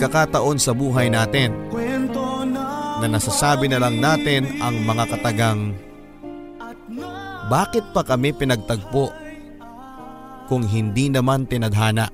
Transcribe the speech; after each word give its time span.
Pagkakataon 0.00 0.56
sa 0.56 0.72
buhay 0.72 1.12
natin 1.12 1.52
na 3.04 3.04
nasasabi 3.04 3.68
na 3.68 3.76
lang 3.76 4.00
natin 4.00 4.48
ang 4.64 4.80
mga 4.80 5.04
katagang 5.12 5.76
bakit 7.52 7.84
pa 7.92 8.00
kami 8.00 8.32
pinagtagpo 8.32 9.12
kung 10.48 10.64
hindi 10.64 11.12
naman 11.12 11.44
tinadhana? 11.44 12.08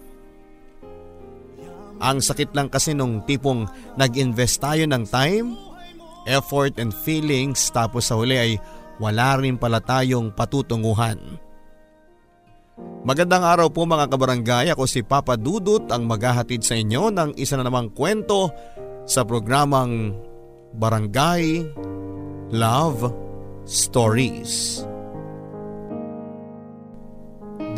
Ang 2.02 2.18
sakit 2.18 2.58
lang 2.58 2.74
kasi 2.74 2.90
nung 2.90 3.22
tipong 3.22 3.70
nag-invest 3.94 4.58
tayo 4.58 4.82
ng 4.90 5.06
time, 5.06 5.54
effort 6.26 6.82
and 6.82 6.90
feelings 6.90 7.70
tapos 7.70 8.10
sa 8.10 8.18
huli 8.18 8.34
ay 8.34 8.52
wala 8.98 9.38
rin 9.38 9.54
pala 9.54 9.78
tayong 9.78 10.34
patutunguhan. 10.34 11.38
Magandang 13.06 13.46
araw 13.46 13.70
po 13.70 13.86
mga 13.86 14.10
kabarangay, 14.10 14.66
ako 14.74 14.82
si 14.90 14.98
Papa 14.98 15.38
Dudut 15.38 15.86
ang 15.94 16.10
maghahatid 16.10 16.66
sa 16.66 16.74
inyo 16.74 17.14
ng 17.14 17.38
isa 17.38 17.54
na 17.54 17.62
namang 17.62 17.94
kwento 17.94 18.50
sa 19.06 19.22
programang 19.22 20.10
Barangay 20.74 21.62
Love 22.50 23.06
Stories. 23.62 24.82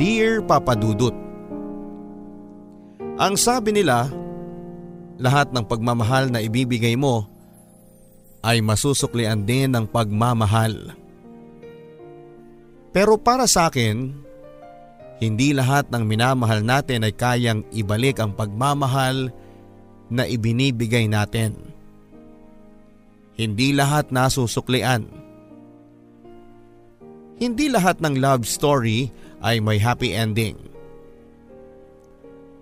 Dear 0.00 0.40
Papa 0.48 0.72
Dudut, 0.72 1.12
Ang 3.20 3.36
sabi 3.36 3.76
nila, 3.76 4.08
lahat 5.20 5.52
ng 5.52 5.68
pagmamahal 5.68 6.32
na 6.32 6.40
ibibigay 6.40 6.96
mo 6.96 7.28
ay 8.40 8.64
masusuklian 8.64 9.44
din 9.44 9.76
ng 9.76 9.92
pagmamahal. 9.92 10.96
Pero 12.96 13.20
para 13.20 13.44
sa 13.44 13.68
akin, 13.68 14.27
hindi 15.18 15.50
lahat 15.50 15.90
ng 15.90 16.06
minamahal 16.06 16.62
natin 16.62 17.02
ay 17.02 17.14
kayang 17.14 17.66
ibalik 17.74 18.22
ang 18.22 18.34
pagmamahal 18.38 19.34
na 20.06 20.22
ibinibigay 20.24 21.10
natin. 21.10 21.58
Hindi 23.34 23.74
lahat 23.74 24.14
nasusuklian. 24.14 25.06
Hindi 27.38 27.70
lahat 27.70 28.02
ng 28.02 28.18
love 28.18 28.46
story 28.46 29.10
ay 29.42 29.62
may 29.62 29.78
happy 29.78 30.10
ending. 30.10 30.58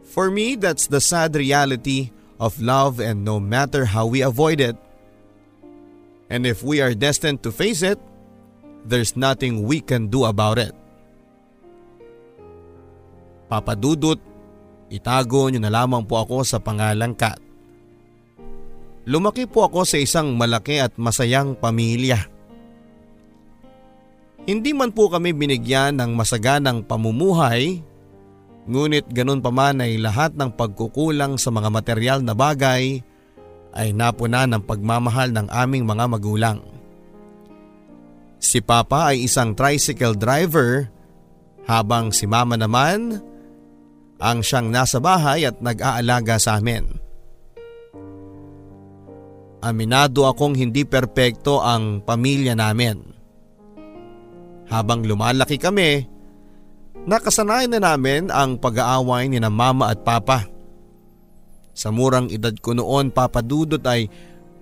For 0.05 0.29
me, 0.33 0.57
that's 0.57 0.89
the 0.89 1.01
sad 1.01 1.37
reality 1.37 2.13
of 2.41 2.61
love 2.61 3.01
and 3.01 3.25
no 3.25 3.41
matter 3.41 3.89
how 3.89 4.09
we 4.09 4.21
avoid 4.21 4.61
it, 4.61 4.77
and 6.29 6.45
if 6.45 6.61
we 6.61 6.81
are 6.81 6.93
destined 6.93 7.45
to 7.45 7.53
face 7.53 7.81
it, 7.81 8.01
there's 8.85 9.17
nothing 9.17 9.65
we 9.65 9.81
can 9.81 10.09
do 10.09 10.25
about 10.25 10.61
it. 10.61 10.77
Papadudot, 13.47 14.19
itago 14.91 15.47
niyo 15.47 15.63
na 15.63 15.71
lamang 15.71 16.03
po 16.03 16.19
ako 16.19 16.43
sa 16.43 16.59
pangalang 16.59 17.15
Kat. 17.15 17.39
Lumaki 19.07 19.47
po 19.47 19.63
ako 19.63 19.87
sa 19.87 20.03
isang 20.03 20.35
malaki 20.35 20.83
at 20.83 20.99
masayang 20.99 21.55
pamilya. 21.55 22.27
Hindi 24.47 24.75
man 24.75 24.91
po 24.91 25.07
kami 25.07 25.31
binigyan 25.31 25.99
ng 25.99 26.11
masaganang 26.15 26.83
pamumuhay, 26.83 27.83
ngunit 28.67 29.07
ganun 29.11 29.43
pa 29.43 29.55
man 29.55 29.79
ay 29.83 29.99
lahat 29.99 30.35
ng 30.35 30.51
pagkukulang 30.55 31.39
sa 31.39 31.55
mga 31.55 31.71
material 31.71 32.19
na 32.23 32.35
bagay 32.35 32.99
ay 33.75 33.89
napuna 33.95 34.47
ng 34.47 34.63
pagmamahal 34.63 35.31
ng 35.31 35.47
aming 35.55 35.87
mga 35.87 36.05
magulang. 36.11 36.59
Si 38.43 38.59
Papa 38.59 39.15
ay 39.15 39.27
isang 39.27 39.55
tricycle 39.55 40.19
driver 40.19 40.91
habang 41.67 42.15
si 42.15 42.27
Mama 42.27 42.55
naman 42.55 43.19
ang 44.17 44.41
siyang 44.41 44.73
nasa 44.73 44.97
bahay 45.01 45.45
at 45.45 45.61
nag-aalaga 45.61 46.41
sa 46.41 46.57
amin. 46.61 46.85
Aminado 49.61 50.29
akong 50.29 50.55
hindi 50.55 50.87
perpekto 50.87 51.59
ang 51.65 52.05
pamilya 52.05 52.55
namin. 52.55 53.03
Habang 54.71 55.07
lumalaki 55.07 55.59
kami, 55.59 56.07
nakasanayan 57.07 57.75
na 57.75 57.81
namin 57.93 58.31
ang 58.31 58.59
pag-aaway 58.59 59.31
ni 59.31 59.39
na 59.43 59.51
mama 59.51 59.91
at 59.91 60.03
papa. 60.03 60.47
Sa 61.77 61.93
murang 61.93 62.33
edad 62.33 62.57
ko 62.57 62.73
noon 62.73 63.13
papadudot 63.13 63.83
ay 63.85 64.09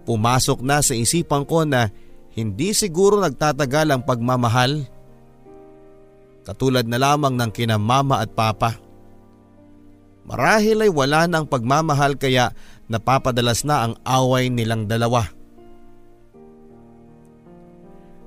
pumasok 0.04 0.60
na 0.66 0.82
sa 0.82 0.98
isipan 0.98 1.46
ko 1.46 1.62
na 1.62 1.88
hindi 2.34 2.74
siguro 2.74 3.22
nagtatagal 3.22 3.86
ang 3.94 4.02
pagmamahal. 4.02 4.82
Katulad 6.44 6.84
na 6.84 6.98
lamang 7.00 7.38
ng 7.38 7.50
kina 7.54 7.80
mama 7.80 8.20
at 8.20 8.34
papa. 8.34 8.76
Marahil 10.24 10.88
ay 10.88 10.90
wala 10.90 11.28
ng 11.28 11.44
pagmamahal 11.44 12.16
kaya 12.16 12.56
napapadalas 12.88 13.64
na 13.64 13.84
ang 13.88 13.92
away 14.08 14.48
nilang 14.48 14.88
dalawa. 14.88 15.28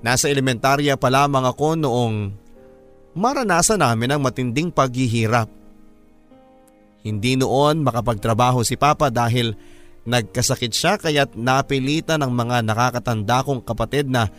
Nasa 0.06 0.30
elementarya 0.30 0.94
pa 0.94 1.10
lamang 1.10 1.50
ako 1.50 1.74
noong 1.74 2.16
maranasan 3.18 3.82
namin 3.82 4.14
ang 4.14 4.22
matinding 4.22 4.70
paghihirap. 4.70 5.50
Hindi 7.02 7.34
noon 7.34 7.82
makapagtrabaho 7.82 8.62
si 8.62 8.78
Papa 8.78 9.10
dahil 9.10 9.58
nagkasakit 10.06 10.72
siya 10.72 11.02
kaya't 11.02 11.34
napilitan 11.34 12.22
ng 12.22 12.32
mga 12.32 12.58
nakakatanda 12.62 13.42
kong 13.42 13.66
kapatid 13.66 14.06
na 14.06 14.30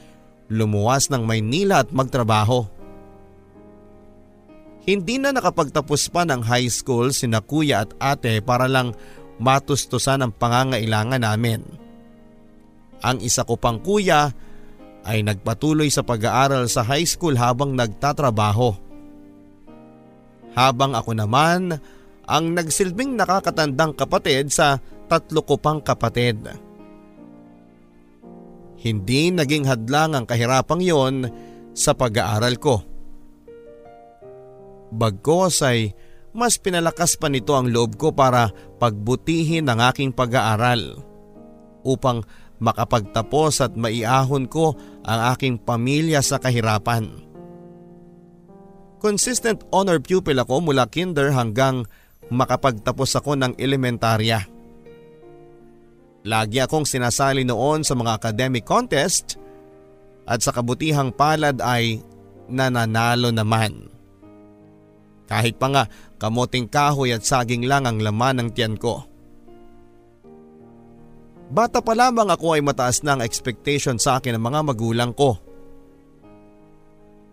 lumuwas 0.46 1.10
ng 1.10 1.26
Maynila 1.26 1.82
at 1.82 1.90
magtrabaho. 1.90 2.77
Hindi 4.88 5.20
na 5.20 5.36
nakapagtapos 5.36 6.08
pa 6.08 6.24
ng 6.24 6.40
high 6.48 6.72
school 6.72 7.12
sina 7.12 7.44
kuya 7.44 7.84
at 7.84 7.92
ate 8.00 8.40
para 8.40 8.64
lang 8.64 8.96
matustusan 9.36 10.24
ang 10.24 10.32
pangangailangan 10.32 11.20
namin. 11.20 11.60
Ang 13.04 13.20
isa 13.20 13.44
ko 13.44 13.60
pang 13.60 13.76
kuya 13.84 14.32
ay 15.04 15.20
nagpatuloy 15.20 15.92
sa 15.92 16.00
pag-aaral 16.00 16.72
sa 16.72 16.88
high 16.88 17.04
school 17.04 17.36
habang 17.36 17.76
nagtatrabaho. 17.76 18.72
Habang 20.56 20.96
ako 20.96 21.12
naman 21.12 21.76
ang 22.24 22.44
nagsilbing 22.56 23.12
nakakatandang 23.12 23.92
kapatid 23.92 24.48
sa 24.48 24.80
tatlo 25.04 25.44
ko 25.44 25.60
pang 25.60 25.84
kapatid. 25.84 26.48
Hindi 28.80 29.36
naging 29.36 29.68
hadlang 29.68 30.16
ang 30.16 30.24
kahirapang 30.24 30.80
yon 30.80 31.28
sa 31.76 31.92
pag-aaral 31.92 32.56
ko. 32.56 32.97
Bagkos 34.88 35.60
ay 35.64 35.92
mas 36.32 36.60
pinalakas 36.60 37.16
pa 37.16 37.26
nito 37.26 37.56
ang 37.56 37.68
loob 37.68 37.96
ko 37.98 38.12
para 38.12 38.52
pagbutihin 38.78 39.66
ang 39.68 39.80
aking 39.82 40.12
pag-aaral 40.12 41.02
upang 41.82 42.22
makapagtapos 42.60 43.64
at 43.64 43.72
maiahon 43.74 44.46
ko 44.46 44.76
ang 45.06 45.34
aking 45.34 45.56
pamilya 45.58 46.20
sa 46.20 46.36
kahirapan. 46.38 47.26
Consistent 48.98 49.62
honor 49.70 50.02
pupil 50.02 50.42
ako 50.42 50.70
mula 50.70 50.90
kinder 50.90 51.30
hanggang 51.30 51.86
makapagtapos 52.28 53.14
ako 53.22 53.38
ng 53.38 53.52
elementarya. 53.56 54.42
Lagi 56.26 56.58
akong 56.58 56.84
sinasali 56.84 57.46
noon 57.46 57.86
sa 57.86 57.94
mga 57.94 58.18
academic 58.18 58.66
contest 58.66 59.38
at 60.26 60.42
sa 60.42 60.50
kabutihang 60.50 61.14
palad 61.14 61.62
ay 61.62 62.02
nananalo 62.50 63.30
naman. 63.30 63.97
Kahit 65.28 65.60
pa 65.60 65.68
nga 65.68 65.84
kamoting 66.16 66.72
kahoy 66.72 67.12
at 67.12 67.22
saging 67.22 67.68
lang 67.68 67.84
ang 67.84 68.00
laman 68.00 68.40
ng 68.40 68.48
tiyan 68.56 68.80
ko. 68.80 69.04
Bata 71.48 71.80
pa 71.80 71.96
lamang 71.96 72.28
ako 72.28 72.56
ay 72.56 72.62
mataas 72.64 73.04
na 73.04 73.16
ang 73.16 73.22
expectation 73.24 73.96
sa 73.96 74.20
akin 74.20 74.36
ng 74.36 74.44
mga 74.44 74.60
magulang 74.68 75.12
ko. 75.12 75.40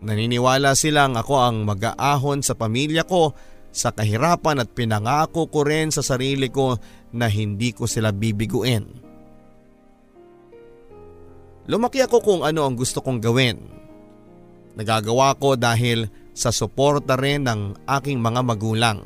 Naniniwala 0.04 0.76
silang 0.76 1.16
ako 1.16 1.36
ang 1.40 1.64
mag-aahon 1.64 2.44
sa 2.44 2.56
pamilya 2.56 3.08
ko 3.08 3.36
sa 3.76 3.92
kahirapan 3.92 4.64
at 4.64 4.72
pinangako 4.72 5.52
ko 5.52 5.68
rin 5.68 5.92
sa 5.92 6.00
sarili 6.00 6.48
ko 6.48 6.80
na 7.16 7.28
hindi 7.28 7.76
ko 7.76 7.88
sila 7.88 8.16
bibiguin. 8.16 9.04
Lumaki 11.68 12.00
ako 12.00 12.18
kung 12.22 12.42
ano 12.48 12.64
ang 12.64 12.78
gusto 12.78 13.02
kong 13.04 13.20
gawin. 13.20 13.58
Nagagawa 14.80 15.36
ko 15.36 15.60
dahil 15.60 16.08
sa 16.36 16.52
suporta 16.52 17.16
rin 17.16 17.48
ng 17.48 17.88
aking 17.88 18.20
mga 18.20 18.42
magulang. 18.44 19.00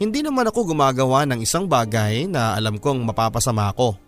Hindi 0.00 0.24
naman 0.24 0.48
ako 0.48 0.72
gumagawa 0.72 1.28
ng 1.28 1.44
isang 1.44 1.68
bagay 1.68 2.24
na 2.24 2.56
alam 2.56 2.80
kong 2.80 3.04
mapapasama 3.04 3.68
ako. 3.74 3.98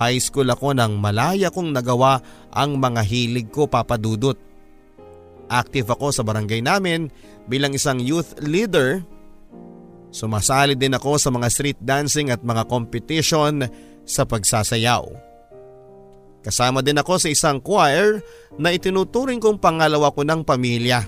High 0.00 0.18
school 0.18 0.48
ako 0.50 0.74
nang 0.74 0.98
malaya 0.98 1.52
kong 1.52 1.70
nagawa 1.70 2.18
ang 2.50 2.80
mga 2.80 3.02
hilig 3.04 3.52
ko 3.52 3.68
papadudot. 3.70 4.38
Active 5.50 5.86
ako 5.92 6.10
sa 6.10 6.22
barangay 6.26 6.64
namin 6.64 7.12
bilang 7.46 7.76
isang 7.76 8.00
youth 8.00 8.38
leader. 8.42 9.04
Sumasali 10.14 10.78
din 10.78 10.94
ako 10.94 11.18
sa 11.18 11.30
mga 11.34 11.46
street 11.50 11.80
dancing 11.82 12.30
at 12.30 12.42
mga 12.42 12.70
competition 12.70 13.66
sa 14.06 14.22
pagsasayaw. 14.22 15.33
Kasama 16.44 16.84
din 16.84 17.00
ako 17.00 17.16
sa 17.16 17.32
isang 17.32 17.56
choir 17.64 18.20
na 18.60 18.68
itinuturing 18.68 19.40
kong 19.40 19.56
pangalawa 19.56 20.12
ko 20.12 20.28
ng 20.28 20.44
pamilya. 20.44 21.00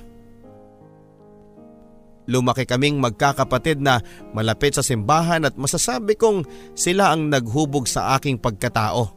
Lumaki 2.27 2.65
kaming 2.65 2.97
magkakapatid 2.99 3.79
na 3.79 4.01
malapit 4.33 4.75
sa 4.75 4.83
simbahan 4.83 5.45
at 5.45 5.55
masasabi 5.55 6.17
kong 6.17 6.43
sila 6.73 7.13
ang 7.13 7.29
naghubog 7.29 7.85
sa 7.85 8.17
aking 8.17 8.41
pagkatao. 8.41 9.13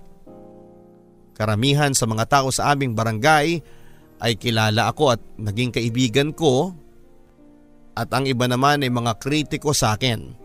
Karamihan 1.39 1.95
sa 1.95 2.03
mga 2.03 2.27
tao 2.27 2.51
sa 2.51 2.75
aming 2.75 2.93
barangay 2.93 3.63
ay 4.19 4.33
kilala 4.35 4.91
ako 4.91 5.15
at 5.15 5.21
naging 5.39 5.71
kaibigan 5.71 6.35
ko 6.35 6.75
at 7.95 8.11
ang 8.11 8.27
iba 8.27 8.43
naman 8.45 8.83
ay 8.83 8.91
mga 8.91 9.15
kritiko 9.17 9.71
sa 9.71 9.95
akin. 9.95 10.35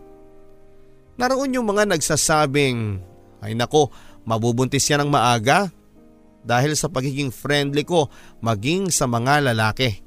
Naroon 1.19 1.55
yung 1.55 1.67
mga 1.67 1.87
nagsasabing, 1.91 2.99
ay 3.43 3.55
nako, 3.55 3.91
mabubuntis 4.25 4.83
yan 4.89 5.05
ng 5.05 5.11
maaga 5.13 5.69
dahil 6.45 6.77
sa 6.77 6.89
pagiging 6.89 7.33
friendly 7.33 7.81
ko 7.81 8.09
maging 8.41 8.93
sa 8.93 9.09
mga 9.09 9.53
lalaki. 9.53 10.05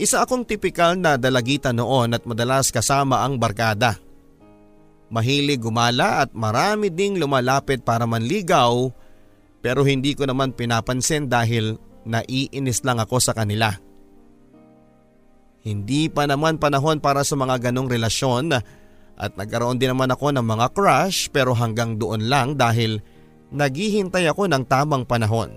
Isa 0.00 0.24
akong 0.24 0.48
tipikal 0.48 0.96
na 0.96 1.20
dalagita 1.20 1.70
noon 1.70 2.16
at 2.16 2.24
madalas 2.24 2.72
kasama 2.72 3.22
ang 3.22 3.36
barkada. 3.36 4.00
Mahilig 5.12 5.60
gumala 5.60 6.24
at 6.24 6.32
marami 6.32 6.88
ding 6.88 7.20
lumalapit 7.20 7.84
para 7.84 8.08
manligaw 8.08 8.88
pero 9.60 9.84
hindi 9.84 10.16
ko 10.16 10.24
naman 10.24 10.56
pinapansin 10.56 11.28
dahil 11.28 11.76
naiinis 12.08 12.82
lang 12.82 12.98
ako 12.98 13.20
sa 13.22 13.36
kanila. 13.36 13.70
Hindi 15.62 16.10
pa 16.10 16.26
naman 16.26 16.58
panahon 16.58 16.98
para 16.98 17.22
sa 17.22 17.38
mga 17.38 17.70
ganong 17.70 17.86
relasyon 17.86 18.50
at 19.16 19.36
nagkaroon 19.36 19.78
din 19.78 19.92
naman 19.92 20.10
ako 20.10 20.32
ng 20.34 20.44
mga 20.44 20.66
crush 20.72 21.28
pero 21.30 21.52
hanggang 21.52 22.00
doon 22.00 22.26
lang 22.26 22.56
dahil 22.56 23.00
naghihintay 23.52 24.26
ako 24.26 24.48
ng 24.48 24.64
tamang 24.64 25.04
panahon. 25.04 25.52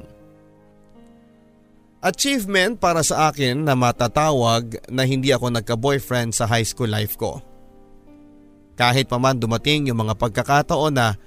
Achievement 2.05 2.77
para 2.77 3.01
sa 3.01 3.33
akin 3.33 3.65
na 3.65 3.73
matatawag 3.73 4.77
na 4.93 5.07
hindi 5.09 5.33
ako 5.33 5.49
nagka-boyfriend 5.57 6.37
sa 6.37 6.45
high 6.45 6.67
school 6.67 6.91
life 6.91 7.17
ko. 7.17 7.41
Kahit 8.77 9.09
pa 9.09 9.17
man 9.17 9.41
dumating 9.41 9.89
yung 9.89 10.05
mga 10.05 10.13
pagkakataon 10.19 10.93
na 10.93 11.17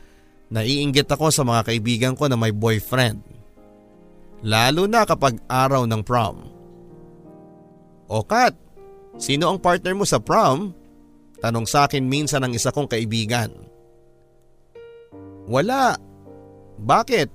naiinggit 0.52 1.08
ako 1.08 1.34
sa 1.34 1.42
mga 1.42 1.66
kaibigan 1.66 2.14
ko 2.14 2.28
na 2.30 2.38
may 2.38 2.52
boyfriend. 2.52 3.24
Lalo 4.46 4.86
na 4.86 5.02
kapag 5.02 5.42
araw 5.50 5.82
ng 5.88 6.02
prom. 6.06 6.46
O 8.06 8.22
Kat, 8.22 8.54
sino 9.18 9.50
ang 9.50 9.58
partner 9.58 9.98
mo 9.98 10.06
sa 10.06 10.22
prom? 10.22 10.70
Tanong 11.38 11.66
sa 11.70 11.86
akin 11.86 12.02
minsan 12.02 12.42
ng 12.42 12.52
isa 12.54 12.74
kong 12.74 12.90
kaibigan. 12.90 13.54
Wala. 15.46 15.94
Bakit? 16.78 17.28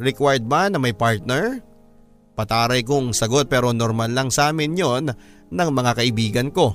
Required 0.00 0.44
ba 0.44 0.68
na 0.68 0.76
may 0.76 0.92
partner? 0.92 1.60
Pataray 2.32 2.80
kong 2.80 3.12
sagot 3.12 3.48
pero 3.48 3.76
normal 3.76 4.12
lang 4.12 4.28
sa 4.32 4.48
amin 4.52 4.72
yon 4.72 5.04
ng 5.52 5.68
mga 5.68 5.92
kaibigan 6.00 6.48
ko. 6.48 6.72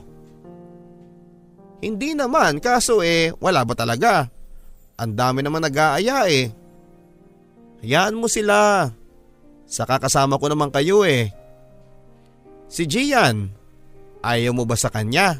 Hindi 1.81 2.13
naman 2.13 2.61
kaso 2.61 3.01
eh 3.01 3.33
wala 3.37 3.65
ba 3.65 3.73
talaga? 3.73 4.29
Ang 4.97 5.13
dami 5.13 5.45
naman 5.45 5.61
nag-aaya 5.61 6.25
eh. 6.29 6.49
Hayaan 7.85 8.17
mo 8.17 8.25
sila. 8.25 8.89
Saka 9.69 10.01
kasama 10.01 10.41
ko 10.41 10.49
naman 10.49 10.73
kayo 10.73 11.05
eh. 11.05 11.29
Si 12.65 12.89
Gian, 12.89 13.53
ayaw 14.25 14.51
mo 14.57 14.65
ba 14.65 14.73
sa 14.73 14.89
kanya? 14.89 15.37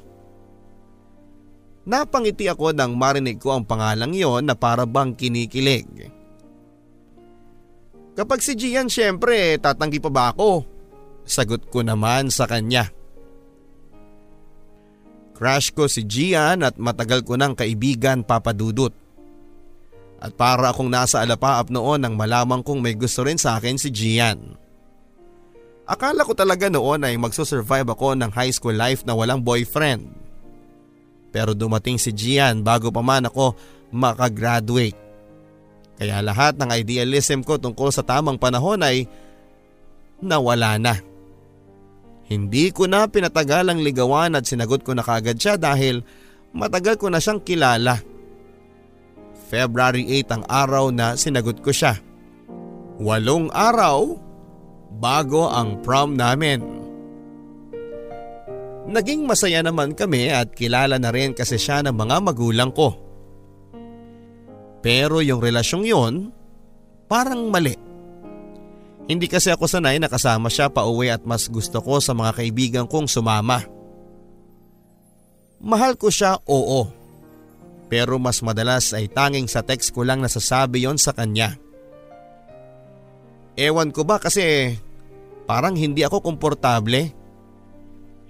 Napangiti 1.88 2.52
ako 2.52 2.76
nang 2.76 3.00
marinig 3.00 3.40
ko 3.40 3.56
ang 3.56 3.64
pangalang 3.64 4.12
yon 4.12 4.44
na 4.44 4.60
para 4.60 4.84
bang 4.84 5.16
kinikilig. 5.16 5.88
Kapag 8.12 8.44
si 8.44 8.60
Gian 8.60 8.92
syempre 8.92 9.56
tatanggi 9.56 10.04
pa 10.04 10.12
ba 10.12 10.36
ako? 10.36 10.68
Sagot 11.24 11.72
ko 11.72 11.88
naman 11.88 12.28
sa 12.28 12.44
kanya. 12.44 12.92
Crush 15.32 15.72
ko 15.72 15.88
si 15.88 16.04
Gian 16.04 16.66
at 16.68 16.76
matagal 16.76 17.24
ko 17.24 17.40
ng 17.40 17.56
kaibigan 17.56 18.26
papadudot. 18.28 18.92
At 20.20 20.36
para 20.36 20.76
akong 20.76 20.92
nasa 20.92 21.24
alapaap 21.24 21.72
noon 21.72 22.04
nang 22.04 22.20
malaman 22.20 22.68
kong 22.68 22.84
may 22.84 23.00
gusto 23.00 23.24
rin 23.24 23.40
sa 23.40 23.56
akin 23.56 23.80
si 23.80 23.94
Gian. 23.96 24.60
Akala 25.88 26.28
ko 26.28 26.36
talaga 26.36 26.68
noon 26.68 27.08
ay 27.08 27.16
magsusurvive 27.16 27.88
ako 27.96 28.18
ng 28.20 28.34
high 28.36 28.52
school 28.52 28.76
life 28.76 29.08
na 29.08 29.16
walang 29.16 29.40
boyfriend. 29.40 30.27
Pero 31.38 31.54
dumating 31.54 32.02
si 32.02 32.10
Gian 32.18 32.66
bago 32.66 32.90
pa 32.90 33.06
man 33.06 33.30
ako 33.30 33.54
makagraduate. 33.94 34.98
Kaya 36.02 36.18
lahat 36.26 36.58
ng 36.58 36.74
idealism 36.74 37.46
ko 37.46 37.62
tungkol 37.62 37.94
sa 37.94 38.02
tamang 38.02 38.42
panahon 38.42 38.82
ay 38.82 39.06
nawala 40.18 40.82
na. 40.82 40.98
Hindi 42.26 42.74
ko 42.74 42.90
na 42.90 43.06
pinatagal 43.06 43.70
ang 43.70 43.86
ligawan 43.86 44.34
at 44.34 44.50
sinagot 44.50 44.82
ko 44.82 44.98
na 44.98 45.06
kagad 45.06 45.38
siya 45.38 45.62
dahil 45.62 46.02
matagal 46.58 46.98
ko 46.98 47.14
na 47.14 47.22
siyang 47.22 47.46
kilala. 47.46 48.02
February 49.54 50.10
8 50.26 50.42
ang 50.42 50.44
araw 50.50 50.90
na 50.90 51.14
sinagot 51.14 51.62
ko 51.62 51.70
siya. 51.70 52.02
Walong 52.98 53.54
araw 53.54 54.18
bago 54.98 55.54
ang 55.54 55.86
prom 55.86 56.18
namin. 56.18 56.66
Naging 58.88 59.28
masaya 59.28 59.60
naman 59.60 59.92
kami 59.92 60.32
at 60.32 60.56
kilala 60.56 60.96
na 60.96 61.12
rin 61.12 61.36
kasi 61.36 61.60
siya 61.60 61.84
ng 61.84 61.92
mga 61.92 62.24
magulang 62.24 62.72
ko. 62.72 62.96
Pero 64.80 65.20
yung 65.20 65.44
relasyong 65.44 65.84
yon, 65.84 66.32
parang 67.12 67.52
mali. 67.52 67.76
Hindi 69.08 69.28
kasi 69.28 69.52
ako 69.52 69.68
sanay 69.68 70.00
na 70.00 70.08
kasama 70.08 70.48
siya 70.48 70.72
pa 70.72 70.88
uwi 70.88 71.12
at 71.12 71.24
mas 71.28 71.52
gusto 71.52 71.80
ko 71.84 72.00
sa 72.00 72.16
mga 72.16 72.32
kaibigan 72.44 72.88
kong 72.88 73.12
sumama. 73.12 73.64
Mahal 75.60 76.00
ko 76.00 76.08
siya, 76.08 76.40
oo. 76.48 76.88
Pero 77.88 78.20
mas 78.20 78.44
madalas 78.44 78.92
ay 78.92 79.08
tanging 79.08 79.48
sa 79.48 79.64
text 79.64 79.96
ko 79.96 80.04
lang 80.04 80.20
nasasabi 80.20 80.84
yon 80.88 81.00
sa 81.00 81.16
kanya. 81.16 81.56
Ewan 83.56 83.90
ko 83.96 84.04
ba 84.04 84.20
kasi 84.20 84.76
parang 85.48 85.74
hindi 85.74 86.04
ako 86.04 86.24
komportable. 86.24 87.16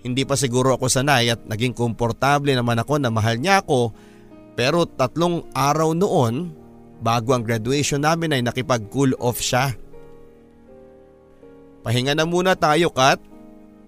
Hindi 0.08 0.24
pa 0.24 0.40
siguro 0.40 0.80
ako 0.80 0.88
sanay 0.88 1.36
at 1.36 1.44
naging 1.44 1.76
komportable 1.76 2.56
naman 2.56 2.80
ako 2.80 2.96
na 2.98 3.12
mahal 3.12 3.36
niya 3.36 3.60
ako 3.60 3.92
pero 4.58 4.88
tatlong 4.88 5.46
araw 5.54 5.92
noon 5.94 6.50
bago 6.98 7.36
ang 7.36 7.46
graduation 7.46 8.02
namin 8.02 8.34
ay 8.34 8.42
nakipag 8.42 8.90
cool 8.90 9.14
off 9.22 9.38
siya. 9.38 9.76
Pahinga 11.86 12.18
na 12.18 12.26
muna 12.26 12.58
tayo 12.58 12.90
Kat. 12.90 13.22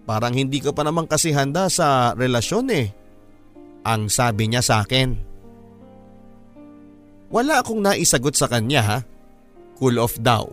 Parang 0.06 0.34
hindi 0.34 0.58
ka 0.62 0.74
pa 0.74 0.86
naman 0.86 1.06
kasi 1.06 1.34
handa 1.34 1.70
sa 1.70 2.14
relasyon 2.18 2.66
eh. 2.74 2.88
Ang 3.86 4.10
sabi 4.10 4.50
niya 4.50 4.62
sa 4.62 4.86
akin. 4.86 5.14
Wala 7.30 7.62
akong 7.62 7.82
naisagot 7.82 8.34
sa 8.34 8.50
kanya 8.50 8.82
ha. 8.82 9.00
Cool 9.78 10.02
off 10.02 10.18
daw. 10.18 10.50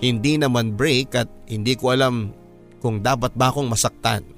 Hindi 0.00 0.40
naman 0.40 0.76
break 0.76 1.16
at 1.16 1.28
hindi 1.48 1.76
ko 1.76 1.92
alam 1.92 2.32
kung 2.80 3.00
dapat 3.00 3.32
ba 3.36 3.52
akong 3.52 3.68
masaktan. 3.68 4.33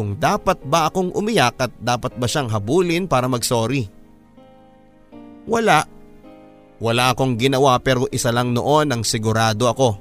Kung 0.00 0.16
dapat 0.16 0.64
ba 0.64 0.88
akong 0.88 1.12
umiyak 1.12 1.60
at 1.60 1.76
dapat 1.76 2.16
ba 2.16 2.24
siyang 2.24 2.48
habulin 2.48 3.04
para 3.04 3.28
mag-sorry. 3.28 3.84
Wala. 5.44 5.84
Wala 6.80 7.12
akong 7.12 7.36
ginawa 7.36 7.76
pero 7.84 8.08
isa 8.08 8.32
lang 8.32 8.56
noon 8.56 8.88
ang 8.96 9.04
sigurado 9.04 9.68
ako 9.68 10.00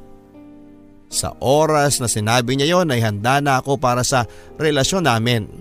sa 1.12 1.36
oras 1.44 2.00
na 2.00 2.08
sinabi 2.08 2.56
niya 2.56 2.80
yon 2.80 2.96
ay 2.96 3.04
handa 3.04 3.44
na 3.44 3.60
ako 3.60 3.76
para 3.76 4.08
sa 4.08 4.24
relasyon 4.56 5.04
namin. 5.04 5.52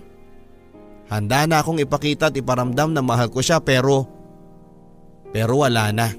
Handa 1.10 1.50
na 1.50 1.58
akong 1.58 1.82
ipakita 1.82 2.30
at 2.30 2.38
iparamdam 2.38 2.94
na 2.94 3.02
mahal 3.02 3.34
ko 3.34 3.42
siya 3.42 3.58
pero 3.58 4.06
pero 5.34 5.66
wala 5.66 5.90
na. 5.90 6.14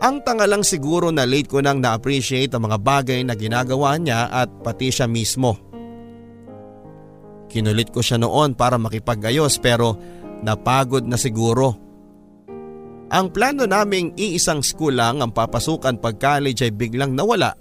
Ang 0.00 0.24
tanga 0.24 0.48
lang 0.48 0.64
siguro 0.64 1.12
na 1.12 1.28
late 1.28 1.52
ko 1.52 1.60
nang 1.60 1.84
na-appreciate 1.84 2.56
ang 2.56 2.64
mga 2.64 2.80
bagay 2.80 3.20
na 3.28 3.36
ginagawa 3.36 4.00
niya 4.00 4.32
at 4.32 4.48
pati 4.64 4.88
siya 4.88 5.04
mismo. 5.04 5.73
Kinulit 7.54 7.94
ko 7.94 8.02
siya 8.02 8.18
noon 8.18 8.58
para 8.58 8.74
makipag-ayos 8.82 9.62
pero 9.62 9.94
napagod 10.42 11.06
na 11.06 11.14
siguro. 11.14 11.78
Ang 13.14 13.30
plano 13.30 13.62
naming 13.62 14.10
iisang 14.18 14.58
school 14.58 14.98
lang 14.98 15.22
ang 15.22 15.30
papasukan 15.30 16.02
pag 16.02 16.18
college 16.18 16.66
ay 16.66 16.74
biglang 16.74 17.14
nawala. 17.14 17.54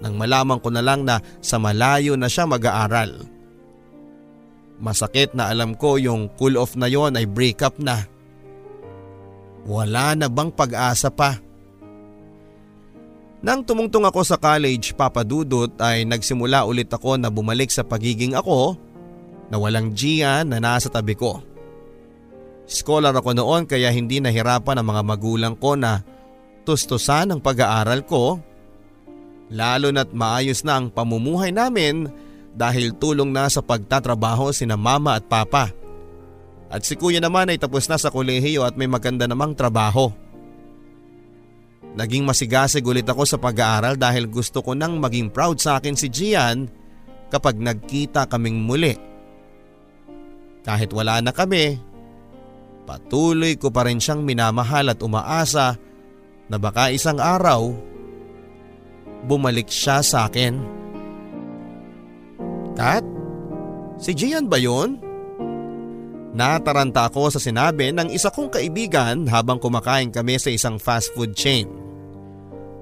Nang 0.00 0.16
malaman 0.16 0.56
ko 0.64 0.72
na 0.72 0.80
lang 0.80 1.04
na 1.04 1.20
sa 1.44 1.60
malayo 1.60 2.16
na 2.16 2.32
siya 2.32 2.48
mag-aaral. 2.48 3.28
Masakit 4.80 5.36
na 5.36 5.52
alam 5.52 5.76
ko 5.76 6.00
yung 6.00 6.32
cool 6.40 6.56
off 6.56 6.72
na 6.72 6.88
yon 6.88 7.12
ay 7.20 7.28
break 7.28 7.60
up 7.60 7.76
na. 7.76 8.08
Wala 9.68 10.16
na 10.16 10.32
bang 10.32 10.48
pag-asa 10.48 11.12
pa? 11.12 11.36
Nang 13.38 13.62
tumungtong 13.62 14.02
ako 14.02 14.26
sa 14.26 14.34
college 14.34 14.98
papadudot 14.98 15.70
ay 15.78 16.02
nagsimula 16.02 16.66
ulit 16.66 16.90
ako 16.90 17.14
na 17.14 17.30
bumalik 17.30 17.70
sa 17.70 17.86
pagiging 17.86 18.34
ako 18.34 18.74
na 19.46 19.56
walang 19.56 19.94
Gian 19.94 20.50
na 20.50 20.58
nasa 20.58 20.90
tabi 20.90 21.14
ko. 21.14 21.38
Scholar 22.68 23.14
ako 23.14 23.32
noon 23.38 23.64
kaya 23.64 23.88
hindi 23.94 24.18
nahirapan 24.18 24.82
ang 24.82 24.86
mga 24.90 25.02
magulang 25.06 25.54
ko 25.56 25.78
na 25.78 26.02
tustusan 26.66 27.32
ang 27.32 27.40
pag-aaral 27.40 28.04
ko. 28.04 28.42
Lalo 29.48 29.88
na't 29.88 30.12
maayos 30.12 30.60
na 30.66 30.76
ang 30.76 30.92
pamumuhay 30.92 31.54
namin 31.54 32.10
dahil 32.52 32.92
tulong 32.98 33.32
na 33.32 33.48
sa 33.48 33.64
pagtatrabaho 33.64 34.52
sina 34.52 34.76
mama 34.76 35.16
at 35.16 35.24
papa. 35.24 35.72
At 36.68 36.84
si 36.84 36.98
kuya 36.98 37.22
naman 37.22 37.48
ay 37.48 37.56
tapos 37.56 37.88
na 37.88 37.96
sa 37.96 38.12
kolehiyo 38.12 38.66
at 38.66 38.76
may 38.76 38.90
maganda 38.90 39.24
namang 39.24 39.56
trabaho. 39.56 40.12
Naging 41.96 42.26
masigasig 42.26 42.84
ulit 42.84 43.08
ako 43.08 43.24
sa 43.24 43.40
pag-aaral 43.40 43.96
dahil 43.96 44.28
gusto 44.28 44.60
ko 44.60 44.76
nang 44.76 45.00
maging 45.00 45.32
proud 45.32 45.56
sa 45.62 45.80
akin 45.80 45.96
si 45.96 46.12
Gian 46.12 46.68
kapag 47.32 47.56
nagkita 47.56 48.28
kaming 48.28 48.60
muli. 48.60 48.94
Kahit 50.66 50.92
wala 50.92 51.24
na 51.24 51.32
kami, 51.32 51.88
Patuloy 52.88 53.60
ko 53.60 53.68
pa 53.68 53.84
rin 53.84 54.00
siyang 54.00 54.24
minamahal 54.24 54.88
at 54.88 55.04
umaasa 55.04 55.76
na 56.48 56.56
baka 56.56 56.88
isang 56.88 57.20
araw 57.20 57.68
bumalik 59.28 59.68
siya 59.68 60.00
sa 60.00 60.24
akin. 60.24 60.56
Kat? 62.72 63.04
Si 64.00 64.16
Gian 64.16 64.48
ba 64.48 64.56
yun? 64.56 64.96
Nataranta 66.28 67.08
ako 67.08 67.32
sa 67.32 67.40
sinabi 67.40 67.88
ng 67.88 68.12
isa 68.12 68.28
kong 68.28 68.52
kaibigan 68.52 69.24
habang 69.32 69.56
kumakain 69.56 70.12
kami 70.12 70.36
sa 70.36 70.52
isang 70.52 70.76
fast 70.76 71.08
food 71.16 71.32
chain. 71.32 71.64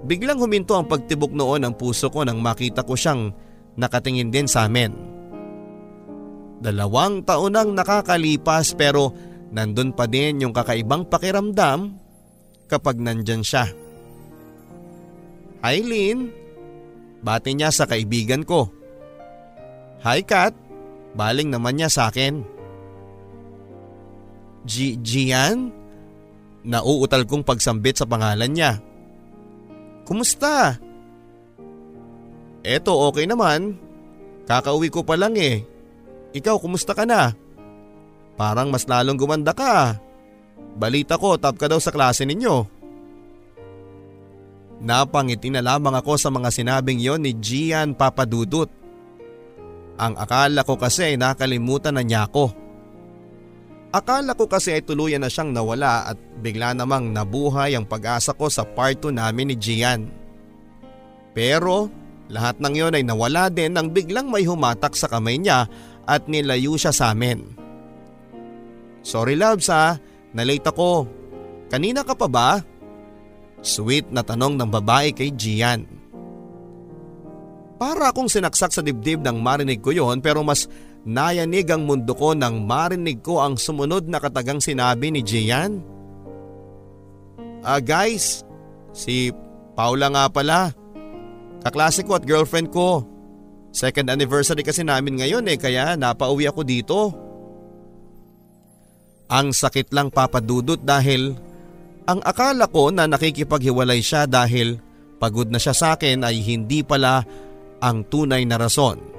Biglang 0.06 0.38
huminto 0.42 0.74
ang 0.74 0.86
pagtibok 0.86 1.30
noon 1.30 1.62
ng 1.62 1.74
puso 1.78 2.10
ko 2.10 2.26
nang 2.26 2.42
makita 2.42 2.82
ko 2.82 2.98
siyang 2.98 3.30
nakatingin 3.78 4.34
din 4.34 4.50
sa 4.50 4.66
amin. 4.66 4.90
Dalawang 6.58 7.22
taon 7.22 7.54
nang 7.54 7.70
nakakalipas 7.76 8.74
pero 8.74 9.14
nandun 9.54 9.94
pa 9.94 10.10
din 10.10 10.42
yung 10.42 10.54
kakaibang 10.54 11.06
pakiramdam 11.06 11.94
kapag 12.66 12.98
nandyan 12.98 13.46
siya. 13.46 13.70
Hi 15.62 15.82
Lynn, 15.82 16.30
bati 17.22 17.54
niya 17.54 17.70
sa 17.70 17.86
kaibigan 17.86 18.42
ko. 18.42 18.70
Hi 20.02 20.22
Kat, 20.22 20.54
baling 21.14 21.50
naman 21.50 21.78
niya 21.78 21.90
sa 21.90 22.10
akin. 22.10 22.55
G 24.66 24.98
Gian? 25.00 25.70
Nauutal 26.66 27.22
kong 27.24 27.46
pagsambit 27.46 28.02
sa 28.02 28.10
pangalan 28.10 28.50
niya. 28.50 28.82
Kumusta? 30.02 30.74
Eto 32.66 32.98
okay 33.06 33.30
naman. 33.30 33.78
Kakauwi 34.50 34.90
ko 34.90 35.06
pa 35.06 35.14
lang 35.14 35.38
eh. 35.38 35.62
Ikaw 36.34 36.58
kumusta 36.58 36.90
ka 36.92 37.06
na? 37.06 37.30
Parang 38.34 38.68
mas 38.68 38.84
lalong 38.84 39.14
gumanda 39.14 39.54
ka. 39.54 39.96
Balita 40.76 41.16
ko 41.16 41.38
top 41.38 41.56
ka 41.56 41.70
daw 41.70 41.78
sa 41.78 41.94
klase 41.94 42.26
ninyo. 42.26 42.66
Napangiti 44.82 45.48
na 45.48 45.64
lamang 45.64 45.96
ako 45.96 46.20
sa 46.20 46.28
mga 46.28 46.52
sinabing 46.52 47.00
yon 47.00 47.24
ni 47.24 47.32
Gian 47.38 47.96
Papadudut. 47.96 48.68
Ang 49.96 50.12
akala 50.20 50.60
ko 50.60 50.76
kasi 50.76 51.16
nakalimutan 51.16 51.96
na 51.96 52.04
niya 52.04 52.28
ako. 52.28 52.65
Akala 53.94 54.34
ko 54.34 54.50
kasi 54.50 54.74
ay 54.74 54.82
tuluyan 54.82 55.22
na 55.22 55.30
siyang 55.30 55.54
nawala 55.54 56.10
at 56.10 56.18
bigla 56.42 56.74
namang 56.74 57.14
nabuhay 57.14 57.78
ang 57.78 57.86
pag-asa 57.86 58.34
ko 58.34 58.50
sa 58.50 58.66
part 58.66 58.98
2 58.98 59.14
namin 59.14 59.54
ni 59.54 59.56
Gian. 59.56 60.10
Pero 61.36 61.86
lahat 62.26 62.58
ng 62.58 62.74
yon 62.74 62.96
ay 62.98 63.04
nawala 63.06 63.46
din 63.46 63.70
nang 63.70 63.92
biglang 63.92 64.26
may 64.26 64.42
humatak 64.42 64.98
sa 64.98 65.06
kamay 65.06 65.38
niya 65.38 65.70
at 66.02 66.26
nilayo 66.26 66.74
siya 66.74 66.90
sa 66.90 67.14
amin. 67.14 67.46
Sorry 69.06 69.38
loves 69.38 69.70
ha, 69.70 70.02
nalate 70.34 70.66
ako. 70.66 71.06
Kanina 71.70 72.02
ka 72.02 72.18
pa 72.18 72.26
ba? 72.26 72.50
Sweet 73.62 74.10
na 74.10 74.26
tanong 74.26 74.58
ng 74.58 74.70
babae 74.70 75.14
kay 75.14 75.30
Gian. 75.30 75.86
Para 77.76 78.10
akong 78.10 78.32
sinaksak 78.32 78.72
sa 78.72 78.82
dibdib 78.82 79.20
nang 79.20 79.38
marinig 79.38 79.78
ko 79.84 79.92
yon 79.92 80.18
pero 80.24 80.40
mas 80.40 80.66
nayanig 81.06 81.70
ang 81.70 81.86
mundo 81.86 82.12
ko 82.18 82.34
nang 82.34 82.66
marinig 82.66 83.22
ko 83.22 83.38
ang 83.38 83.54
sumunod 83.54 84.10
na 84.10 84.18
katagang 84.18 84.58
sinabi 84.58 85.14
ni 85.14 85.22
Gian. 85.22 85.78
Ah 87.62 87.78
uh, 87.78 87.80
guys, 87.80 88.42
si 88.90 89.30
Paula 89.78 90.10
nga 90.10 90.26
pala. 90.26 90.74
Kaklase 91.62 92.02
ko 92.02 92.18
at 92.18 92.26
girlfriend 92.26 92.74
ko. 92.74 93.06
Second 93.70 94.10
anniversary 94.10 94.66
kasi 94.66 94.82
namin 94.82 95.20
ngayon 95.20 95.46
eh 95.46 95.58
kaya 95.60 95.94
napauwi 95.94 96.50
ako 96.50 96.60
dito. 96.66 97.00
Ang 99.26 99.50
sakit 99.50 99.90
lang 99.90 100.10
papadudot 100.10 100.78
dahil 100.78 101.34
ang 102.06 102.22
akala 102.22 102.70
ko 102.70 102.94
na 102.94 103.10
nakikipaghiwalay 103.10 103.98
siya 103.98 104.30
dahil 104.30 104.78
pagod 105.18 105.50
na 105.50 105.58
siya 105.58 105.74
sa 105.74 105.98
akin 105.98 106.22
ay 106.22 106.38
hindi 106.40 106.86
pala 106.86 107.26
ang 107.82 108.06
tunay 108.06 108.46
na 108.46 108.56
rason 108.56 109.15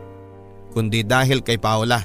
kundi 0.71 1.03
dahil 1.03 1.43
kay 1.43 1.59
Paula. 1.59 2.03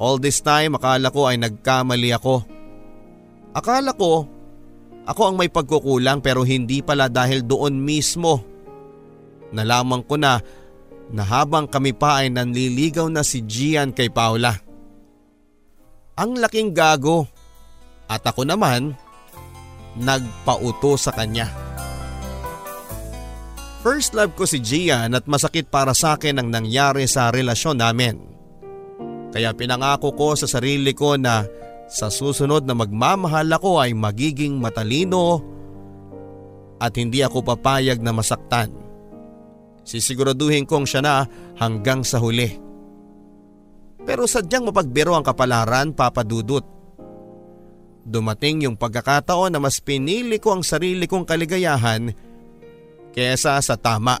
All 0.00 0.16
this 0.16 0.40
time 0.40 0.76
akala 0.76 1.12
ko 1.12 1.28
ay 1.28 1.36
nagkamali 1.36 2.10
ako. 2.16 2.44
Akala 3.52 3.92
ko 3.92 4.40
ako 5.10 5.20
ang 5.26 5.36
may 5.36 5.50
pagkukulang 5.50 6.22
pero 6.22 6.44
hindi 6.46 6.84
pala 6.84 7.10
dahil 7.10 7.42
doon 7.42 7.80
mismo. 7.80 8.44
Nalaman 9.50 10.06
ko 10.06 10.14
na 10.14 10.38
na 11.10 11.22
habang 11.26 11.66
kami 11.66 11.90
pa 11.90 12.22
ay 12.22 12.30
nanliligaw 12.30 13.10
na 13.10 13.26
si 13.26 13.42
Gian 13.42 13.90
kay 13.90 14.12
Paula. 14.12 14.54
Ang 16.14 16.38
laking 16.38 16.70
gago 16.70 17.26
at 18.06 18.22
ako 18.22 18.46
naman 18.46 18.94
nagpauto 19.98 20.94
sa 20.94 21.10
kanya. 21.10 21.69
First 23.80 24.12
love 24.12 24.36
ko 24.36 24.44
si 24.44 24.60
Gian 24.60 25.16
at 25.16 25.24
masakit 25.24 25.72
para 25.72 25.96
sa 25.96 26.20
akin 26.20 26.36
ang 26.36 26.52
nangyari 26.52 27.08
sa 27.08 27.32
relasyon 27.32 27.80
namin. 27.80 28.20
Kaya 29.32 29.56
pinangako 29.56 30.12
ko 30.12 30.28
sa 30.36 30.44
sarili 30.44 30.92
ko 30.92 31.16
na 31.16 31.48
sa 31.88 32.12
susunod 32.12 32.68
na 32.68 32.76
magmamahal 32.76 33.48
ako 33.48 33.80
ay 33.80 33.96
magiging 33.96 34.60
matalino 34.60 35.40
at 36.76 36.92
hindi 37.00 37.24
ako 37.24 37.40
papayag 37.40 38.04
na 38.04 38.12
masaktan. 38.12 38.68
Sisiguraduhin 39.80 40.68
kong 40.68 40.84
siya 40.84 41.00
na 41.00 41.24
hanggang 41.56 42.04
sa 42.04 42.20
huli. 42.20 42.52
Pero 44.04 44.28
sadyang 44.28 44.68
mapagbiro 44.68 45.16
ang 45.16 45.24
kapalaran 45.24 45.96
papadudot. 45.96 46.68
Dumating 48.04 48.68
yung 48.68 48.76
pagkakataon 48.76 49.56
na 49.56 49.60
mas 49.60 49.80
pinili 49.80 50.36
ko 50.36 50.52
ang 50.52 50.64
sarili 50.64 51.08
kong 51.08 51.24
kaligayahan 51.24 52.12
kesa 53.14 53.58
sa 53.62 53.74
tama. 53.78 54.18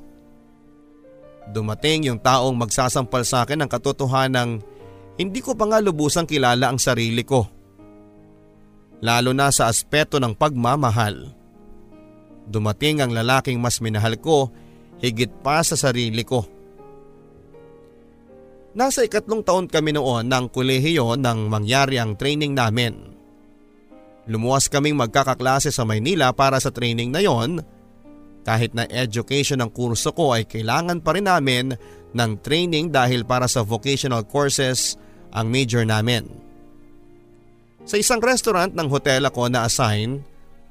Dumating 1.50 2.06
yung 2.06 2.20
taong 2.22 2.54
magsasampal 2.54 3.26
sa 3.26 3.42
akin 3.42 3.66
ng 3.66 3.70
katotohanang 3.70 4.62
hindi 5.18 5.40
ko 5.42 5.52
pa 5.52 5.66
nga 5.68 5.82
lubusang 5.82 6.24
kilala 6.24 6.70
ang 6.70 6.78
sarili 6.78 7.26
ko. 7.26 7.44
Lalo 9.00 9.32
na 9.32 9.48
sa 9.50 9.68
aspeto 9.68 10.20
ng 10.20 10.36
pagmamahal. 10.36 11.32
Dumating 12.48 13.00
ang 13.00 13.12
lalaking 13.12 13.60
mas 13.60 13.80
minahal 13.84 14.16
ko 14.16 14.48
higit 15.00 15.32
pa 15.40 15.64
sa 15.64 15.74
sarili 15.76 16.24
ko. 16.24 16.44
Nasa 18.70 19.02
ikatlong 19.02 19.42
taon 19.42 19.66
kami 19.66 19.90
noon 19.96 20.30
ng 20.30 20.46
kolehiyo 20.48 21.18
nang 21.18 21.50
mangyari 21.50 21.98
ang 21.98 22.14
training 22.14 22.54
namin. 22.54 23.10
Lumuwas 24.30 24.70
kaming 24.70 24.94
magkakaklase 24.94 25.74
sa 25.74 25.82
Maynila 25.82 26.30
para 26.30 26.62
sa 26.62 26.70
training 26.70 27.10
na 27.10 27.18
yon. 27.18 27.66
Kahit 28.40 28.72
na 28.72 28.88
education 28.88 29.60
ng 29.60 29.70
kurso 29.70 30.16
ko 30.16 30.32
ay 30.32 30.48
kailangan 30.48 31.04
pa 31.04 31.12
rin 31.12 31.28
namin 31.28 31.76
ng 32.16 32.30
training 32.40 32.88
dahil 32.88 33.22
para 33.22 33.46
sa 33.46 33.60
vocational 33.60 34.24
courses 34.24 34.96
ang 35.30 35.46
major 35.46 35.84
namin. 35.86 36.26
Sa 37.84 37.96
isang 38.00 38.20
restaurant 38.20 38.72
ng 38.72 38.88
hotel 38.88 39.24
ako 39.28 39.48
na-assign 39.48 40.20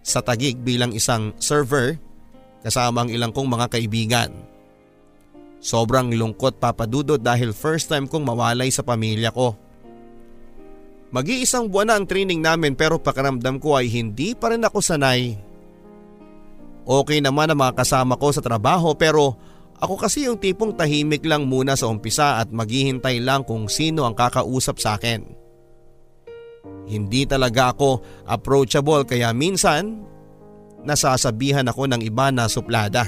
sa 0.06 0.24
tagig 0.24 0.58
bilang 0.62 0.96
isang 0.96 1.36
server 1.38 2.00
kasama 2.64 3.06
ang 3.06 3.10
ilang 3.12 3.32
kong 3.32 3.50
mga 3.50 3.68
kaibigan. 3.72 4.32
Sobrang 5.60 6.12
lungkot 6.16 6.56
papadudod 6.60 7.20
dahil 7.20 7.52
first 7.52 7.92
time 7.92 8.08
kong 8.08 8.24
mawalay 8.24 8.72
sa 8.72 8.84
pamilya 8.84 9.32
ko. 9.36 9.56
Mag-iisang 11.10 11.68
buwan 11.68 11.90
na 11.90 11.94
ang 12.00 12.06
training 12.06 12.40
namin 12.40 12.78
pero 12.78 13.02
pakiramdam 13.02 13.58
ko 13.58 13.76
ay 13.76 13.90
hindi 13.90 14.38
pa 14.38 14.54
rin 14.54 14.64
ako 14.64 14.80
sanay. 14.80 15.36
Okay 16.90 17.22
naman 17.22 17.54
ang 17.54 17.62
mga 17.62 17.86
kasama 17.86 18.18
ko 18.18 18.34
sa 18.34 18.42
trabaho 18.42 18.98
pero 18.98 19.38
ako 19.78 19.94
kasi 20.02 20.26
yung 20.26 20.42
tipong 20.42 20.74
tahimik 20.74 21.22
lang 21.22 21.46
muna 21.46 21.78
sa 21.78 21.86
umpisa 21.86 22.42
at 22.42 22.50
maghihintay 22.50 23.22
lang 23.22 23.46
kung 23.46 23.70
sino 23.70 24.10
ang 24.10 24.18
kakausap 24.18 24.82
sa 24.82 24.98
akin. 24.98 25.22
Hindi 26.90 27.30
talaga 27.30 27.78
ako 27.78 28.02
approachable 28.26 29.06
kaya 29.06 29.30
minsan 29.38 30.02
nasasabihan 30.82 31.70
ako 31.70 31.86
ng 31.94 32.02
iba 32.02 32.34
na 32.34 32.50
suplada. 32.50 33.06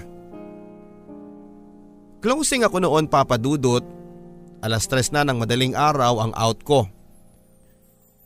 Closing 2.21 2.61
ako 2.61 2.85
noon 2.85 3.09
papadudot, 3.09 3.81
alas 4.61 4.85
tres 4.85 5.09
na 5.09 5.25
ng 5.25 5.41
madaling 5.41 5.73
araw 5.73 6.21
ang 6.21 6.33
out 6.37 6.61
ko. 6.61 6.85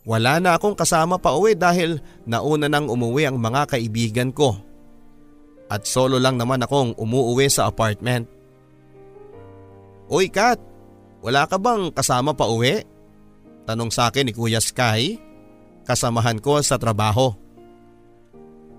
Wala 0.04 0.36
na 0.36 0.60
akong 0.60 0.76
kasama 0.76 1.16
pa 1.16 1.32
uwi 1.32 1.56
dahil 1.56 1.98
nauna 2.28 2.68
nang 2.68 2.92
umuwi 2.92 3.24
ang 3.24 3.40
mga 3.40 3.72
kaibigan 3.72 4.30
ko. 4.36 4.65
At 5.66 5.82
solo 5.84 6.22
lang 6.22 6.38
naman 6.38 6.62
akong 6.62 6.94
umuuwi 6.94 7.50
sa 7.50 7.66
apartment. 7.66 8.30
Uy 10.06 10.30
Kat, 10.30 10.62
wala 11.22 11.50
ka 11.50 11.58
bang 11.58 11.90
kasama 11.90 12.30
pa 12.30 12.46
uwi? 12.46 12.86
Tanong 13.66 13.90
sa 13.90 14.06
akin 14.06 14.30
ni 14.30 14.32
Kuya 14.32 14.62
Sky, 14.62 15.18
kasamahan 15.82 16.38
ko 16.38 16.62
sa 16.62 16.78
trabaho. 16.78 17.34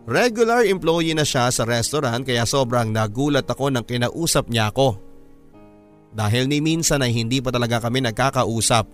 Regular 0.07 0.63
employee 0.63 1.11
na 1.11 1.27
siya 1.27 1.51
sa 1.51 1.67
restaurant 1.67 2.23
kaya 2.23 2.47
sobrang 2.47 2.95
nagulat 2.95 3.43
ako 3.43 3.67
nang 3.67 3.83
kinausap 3.83 4.47
niya 4.47 4.71
ako. 4.71 4.95
Dahil 6.15 6.47
ni 6.47 6.63
minsan 6.63 7.03
ay 7.03 7.11
hindi 7.11 7.43
pa 7.43 7.51
talaga 7.51 7.83
kami 7.83 7.99
nagkakausap. 8.07 8.87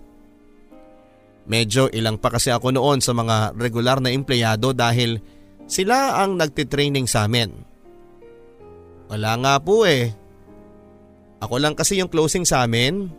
Medyo 1.46 1.94
ilang 1.94 2.18
pa 2.18 2.34
kasi 2.34 2.50
ako 2.50 2.74
noon 2.74 3.06
sa 3.06 3.14
mga 3.14 3.54
regular 3.54 4.02
na 4.02 4.10
empleyado 4.10 4.74
dahil 4.74 5.22
sila 5.70 6.18
ang 6.26 6.42
nagtitraining 6.42 7.06
sa 7.06 7.30
amin. 7.30 7.73
Wala 9.14 9.38
nga 9.38 9.54
po 9.62 9.86
eh. 9.86 10.10
Ako 11.38 11.62
lang 11.62 11.78
kasi 11.78 12.02
yung 12.02 12.10
closing 12.10 12.50
sa 12.50 12.66
amin. 12.66 13.14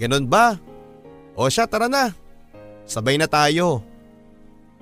Ganon 0.00 0.24
ba? 0.24 0.56
O 1.36 1.44
siya 1.52 1.68
tara 1.68 1.92
na. 1.92 2.08
Sabay 2.88 3.20
na 3.20 3.28
tayo. 3.28 3.84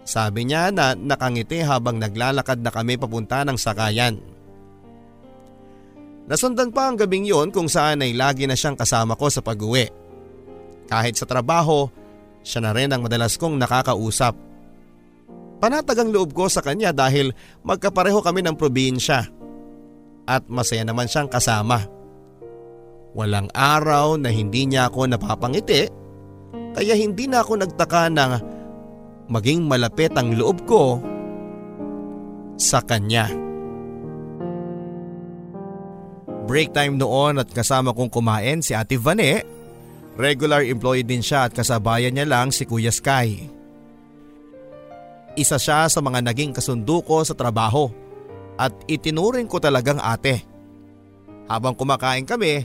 Sabi 0.07 0.47
niya 0.47 0.71
na 0.71 0.95
nakangiti 0.95 1.59
habang 1.59 1.99
naglalakad 1.99 2.63
na 2.63 2.71
kami 2.71 2.95
papunta 2.95 3.43
ng 3.43 3.59
sakayan. 3.59 4.23
Nasundan 6.31 6.71
pa 6.71 6.87
ang 6.87 6.95
gabing 6.95 7.27
yon 7.27 7.51
kung 7.51 7.67
saan 7.67 8.07
ay 8.07 8.15
lagi 8.15 8.47
na 8.47 8.55
siyang 8.55 8.79
kasama 8.79 9.19
ko 9.19 9.27
sa 9.27 9.43
pag-uwi. 9.43 9.91
Kahit 10.87 11.19
sa 11.19 11.27
trabaho, 11.27 11.91
siya 12.47 12.63
na 12.63 12.71
rin 12.71 12.95
ang 12.95 13.03
madalas 13.03 13.35
kong 13.35 13.59
nakakausap. 13.59 14.46
Panatag 15.57 16.05
ang 16.05 16.11
loob 16.13 16.37
ko 16.37 16.53
sa 16.53 16.61
kanya 16.61 16.93
dahil 16.93 17.33
magkapareho 17.65 18.21
kami 18.21 18.45
ng 18.45 18.57
probinsya. 18.57 19.25
At 20.27 20.45
masaya 20.51 20.85
naman 20.85 21.09
siyang 21.09 21.31
kasama. 21.33 21.87
Walang 23.17 23.49
araw 23.57 24.21
na 24.21 24.29
hindi 24.29 24.69
niya 24.69 24.93
ako 24.93 25.09
napapangiti 25.09 25.89
kaya 26.77 26.93
hindi 26.93 27.25
na 27.25 27.41
ako 27.41 27.65
nagtaka 27.65 28.13
na 28.13 28.37
maging 29.33 29.65
malapit 29.65 30.13
ang 30.13 30.37
loob 30.37 30.69
ko 30.69 31.01
sa 32.61 32.85
kanya. 32.85 33.33
Break 36.45 36.77
time 36.77 37.01
noon 37.01 37.41
at 37.41 37.49
kasama 37.49 37.97
kong 37.97 38.13
kumain 38.13 38.61
si 38.61 38.77
Ate 38.77 39.01
Vane. 39.01 39.43
Regular 40.21 40.63
employee 40.69 41.05
din 41.05 41.25
siya 41.25 41.49
at 41.49 41.57
kasabayan 41.57 42.13
niya 42.13 42.29
lang 42.29 42.53
si 42.53 42.69
Kuya 42.69 42.93
Sky. 42.93 43.56
Isa 45.37 45.61
siya 45.61 45.85
sa 45.93 46.01
mga 46.01 46.25
naging 46.25 46.57
kasundo 46.57 47.05
ko 47.05 47.21
sa 47.21 47.37
trabaho 47.37 47.93
at 48.57 48.73
itinuring 48.89 49.45
ko 49.45 49.61
talagang 49.61 50.01
ate. 50.01 50.41
Habang 51.45 51.77
kumakain 51.77 52.25
kami, 52.25 52.65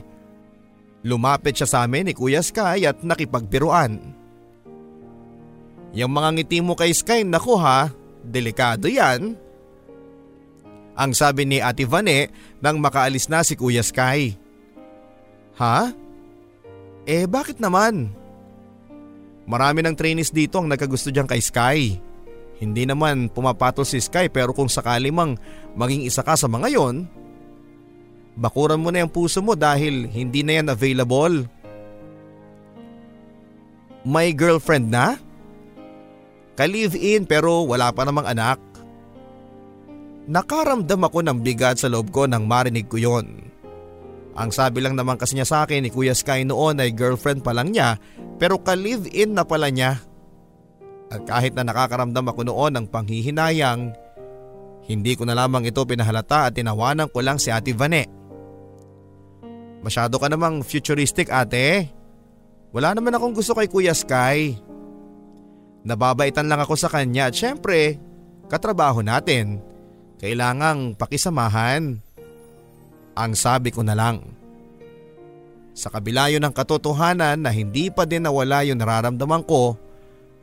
lumapit 1.04 1.60
siya 1.60 1.68
sa 1.68 1.78
amin 1.84 2.10
ni 2.10 2.12
Kuya 2.16 2.40
Sky 2.40 2.88
at 2.88 3.04
nakipagbiruan. 3.04 4.00
Yung 5.92 6.12
mga 6.16 6.28
ngiti 6.32 6.58
mo 6.64 6.72
kay 6.72 6.96
Sky, 6.96 7.28
naku 7.28 7.60
ha, 7.60 7.92
delikado 8.24 8.88
yan. 8.88 9.36
Ang 10.96 11.12
sabi 11.12 11.44
ni 11.44 11.60
Ate 11.60 11.84
Vane 11.84 12.32
nang 12.64 12.80
makaalis 12.80 13.28
na 13.28 13.44
si 13.44 13.52
Kuya 13.52 13.84
Sky. 13.84 14.32
Ha? 15.60 15.92
Eh 17.04 17.28
bakit 17.28 17.60
naman? 17.60 18.08
Marami 19.44 19.84
ng 19.84 19.96
trainees 19.96 20.32
dito 20.32 20.56
ang 20.56 20.72
nagkagusto 20.72 21.12
dyan 21.12 21.28
kay 21.28 21.44
Sky. 21.44 22.11
Hindi 22.62 22.86
naman 22.86 23.26
pumapatol 23.26 23.82
si 23.82 23.98
Sky 23.98 24.30
pero 24.30 24.54
kung 24.54 24.70
sakali 24.70 25.10
mang 25.10 25.34
maging 25.74 26.06
isa 26.06 26.22
ka 26.22 26.38
sa 26.38 26.46
mga 26.46 26.70
yon, 26.70 27.10
bakuran 28.38 28.78
mo 28.78 28.94
na 28.94 29.02
yung 29.02 29.10
puso 29.10 29.42
mo 29.42 29.58
dahil 29.58 30.06
hindi 30.06 30.46
na 30.46 30.62
yan 30.62 30.70
available. 30.70 31.42
May 34.06 34.30
girlfriend 34.30 34.94
na? 34.94 35.18
Ka-live 36.54 36.94
in 36.94 37.26
pero 37.26 37.66
wala 37.66 37.90
pa 37.90 38.06
namang 38.06 38.30
anak. 38.30 38.62
Nakaramdam 40.30 41.02
ako 41.02 41.18
ng 41.26 41.42
bigat 41.42 41.82
sa 41.82 41.90
loob 41.90 42.14
ko 42.14 42.30
nang 42.30 42.46
marinig 42.46 42.86
ko 42.86 42.94
yon. 42.94 43.42
Ang 44.38 44.54
sabi 44.54 44.86
lang 44.86 44.94
naman 44.94 45.18
kasi 45.18 45.34
niya 45.34 45.50
sa 45.50 45.66
akin 45.66 45.82
ni 45.82 45.90
Kuya 45.90 46.14
Sky 46.14 46.46
noon 46.46 46.78
ay 46.78 46.94
girlfriend 46.94 47.42
pa 47.42 47.50
lang 47.50 47.74
niya 47.74 47.98
pero 48.38 48.62
ka-live-in 48.62 49.34
na 49.34 49.42
pala 49.42 49.66
niya. 49.66 49.98
At 51.12 51.28
kahit 51.28 51.52
na 51.52 51.68
nakakaramdam 51.68 52.24
ako 52.24 52.40
noon 52.48 52.72
ng 52.72 52.86
panghihinayang, 52.88 53.92
hindi 54.88 55.12
ko 55.12 55.28
na 55.28 55.36
lamang 55.36 55.68
ito 55.68 55.84
pinahalata 55.84 56.48
at 56.48 56.56
tinawanan 56.56 57.12
ko 57.12 57.20
lang 57.20 57.36
si 57.36 57.52
Ate 57.52 57.76
Vane. 57.76 58.08
Masyado 59.84 60.16
ka 60.16 60.30
namang 60.32 60.64
futuristic 60.64 61.28
ate. 61.28 61.90
Wala 62.70 62.96
naman 62.96 63.12
akong 63.12 63.34
gusto 63.34 63.52
kay 63.52 63.68
Kuya 63.68 63.92
Sky. 63.92 64.56
Nababaitan 65.82 66.46
lang 66.46 66.62
ako 66.62 66.78
sa 66.78 66.88
kanya 66.88 67.28
at 67.28 67.34
syempre, 67.34 67.98
katrabaho 68.46 69.02
natin. 69.02 69.58
Kailangang 70.22 70.94
pakisamahan. 70.94 71.98
Ang 73.12 73.32
sabi 73.34 73.74
ko 73.74 73.82
na 73.82 73.98
lang. 73.98 74.22
Sa 75.74 75.90
kabila 75.90 76.30
yun 76.30 76.46
ng 76.46 76.54
katotohanan 76.54 77.42
na 77.42 77.50
hindi 77.50 77.90
pa 77.90 78.06
din 78.06 78.22
nawala 78.22 78.62
yung 78.62 78.78
nararamdaman 78.78 79.42
ko 79.44 79.74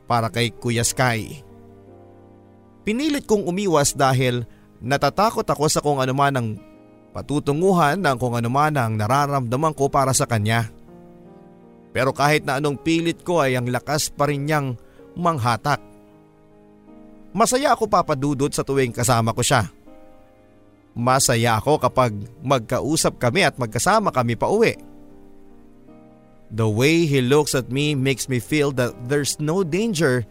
para 0.09 0.33
kay 0.33 0.49
Kuya 0.49 0.81
Sky. 0.81 1.45
Pinilit 2.81 3.29
kong 3.29 3.45
umiwas 3.45 3.93
dahil 3.93 4.49
natatakot 4.81 5.45
ako 5.45 5.69
sa 5.69 5.85
kung 5.85 6.01
anuman 6.01 6.33
ang 6.33 6.47
patutunguhan 7.13 8.01
ng 8.01 8.17
kung 8.17 8.33
anuman 8.33 8.73
ang 8.73 8.97
nararamdaman 8.97 9.77
ko 9.77 9.85
para 9.93 10.09
sa 10.17 10.25
kanya. 10.25 10.73
Pero 11.93 12.09
kahit 12.09 12.49
na 12.49 12.57
anong 12.57 12.81
pilit 12.81 13.21
ko 13.21 13.45
ay 13.45 13.53
ang 13.53 13.69
lakas 13.69 14.09
pa 14.09 14.25
rin 14.25 14.49
niyang 14.49 14.73
manghatak. 15.13 15.77
Masaya 17.29 17.77
ako 17.77 17.85
papadudot 17.85 18.49
sa 18.49 18.65
tuwing 18.65 18.89
kasama 18.89 19.37
ko 19.37 19.45
siya. 19.45 19.69
Masaya 20.97 21.61
ako 21.61 21.77
kapag 21.77 22.17
magkausap 22.41 23.21
kami 23.21 23.45
at 23.45 23.53
magkasama 23.61 24.09
kami 24.09 24.33
pa 24.33 24.49
uwi. 24.49 24.88
The 26.49 26.65
way 26.65 27.05
he 27.05 27.21
looks 27.21 27.53
at 27.53 27.69
me 27.69 27.93
makes 27.93 28.25
me 28.25 28.41
feel 28.41 28.73
that 28.73 28.97
there's 29.05 29.37
no 29.37 29.61
danger 29.61 30.25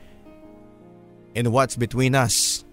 in 1.35 1.54
what's 1.54 1.78
between 1.78 2.18
us. 2.18 2.66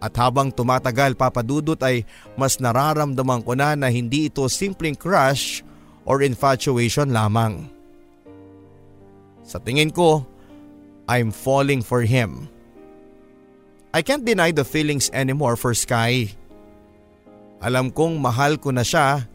At 0.00 0.16
habang 0.16 0.48
tumatagal 0.48 1.20
papadudot 1.20 1.76
ay 1.84 2.08
mas 2.40 2.56
nararamdaman 2.56 3.44
ko 3.44 3.52
na 3.52 3.76
na 3.76 3.92
hindi 3.92 4.32
ito 4.32 4.48
simpleng 4.48 4.96
crush 4.96 5.60
or 6.08 6.24
infatuation 6.24 7.12
lamang. 7.12 7.68
Sa 9.44 9.60
tingin 9.60 9.92
ko, 9.92 10.24
I'm 11.04 11.28
falling 11.28 11.84
for 11.84 12.00
him. 12.00 12.48
I 13.92 14.00
can't 14.00 14.24
deny 14.24 14.56
the 14.56 14.64
feelings 14.64 15.12
anymore 15.12 15.60
for 15.60 15.76
Sky. 15.76 16.32
Alam 17.60 17.92
kong 17.92 18.16
mahal 18.22 18.56
ko 18.56 18.72
na 18.72 18.86
siya 18.86 19.28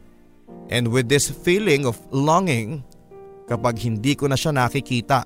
and 0.69 0.89
with 0.89 1.09
this 1.09 1.29
feeling 1.29 1.85
of 1.85 1.97
longing 2.09 2.81
kapag 3.45 3.77
hindi 3.81 4.17
ko 4.17 4.25
na 4.29 4.37
siya 4.37 4.53
nakikita 4.53 5.25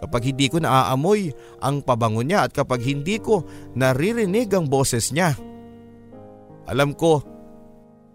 kapag 0.00 0.32
hindi 0.32 0.48
ko 0.48 0.64
naaamoy 0.64 1.36
ang 1.60 1.84
pabango 1.84 2.24
niya 2.24 2.48
at 2.48 2.56
kapag 2.56 2.80
hindi 2.80 3.20
ko 3.20 3.44
naririnig 3.76 4.48
ang 4.56 4.64
boses 4.64 5.12
niya. 5.12 5.36
Alam 6.64 6.96
ko 6.96 7.20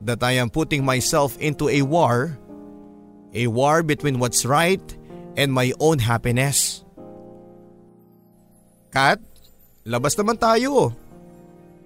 that 0.01 0.25
I 0.25 0.41
am 0.41 0.49
putting 0.49 0.81
myself 0.81 1.37
into 1.37 1.69
a 1.69 1.85
war, 1.85 2.33
a 3.37 3.45
war 3.45 3.85
between 3.85 4.17
what's 4.17 4.49
right 4.49 4.81
and 5.37 5.53
my 5.53 5.77
own 5.77 6.01
happiness. 6.01 6.81
Kat, 8.89 9.21
labas 9.85 10.17
naman 10.17 10.41
tayo. 10.41 10.89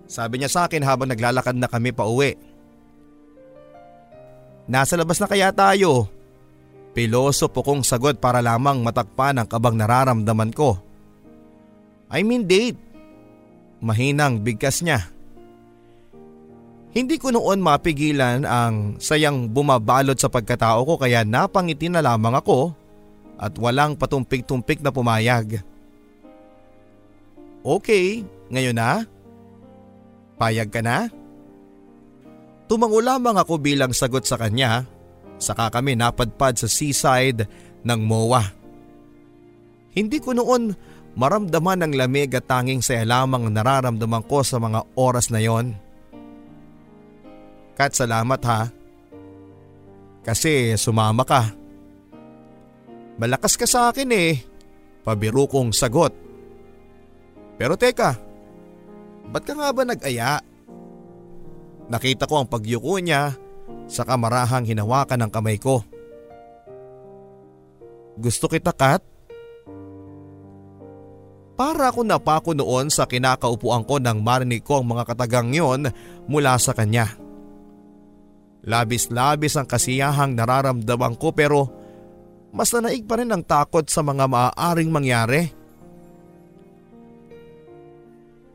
Sabi 0.07 0.39
niya 0.39 0.49
sa 0.49 0.65
akin 0.65 0.81
habang 0.81 1.11
naglalakad 1.11 1.59
na 1.59 1.67
kami 1.67 1.91
pa 1.91 2.07
uwi. 2.07 2.39
Nasa 4.69 4.93
labas 4.93 5.17
na 5.17 5.25
kaya 5.25 5.49
tayo? 5.49 6.05
Pilosopo 6.93 7.65
kong 7.65 7.81
sagot 7.81 8.21
para 8.21 8.37
lamang 8.37 8.85
matakpan 8.85 9.41
ang 9.41 9.49
kabang 9.49 9.73
nararamdaman 9.73 10.53
ko. 10.53 10.77
I 12.13 12.21
mean 12.21 12.45
date. 12.45 12.77
Mahinang 13.81 14.45
bigkas 14.45 14.85
niya. 14.85 15.09
Hindi 16.93 17.17
ko 17.21 17.33
noon 17.33 17.61
mapigilan 17.61 18.45
ang 18.45 18.97
sayang 19.01 19.49
bumabalot 19.49 20.17
sa 20.17 20.29
pagkatao 20.29 20.85
ko 20.85 20.93
kaya 20.97 21.21
napangiti 21.25 21.89
na 21.89 22.01
lamang 22.01 22.37
ako 22.37 22.73
at 23.37 23.53
walang 23.61 23.93
patumpik-tumpik 23.97 24.81
na 24.81 24.89
pumayag. 24.93 25.61
Okay, 27.61 28.25
ngayon 28.49 28.77
na? 28.77 29.05
Payag 30.41 30.69
ka 30.73 30.81
na? 30.81 31.07
Tumango 32.69 33.01
lamang 33.01 33.41
ako 33.41 33.57
bilang 33.57 33.89
sagot 33.91 34.29
sa 34.29 34.37
kanya 34.37 34.85
Saka 35.39 35.71
kami 35.71 35.95
napadpad 35.95 36.59
sa 36.59 36.67
seaside 36.67 37.47
ng 37.87 37.99
MOA. 38.03 38.43
Hindi 39.95 40.19
ko 40.19 40.35
noon 40.35 40.75
maramdaman 41.15 41.87
ang 41.87 41.93
lamig 41.95 42.35
at 42.35 42.45
tanging 42.45 42.83
saya 42.83 43.07
lamang 43.07 43.47
nararamdaman 43.47 44.27
ko 44.27 44.43
sa 44.43 44.59
mga 44.59 44.83
oras 44.99 45.31
na 45.31 45.39
yon. 45.39 45.73
Kat 47.79 47.95
salamat 47.95 48.41
ha. 48.43 48.67
Kasi 50.27 50.75
sumama 50.75 51.23
ka. 51.23 51.55
Malakas 53.15 53.55
ka 53.55 53.63
sa 53.63 53.95
akin 53.95 54.11
eh. 54.11 54.43
Pabiro 55.07 55.47
kong 55.47 55.71
sagot. 55.71 56.11
Pero 57.55 57.79
teka, 57.79 58.19
ba't 59.31 59.43
ka 59.47 59.55
nga 59.55 59.71
ba 59.71 59.83
nag-aya? 59.87 60.43
Nakita 61.89 62.29
ko 62.29 62.45
ang 62.45 62.47
pagyuko 62.47 63.01
niya 63.01 63.33
sa 63.89 64.05
kamarahang 64.05 64.69
hinawakan 64.69 65.25
ng 65.25 65.31
kamay 65.33 65.57
ko. 65.57 65.81
Gusto 68.13 68.45
kita 68.45 68.69
Kat? 68.69 69.01
Para 71.59 71.91
ako 71.91 72.07
napako 72.07 72.55
noon 72.55 72.87
sa 72.87 73.03
kinakaupuan 73.03 73.83
ko 73.83 73.99
nang 73.99 74.23
marinig 74.23 74.63
ko 74.63 74.79
ang 74.79 74.95
mga 74.95 75.03
katagang 75.11 75.51
yon 75.51 75.91
mula 76.23 76.55
sa 76.55 76.71
kanya. 76.71 77.19
Labis-labis 78.63 79.59
ang 79.59 79.67
kasiyahang 79.67 80.39
nararamdaman 80.39 81.19
ko 81.19 81.35
pero 81.35 81.67
mas 82.55 82.71
nanaig 82.71 83.03
pa 83.03 83.19
rin 83.19 83.33
ang 83.33 83.43
takot 83.43 83.83
sa 83.91 83.99
mga 83.99 84.29
maaaring 84.29 84.87
mangyari. 84.87 85.51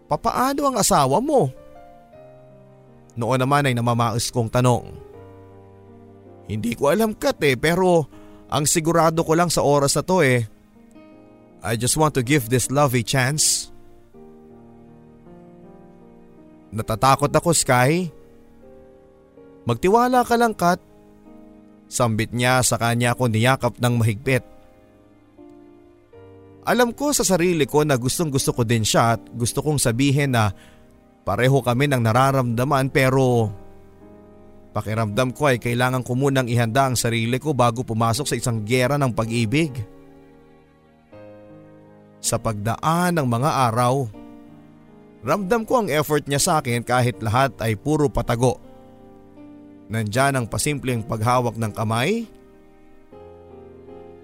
Papaano 0.09 0.61
ang 0.65 0.77
asawa 0.81 1.21
mo? 1.21 1.64
Noon 3.15 3.39
naman 3.39 3.71
ay 3.71 3.75
namamaos 3.75 4.31
kong 4.35 4.51
tanong. 4.51 4.91
Hindi 6.51 6.77
ko 6.77 6.93
alam 6.93 7.15
kat 7.17 7.41
eh 7.47 7.57
pero 7.57 8.05
ang 8.51 8.69
sigurado 8.69 9.25
ko 9.25 9.33
lang 9.33 9.49
sa 9.49 9.65
oras 9.65 9.97
na 9.97 10.05
to 10.05 10.21
eh. 10.21 10.45
I 11.65 11.81
just 11.81 11.97
want 11.97 12.13
to 12.19 12.23
give 12.23 12.53
this 12.53 12.69
love 12.69 12.93
a 12.93 13.01
chance. 13.01 13.73
Natatakot 16.75 17.33
ako 17.33 17.55
Sky. 17.55 18.11
Magtiwala 19.65 20.27
ka 20.27 20.35
lang 20.37 20.53
Kat. 20.53 20.83
Sambit 21.89 22.35
niya 22.35 22.61
sa 22.61 22.77
kanya 22.77 23.15
ako 23.15 23.31
niyakap 23.31 23.79
ng 23.79 23.95
mahigpit. 23.97 24.45
Alam 26.65 26.97
ko 26.97 27.13
sa 27.13 27.23
sarili 27.23 27.69
ko 27.69 27.85
na 27.85 27.95
gustong 27.95 28.33
gusto 28.33 28.51
ko 28.57 28.65
din 28.65 28.83
siya 28.83 29.17
at 29.17 29.23
gusto 29.37 29.61
kong 29.61 29.77
sabihin 29.77 30.33
na 30.33 30.51
pareho 31.25 31.65
kami 31.65 31.89
ng 31.89 32.01
nararamdaman 32.05 32.93
pero 32.93 33.51
Pakiramdam 34.75 35.31
ko 35.31 35.47
ay 35.47 35.63
kailangan 35.63 36.03
ko 36.03 36.19
munang 36.19 36.51
ihanda 36.51 36.91
ang 36.91 36.99
sarili 36.99 37.39
ko 37.39 37.55
bago 37.55 37.87
pumasok 37.87 38.27
sa 38.27 38.35
isang 38.35 38.67
gera 38.67 38.99
ng 38.99 39.15
pag-ibig. 39.15 39.71
Sa 42.19 42.43
pagdaan 42.43 43.15
ng 43.15 43.23
mga 43.23 43.71
araw, 43.71 44.11
ramdam 45.23 45.63
ko 45.63 45.79
ang 45.79 45.89
effort 45.95 46.27
niya 46.27 46.43
sa 46.43 46.53
akin 46.59 46.83
kahit 46.83 47.23
lahat 47.23 47.55
ay 47.63 47.79
puro 47.79 48.11
patago. 48.11 48.59
Nandyan 49.87 50.43
ang 50.43 50.47
pasimpleng 50.51 51.07
paghawak 51.07 51.55
ng 51.55 51.71
kamay, 51.71 52.27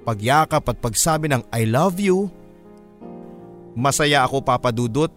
pagyakap 0.03 0.67
at 0.67 0.83
pagsabi 0.83 1.31
ng 1.31 1.47
I 1.55 1.63
love 1.63 2.03
you. 2.03 2.27
Masaya 3.79 4.27
ako 4.27 4.43
papadudot 4.43 5.15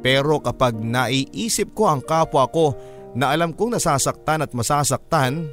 pero 0.00 0.40
kapag 0.40 0.80
naiisip 0.80 1.76
ko 1.76 1.92
ang 1.92 2.00
kapwa 2.00 2.48
ko 2.48 2.72
na 3.12 3.32
alam 3.32 3.52
kong 3.52 3.76
nasasaktan 3.76 4.44
at 4.44 4.52
masasaktan 4.56 5.52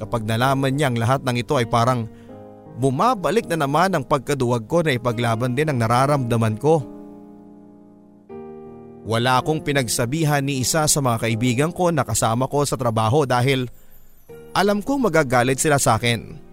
kapag 0.00 0.24
nalaman 0.24 0.72
niyang 0.72 0.96
lahat 0.96 1.20
ng 1.26 1.36
ito 1.36 1.58
ay 1.58 1.66
parang 1.68 2.08
bumabalik 2.78 3.44
na 3.50 3.66
naman 3.66 3.92
ang 3.92 4.06
pagkaduwag 4.06 4.64
ko 4.70 4.80
na 4.86 4.94
ipaglaban 4.94 5.52
din 5.52 5.68
ang 5.68 5.78
nararamdaman 5.82 6.56
ko. 6.56 6.80
Wala 9.08 9.40
akong 9.40 9.64
pinagsabihan 9.64 10.44
ni 10.44 10.62
isa 10.62 10.84
sa 10.84 11.00
mga 11.00 11.26
kaibigan 11.26 11.72
ko 11.72 11.88
na 11.90 12.04
kasama 12.04 12.46
ko 12.46 12.62
sa 12.62 12.76
trabaho 12.76 13.24
dahil 13.24 13.66
alam 14.52 14.84
kong 14.84 15.10
magagalit 15.10 15.58
sila 15.58 15.80
sa 15.80 15.96
akin. 15.96 16.48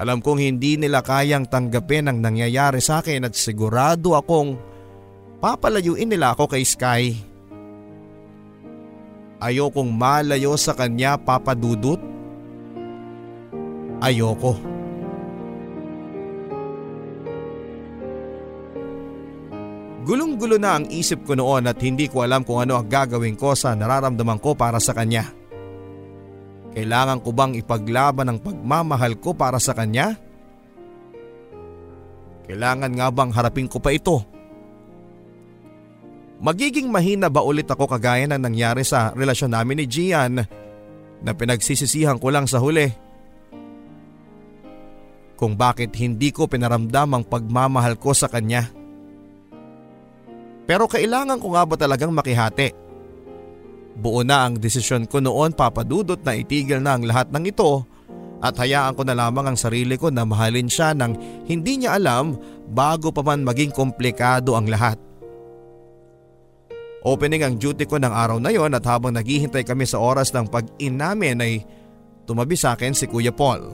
Alam 0.00 0.24
kong 0.24 0.40
hindi 0.40 0.80
nila 0.80 1.04
kayang 1.04 1.44
tanggapin 1.44 2.08
ang 2.08 2.24
nangyayari 2.24 2.80
sa 2.80 3.04
akin 3.04 3.28
at 3.28 3.36
sigurado 3.36 4.16
akong 4.16 4.56
papalayuin 5.40 6.12
nila 6.12 6.36
ako 6.36 6.52
kay 6.52 6.62
Sky. 6.62 7.02
Ayokong 9.40 9.88
malayo 9.88 10.52
sa 10.60 10.76
kanya 10.76 11.16
papadudot. 11.16 11.96
Ayoko. 14.04 14.60
Gulong-gulo 20.04 20.60
na 20.60 20.80
ang 20.80 20.88
isip 20.92 21.24
ko 21.24 21.36
noon 21.36 21.68
at 21.68 21.80
hindi 21.80 22.08
ko 22.08 22.24
alam 22.24 22.44
kung 22.44 22.60
ano 22.60 22.76
ang 22.76 22.88
gagawin 22.88 23.36
ko 23.36 23.56
sa 23.56 23.72
nararamdaman 23.72 24.40
ko 24.40 24.52
para 24.52 24.76
sa 24.76 24.92
kanya. 24.92 25.28
Kailangan 26.70 27.20
ko 27.24 27.30
bang 27.32 27.56
ipaglaban 27.56 28.28
ang 28.28 28.38
pagmamahal 28.40 29.16
ko 29.20 29.32
para 29.32 29.56
sa 29.56 29.72
kanya? 29.72 30.16
Kailangan 32.48 32.92
nga 32.92 33.08
bang 33.08 33.30
harapin 33.30 33.70
ko 33.70 33.78
pa 33.78 33.94
ito? 33.94 34.39
Magiging 36.40 36.88
mahina 36.88 37.28
ba 37.28 37.44
ulit 37.44 37.68
ako 37.68 37.84
kagaya 37.84 38.24
ng 38.24 38.40
nangyari 38.40 38.80
sa 38.80 39.12
relasyon 39.12 39.52
namin 39.52 39.84
ni 39.84 39.84
Gian 39.84 40.40
na 41.20 41.32
pinagsisisihan 41.36 42.16
ko 42.16 42.32
lang 42.32 42.48
sa 42.48 42.56
huli? 42.56 42.88
Kung 45.36 45.52
bakit 45.52 45.92
hindi 46.00 46.32
ko 46.32 46.48
pinaramdam 46.48 47.12
ang 47.12 47.24
pagmamahal 47.28 48.00
ko 48.00 48.16
sa 48.16 48.24
kanya. 48.32 48.72
Pero 50.64 50.88
kailangan 50.88 51.36
ko 51.36 51.52
nga 51.52 51.64
ba 51.68 51.76
talagang 51.76 52.12
makihati? 52.16 52.72
Buo 54.00 54.24
na 54.24 54.48
ang 54.48 54.56
desisyon 54.56 55.04
ko 55.04 55.20
noon 55.20 55.52
papadudot 55.52 56.24
na 56.24 56.40
itigil 56.40 56.80
na 56.80 56.96
ang 56.96 57.04
lahat 57.04 57.28
ng 57.28 57.52
ito 57.52 57.84
at 58.40 58.56
hayaan 58.56 58.96
ko 58.96 59.04
na 59.04 59.12
lamang 59.12 59.52
ang 59.52 59.58
sarili 59.60 60.00
ko 60.00 60.08
na 60.08 60.24
mahalin 60.24 60.72
siya 60.72 60.96
nang 60.96 61.12
hindi 61.44 61.84
niya 61.84 62.00
alam 62.00 62.32
bago 62.72 63.12
pa 63.12 63.20
man 63.20 63.44
maging 63.44 63.76
komplikado 63.76 64.56
ang 64.56 64.72
lahat. 64.72 65.09
Opening 67.00 67.40
ang 67.40 67.56
duty 67.56 67.88
ko 67.88 67.96
ng 67.96 68.12
araw 68.12 68.36
na 68.36 68.52
yon 68.52 68.76
at 68.76 68.84
habang 68.84 69.16
naghihintay 69.16 69.64
kami 69.64 69.88
sa 69.88 69.96
oras 69.96 70.36
ng 70.36 70.52
pag-in 70.52 71.00
namin 71.00 71.40
ay 71.40 71.64
tumabi 72.28 72.60
sa 72.60 72.76
akin 72.76 72.92
si 72.92 73.08
Kuya 73.08 73.32
Paul. 73.32 73.72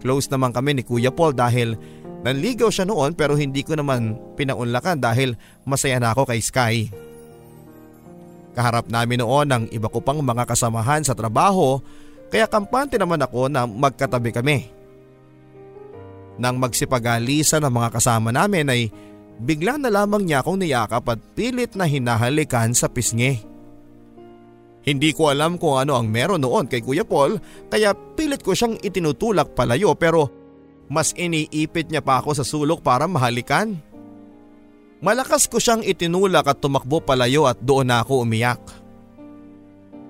Close 0.00 0.32
naman 0.32 0.56
kami 0.56 0.80
ni 0.80 0.82
Kuya 0.84 1.12
Paul 1.12 1.36
dahil 1.36 1.76
nanligaw 2.24 2.72
siya 2.72 2.88
noon 2.88 3.12
pero 3.12 3.36
hindi 3.36 3.60
ko 3.60 3.76
naman 3.76 4.16
pinaunlakan 4.32 4.96
dahil 4.96 5.36
masaya 5.68 6.00
na 6.00 6.16
ako 6.16 6.24
kay 6.24 6.40
Sky. 6.40 6.76
Kaharap 8.56 8.88
namin 8.88 9.20
noon 9.20 9.48
ang 9.52 9.64
iba 9.68 9.92
ko 9.92 10.00
pang 10.00 10.24
mga 10.24 10.48
kasamahan 10.48 11.04
sa 11.04 11.12
trabaho 11.12 11.84
kaya 12.32 12.48
kampante 12.48 12.96
naman 12.96 13.20
ako 13.20 13.52
na 13.52 13.68
magkatabi 13.68 14.32
kami. 14.32 14.72
Nang 16.40 16.56
magsipagalisan 16.56 17.60
ng 17.60 17.70
mga 17.70 17.92
kasama 17.92 18.32
namin 18.32 18.72
ay 18.72 18.88
Bigla 19.34 19.82
na 19.82 19.90
lamang 19.90 20.22
niya 20.22 20.46
akong 20.46 20.62
niyakap 20.62 21.04
at 21.10 21.20
pilit 21.34 21.74
na 21.74 21.90
hinahalikan 21.90 22.70
sa 22.70 22.86
pisngi. 22.86 23.42
Hindi 24.84 25.10
ko 25.16 25.32
alam 25.32 25.56
kung 25.56 25.80
ano 25.80 25.96
ang 25.96 26.06
meron 26.06 26.44
noon 26.44 26.68
kay 26.68 26.84
Kuya 26.84 27.08
Paul 27.08 27.40
kaya 27.72 27.96
pilit 27.96 28.44
ko 28.44 28.52
siyang 28.52 28.76
itinutulak 28.84 29.56
palayo 29.56 29.96
pero 29.96 30.28
mas 30.92 31.16
iniipit 31.16 31.88
niya 31.88 32.04
pa 32.04 32.20
ako 32.20 32.36
sa 32.36 32.44
sulok 32.44 32.84
para 32.84 33.08
mahalikan. 33.08 33.80
Malakas 35.00 35.48
ko 35.48 35.56
siyang 35.56 35.80
itinulak 35.80 36.44
at 36.44 36.60
tumakbo 36.60 37.00
palayo 37.00 37.48
at 37.48 37.56
doon 37.64 37.88
na 37.88 38.04
ako 38.04 38.28
umiyak. 38.28 38.60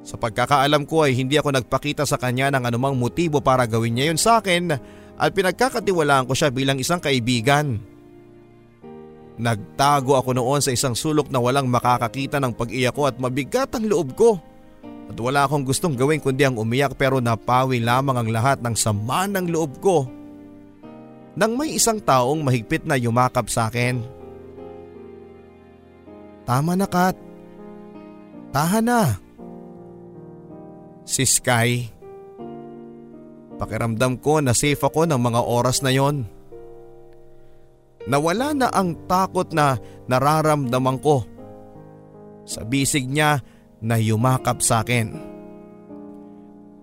Sa 0.04 0.20
pagkakaalam 0.20 0.84
ko 0.84 1.06
ay 1.06 1.16
hindi 1.16 1.40
ako 1.40 1.54
nagpakita 1.54 2.04
sa 2.04 2.20
kanya 2.20 2.52
ng 2.52 2.68
anumang 2.68 2.98
motibo 2.98 3.40
para 3.40 3.64
gawin 3.64 3.96
niya 3.96 4.12
yun 4.12 4.20
sa 4.20 4.42
akin 4.42 4.74
at 5.14 5.30
pinagkakatiwalaan 5.32 6.28
ko 6.28 6.34
siya 6.37 6.50
bilang 6.50 6.76
isang 6.76 7.00
kaibigan. 7.00 7.93
Nagtago 9.35 10.14
ako 10.14 10.31
noon 10.31 10.62
sa 10.62 10.70
isang 10.70 10.94
sulok 10.94 11.27
na 11.27 11.42
walang 11.42 11.66
makakakita 11.66 12.38
ng 12.38 12.55
pag-iyak 12.55 12.94
ko 12.94 13.11
at 13.11 13.18
mabigat 13.18 13.75
ang 13.75 13.90
loob 13.90 14.14
ko. 14.14 14.38
At 15.11 15.18
wala 15.18 15.44
akong 15.44 15.66
gustong 15.66 15.99
gawin 15.99 16.23
kundi 16.23 16.47
ang 16.47 16.55
umiyak 16.57 16.94
pero 16.94 17.18
napawi 17.18 17.83
lamang 17.83 18.14
ang 18.14 18.29
lahat 18.31 18.62
ng 18.62 18.79
sama 18.79 19.27
ng 19.27 19.51
loob 19.51 19.83
ko. 19.83 20.07
Nang 21.35 21.59
may 21.59 21.75
isang 21.75 21.99
taong 21.99 22.47
mahigpit 22.47 22.87
na 22.87 22.94
yumakap 22.94 23.51
sa 23.51 23.66
akin. 23.66 23.99
Tama 26.47 26.79
na 26.79 26.87
Kat. 26.87 27.18
Tahan 28.55 28.87
na. 28.87 29.18
Si 31.03 31.27
Sky. 31.27 31.90
Pakiramdam 33.59 34.23
ko 34.23 34.38
na 34.38 34.55
safe 34.55 34.79
ako 34.79 35.11
ng 35.11 35.18
mga 35.18 35.40
oras 35.42 35.83
na 35.83 35.90
yon. 35.90 36.34
Nawala 38.05 38.53
na 38.53 38.69
ang 38.69 39.09
takot 39.09 39.49
na 39.57 39.81
nararamdaman 40.09 41.01
ko. 41.01 41.25
Sa 42.45 42.61
bisig 42.64 43.09
niya 43.09 43.40
na 43.81 43.97
yumakap 43.97 44.61
sa 44.61 44.85
akin. 44.85 45.17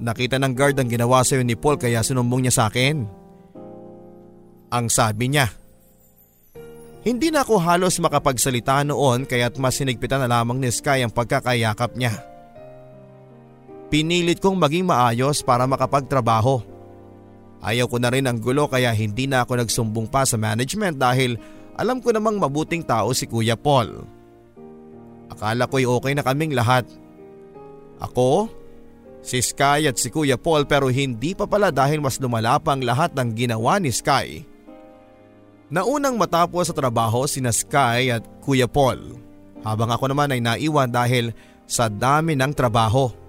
Nakita 0.01 0.41
ng 0.41 0.53
guard 0.57 0.81
ang 0.81 0.89
ginawa 0.89 1.21
sa 1.21 1.37
ni 1.37 1.53
Paul 1.53 1.77
kaya 1.77 2.01
sinumbong 2.01 2.41
niya 2.41 2.53
sa 2.57 2.63
akin. 2.73 3.05
Ang 4.73 4.85
sabi 4.89 5.29
niya. 5.29 5.45
Hindi 7.01 7.29
na 7.29 7.45
ako 7.45 7.57
halos 7.61 7.97
makapagsalita 8.01 8.85
noon 8.85 9.25
kaya't 9.25 9.57
mas 9.57 9.77
sinigpitan 9.77 10.21
na 10.21 10.29
lamang 10.29 10.57
ni 10.57 10.69
Sky 10.69 11.05
ang 11.05 11.13
pagkakayakap 11.13 11.97
niya. 11.97 12.13
Pinilit 13.93 14.39
kong 14.39 14.57
maging 14.57 14.89
maayos 14.89 15.43
para 15.45 15.67
makapagtrabaho. 15.69 16.70
Ayaw 17.61 17.85
ko 17.85 18.01
na 18.01 18.09
rin 18.09 18.25
ang 18.25 18.41
gulo 18.41 18.65
kaya 18.65 18.89
hindi 18.89 19.29
na 19.29 19.45
ako 19.45 19.61
nagsumbong 19.61 20.09
pa 20.09 20.25
sa 20.25 20.35
management 20.35 20.97
dahil 20.97 21.37
alam 21.77 22.01
ko 22.01 22.09
namang 22.09 22.41
mabuting 22.41 22.81
tao 22.81 23.13
si 23.13 23.29
Kuya 23.29 23.53
Paul. 23.53 24.01
Akala 25.29 25.69
ko'y 25.69 25.85
okay 25.85 26.17
na 26.17 26.25
kaming 26.25 26.57
lahat. 26.57 26.89
Ako, 28.01 28.49
si 29.21 29.37
Sky 29.39 29.85
at 29.85 30.01
si 30.01 30.09
Kuya 30.09 30.41
Paul 30.41 30.65
pero 30.65 30.89
hindi 30.89 31.37
pa 31.37 31.45
pala 31.45 31.69
dahil 31.69 32.01
mas 32.01 32.17
lumala 32.17 32.57
pa 32.57 32.73
ang 32.73 32.81
lahat 32.81 33.13
ng 33.13 33.29
ginawa 33.37 33.77
ni 33.77 33.93
Sky. 33.93 34.41
Naunang 35.71 36.19
matapos 36.19 36.67
sa 36.67 36.75
trabaho 36.75 37.23
sina 37.29 37.53
Sky 37.53 38.11
at 38.11 38.25
Kuya 38.43 38.65
Paul 38.67 39.21
habang 39.61 39.93
ako 39.93 40.11
naman 40.11 40.33
ay 40.33 40.41
naiwan 40.41 40.89
dahil 40.89 41.31
sa 41.69 41.87
dami 41.87 42.35
ng 42.35 42.51
trabaho. 42.51 43.20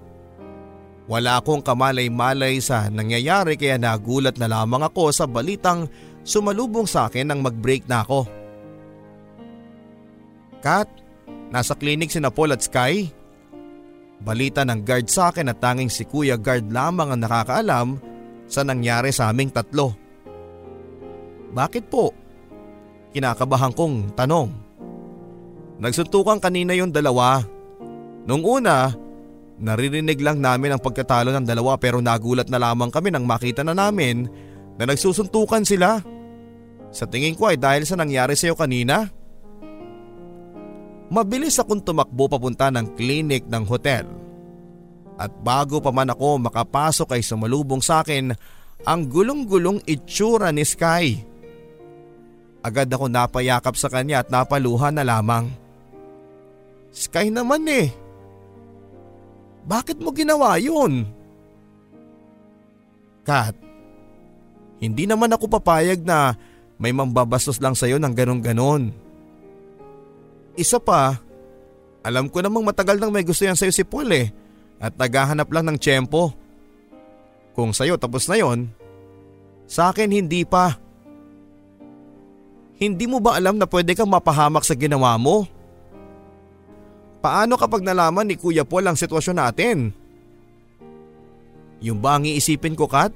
Wala 1.10 1.42
akong 1.42 1.66
kamalay-malay 1.66 2.62
sa 2.62 2.86
nangyayari 2.86 3.58
kaya 3.58 3.74
nagulat 3.74 4.38
na 4.38 4.46
lamang 4.46 4.86
ako 4.86 5.10
sa 5.10 5.26
balitang 5.26 5.90
sumalubong 6.22 6.86
sa 6.86 7.10
akin 7.10 7.26
nang 7.26 7.42
mag-break 7.42 7.90
na 7.90 8.06
ako. 8.06 8.26
Kat, 10.62 10.86
nasa 11.50 11.74
klinik 11.74 12.14
si 12.14 12.22
Paul 12.22 12.54
at 12.54 12.62
Sky. 12.62 13.10
Balita 14.22 14.62
ng 14.62 14.86
guard 14.86 15.10
sa 15.10 15.34
akin 15.34 15.50
at 15.50 15.58
tanging 15.58 15.90
si 15.90 16.06
Kuya 16.06 16.38
Guard 16.38 16.70
lamang 16.70 17.10
ang 17.10 17.20
nakakaalam 17.26 17.88
sa 18.46 18.62
nangyari 18.62 19.10
sa 19.10 19.34
aming 19.34 19.50
tatlo. 19.50 19.90
Bakit 21.50 21.84
po? 21.90 22.14
Kinakabahan 23.10 23.74
kong 23.74 24.14
tanong. 24.14 24.48
Nagsuntukan 25.82 26.38
kanina 26.38 26.78
yung 26.78 26.94
dalawa. 26.94 27.42
Nung 28.22 28.46
una, 28.46 28.94
Naririnig 29.62 30.18
lang 30.18 30.42
namin 30.42 30.74
ang 30.74 30.82
pagkatalo 30.82 31.30
ng 31.30 31.46
dalawa 31.46 31.78
pero 31.78 32.02
nagulat 32.02 32.50
na 32.50 32.58
lamang 32.58 32.90
kami 32.90 33.14
nang 33.14 33.22
makita 33.22 33.62
na 33.62 33.70
namin 33.70 34.26
na 34.74 34.90
nagsusuntukan 34.90 35.62
sila. 35.62 36.02
Sa 36.90 37.06
tingin 37.06 37.38
ko 37.38 37.46
ay 37.46 37.62
dahil 37.62 37.86
sa 37.86 37.94
nangyari 37.94 38.34
sa 38.34 38.50
iyo 38.50 38.58
kanina. 38.58 39.06
Mabilis 41.14 41.62
akong 41.62 41.78
tumakbo 41.78 42.26
papunta 42.26 42.74
ng 42.74 42.98
klinik 42.98 43.46
ng 43.46 43.62
hotel. 43.70 44.02
At 45.14 45.30
bago 45.30 45.78
pa 45.78 45.94
man 45.94 46.10
ako 46.10 46.42
makapasok 46.42 47.14
ay 47.14 47.22
sumalubong 47.22 47.78
sa 47.78 48.02
akin 48.02 48.34
ang 48.82 49.00
gulong-gulong 49.06 49.78
itsura 49.86 50.50
ni 50.50 50.66
Sky. 50.66 51.22
Agad 52.66 52.90
ako 52.90 53.06
napayakap 53.06 53.78
sa 53.78 53.86
kanya 53.86 54.26
at 54.26 54.28
napaluha 54.32 54.90
na 54.90 55.06
lamang. 55.06 55.54
Sky 56.90 57.30
naman 57.30 57.62
eh. 57.70 58.01
Bakit 59.62 60.02
mo 60.02 60.10
ginawa 60.10 60.58
yun? 60.58 61.06
Kat, 63.22 63.54
hindi 64.82 65.06
naman 65.06 65.30
ako 65.30 65.46
papayag 65.46 66.02
na 66.02 66.34
may 66.82 66.90
mambabastos 66.90 67.62
lang 67.62 67.78
sa'yo 67.78 68.02
ng 68.02 68.10
ganon-ganon. 68.10 68.90
Isa 70.58 70.82
pa, 70.82 71.22
alam 72.02 72.26
ko 72.26 72.42
namang 72.42 72.66
matagal 72.66 72.98
nang 72.98 73.14
may 73.14 73.22
gusto 73.22 73.46
yan 73.46 73.54
sa'yo 73.54 73.70
si 73.70 73.86
Paul 73.86 74.10
eh 74.10 74.34
at 74.82 74.98
naghahanap 74.98 75.46
lang 75.54 75.70
ng 75.70 75.78
tiyempo. 75.78 76.34
Kung 77.54 77.70
sa'yo 77.70 77.94
tapos 77.94 78.26
na 78.26 78.42
yon, 78.42 78.66
sa 79.70 79.94
akin 79.94 80.10
hindi 80.10 80.42
pa. 80.42 80.74
Hindi 82.82 83.06
mo 83.06 83.22
ba 83.22 83.38
alam 83.38 83.62
na 83.62 83.70
pwede 83.70 83.94
kang 83.94 84.10
mapahamak 84.10 84.66
sa 84.66 84.74
ginawa 84.74 85.14
mo? 85.14 85.46
Paano 87.22 87.54
kapag 87.54 87.86
nalaman 87.86 88.26
ni 88.26 88.34
Kuya 88.34 88.66
Paul 88.66 88.90
ang 88.90 88.98
sitwasyon 88.98 89.36
natin? 89.38 89.94
Yung 91.78 92.02
ba 92.02 92.18
ang 92.18 92.26
iisipin 92.26 92.74
ko 92.74 92.90
Kat? 92.90 93.14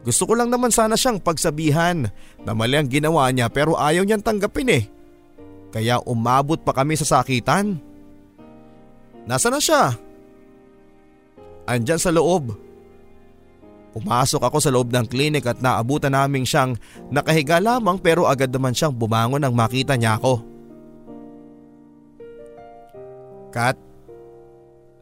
Gusto 0.00 0.24
ko 0.24 0.32
lang 0.32 0.48
naman 0.48 0.72
sana 0.72 0.96
siyang 0.96 1.20
pagsabihan 1.20 2.08
na 2.40 2.52
mali 2.56 2.80
ang 2.80 2.88
ginawa 2.88 3.28
niya 3.28 3.52
pero 3.52 3.76
ayaw 3.76 4.00
niyang 4.00 4.24
tanggapin 4.24 4.72
eh. 4.72 4.84
Kaya 5.68 6.00
umabot 6.08 6.56
pa 6.56 6.72
kami 6.72 6.96
sa 6.96 7.20
sakitan. 7.20 7.76
Nasa 9.28 9.52
na 9.52 9.60
siya? 9.60 9.92
Andyan 11.68 12.00
sa 12.00 12.08
loob. 12.08 12.56
Pumasok 13.92 14.40
ako 14.40 14.56
sa 14.56 14.72
loob 14.72 14.88
ng 14.88 15.04
klinik 15.04 15.44
at 15.44 15.60
naabutan 15.60 16.16
namin 16.16 16.48
siyang 16.48 16.80
nakahiga 17.12 17.60
lamang 17.60 18.00
pero 18.00 18.24
agad 18.24 18.48
naman 18.48 18.72
siyang 18.72 18.96
bumangon 18.96 19.44
nang 19.44 19.52
makita 19.52 20.00
niya 20.00 20.16
ako. 20.16 20.49
Kat, 23.50 23.76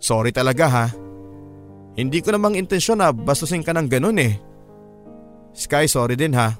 sorry 0.01 0.33
talaga 0.33 0.67
ha. 0.69 0.87
Hindi 1.99 2.23
ko 2.23 2.33
namang 2.33 2.55
intensyon 2.57 3.03
na 3.03 3.13
bastusin 3.13 3.63
ka 3.63 3.75
ng 3.75 3.89
ganun 3.91 4.19
eh. 4.23 4.35
Sky, 5.53 5.91
sorry 5.91 6.15
din 6.15 6.33
ha. 6.33 6.55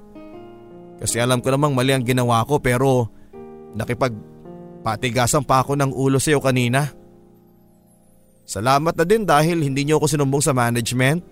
Kasi 0.99 1.23
alam 1.23 1.39
ko 1.39 1.55
namang 1.55 1.79
mali 1.79 1.95
ang 1.95 2.03
ginawa 2.03 2.43
ko 2.43 2.59
pero 2.59 3.07
nakipagpatigasan 3.79 5.47
pa 5.47 5.63
ako 5.63 5.79
ng 5.79 5.95
ulo 5.95 6.19
sa 6.19 6.35
iyo 6.35 6.43
kanina. 6.43 6.91
Salamat 8.49 8.97
na 8.97 9.05
din 9.07 9.23
dahil 9.23 9.63
hindi 9.63 9.87
niyo 9.87 10.03
ako 10.03 10.07
sinumbong 10.11 10.43
sa 10.43 10.57
management. 10.57 11.23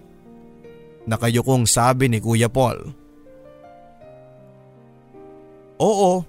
Na 1.07 1.19
kayo 1.19 1.43
kong 1.43 1.67
sabi 1.67 2.07
ni 2.07 2.19
Kuya 2.23 2.51
Paul. 2.51 2.93
Oo, 5.77 6.25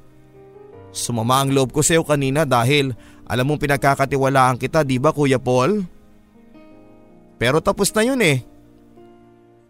sumama 0.90 1.44
ang 1.44 1.54
loob 1.54 1.72
ko 1.76 1.86
sa 1.86 1.94
iyo 1.94 2.04
kanina 2.08 2.48
dahil 2.48 2.96
alam 3.28 3.44
mong 3.44 3.60
pinagkakatiwalaan 3.60 4.56
kita, 4.56 4.88
di 4.88 4.96
ba 5.04 5.12
Kuya 5.12 5.36
Paul? 5.36 5.84
Pero 7.36 7.60
tapos 7.60 7.92
na 7.92 8.02
yun 8.08 8.24
eh. 8.24 8.40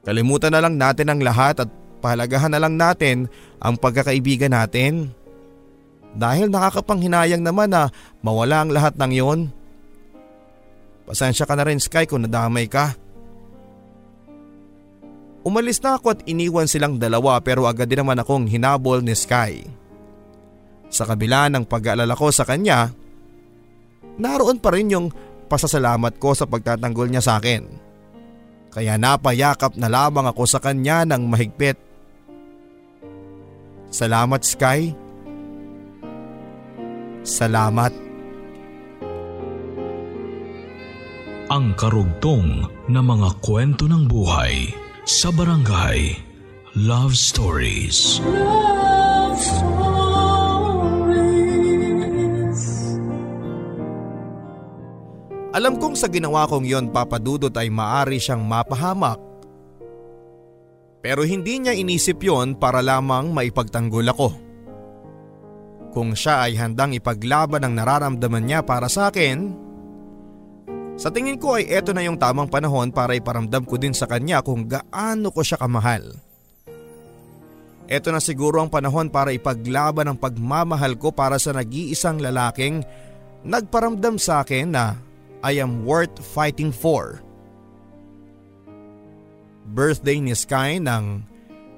Kalimutan 0.06 0.54
na 0.54 0.62
lang 0.62 0.78
natin 0.78 1.10
ang 1.10 1.20
lahat 1.20 1.66
at 1.66 1.70
pahalagahan 2.00 2.54
na 2.54 2.62
lang 2.62 2.78
natin 2.78 3.26
ang 3.58 3.76
pagkakaibigan 3.76 4.54
natin. 4.54 5.12
Dahil 6.14 6.48
nakakapanghinayang 6.48 7.44
naman 7.44 7.74
na 7.74 7.90
mawala 8.22 8.64
ang 8.64 8.72
lahat 8.72 8.96
ng 8.96 9.12
yon. 9.12 9.40
Pasensya 11.10 11.50
ka 11.50 11.58
na 11.58 11.66
rin 11.66 11.82
Sky 11.82 12.06
kung 12.06 12.24
nadamay 12.24 12.70
ka. 12.70 12.96
Umalis 15.44 15.80
na 15.80 15.98
ako 15.98 16.14
at 16.14 16.22
iniwan 16.28 16.68
silang 16.68 17.00
dalawa 17.00 17.40
pero 17.40 17.66
agad 17.66 17.88
din 17.88 18.04
naman 18.04 18.20
akong 18.20 18.46
hinabol 18.48 19.02
ni 19.02 19.18
Sky. 19.18 19.66
Sa 20.88 21.04
kabila 21.04 21.52
ng 21.52 21.68
pag-aalala 21.68 22.16
ko 22.16 22.32
sa 22.32 22.48
kanya, 22.48 22.92
naroon 24.18 24.58
pa 24.62 24.74
rin 24.74 24.94
yung 24.94 25.08
pasasalamat 25.48 26.20
ko 26.20 26.36
sa 26.36 26.46
pagtatanggol 26.46 27.08
niya 27.08 27.24
sa 27.24 27.40
akin. 27.40 27.64
Kaya 28.74 29.00
napayakap 29.00 29.74
na 29.80 29.90
lamang 29.90 30.28
ako 30.30 30.44
sa 30.46 30.60
kanya 30.62 31.08
ng 31.08 31.24
mahigpit. 31.26 31.80
Salamat 33.90 34.44
Sky. 34.44 34.92
Salamat. 37.24 37.94
Ang 41.48 41.72
karugtong 41.80 42.68
na 42.92 43.00
mga 43.00 43.40
kwento 43.40 43.88
ng 43.88 44.04
buhay 44.06 44.68
sa 45.08 45.32
barangay 45.32 46.20
Love 46.76 47.16
Stories. 47.16 48.20
Love 48.22 49.40
Stories. 49.40 49.67
Alam 55.58 55.82
kong 55.82 55.98
sa 55.98 56.06
ginawa 56.06 56.46
kong 56.46 56.70
yon 56.70 56.94
papadudot 56.94 57.50
ay 57.58 57.74
maari 57.74 58.22
siyang 58.22 58.46
mapahamak. 58.46 59.18
Pero 61.02 61.26
hindi 61.26 61.58
niya 61.58 61.74
inisip 61.74 62.22
yon 62.22 62.54
para 62.62 62.86
lamang 62.86 63.34
maipagtanggol 63.34 64.06
ako. 64.06 64.30
Kung 65.98 66.14
siya 66.14 66.46
ay 66.46 66.62
handang 66.62 66.94
ipaglaban 66.94 67.66
ang 67.66 67.74
nararamdaman 67.74 68.46
niya 68.46 68.62
para 68.62 68.86
sa 68.86 69.10
akin, 69.10 69.58
sa 70.94 71.10
tingin 71.10 71.42
ko 71.42 71.58
ay 71.58 71.66
eto 71.74 71.90
na 71.90 72.06
yung 72.06 72.22
tamang 72.22 72.54
panahon 72.54 72.94
para 72.94 73.18
iparamdam 73.18 73.66
ko 73.66 73.82
din 73.82 73.98
sa 73.98 74.06
kanya 74.06 74.46
kung 74.46 74.70
gaano 74.70 75.34
ko 75.34 75.42
siya 75.42 75.58
kamahal. 75.58 76.22
Eto 77.90 78.14
na 78.14 78.22
siguro 78.22 78.62
ang 78.62 78.70
panahon 78.70 79.10
para 79.10 79.34
ipaglaban 79.34 80.06
ang 80.06 80.18
pagmamahal 80.22 81.02
ko 81.02 81.10
para 81.10 81.42
sa 81.42 81.50
nag-iisang 81.50 82.22
lalaking 82.22 82.86
nagparamdam 83.42 84.22
sa 84.22 84.46
akin 84.46 84.70
na 84.70 85.07
I 85.48 85.64
am 85.64 85.88
worth 85.88 86.20
fighting 86.20 86.76
for. 86.76 87.24
Birthday 89.72 90.20
ni 90.20 90.36
Sky 90.36 90.76
nang 90.84 91.24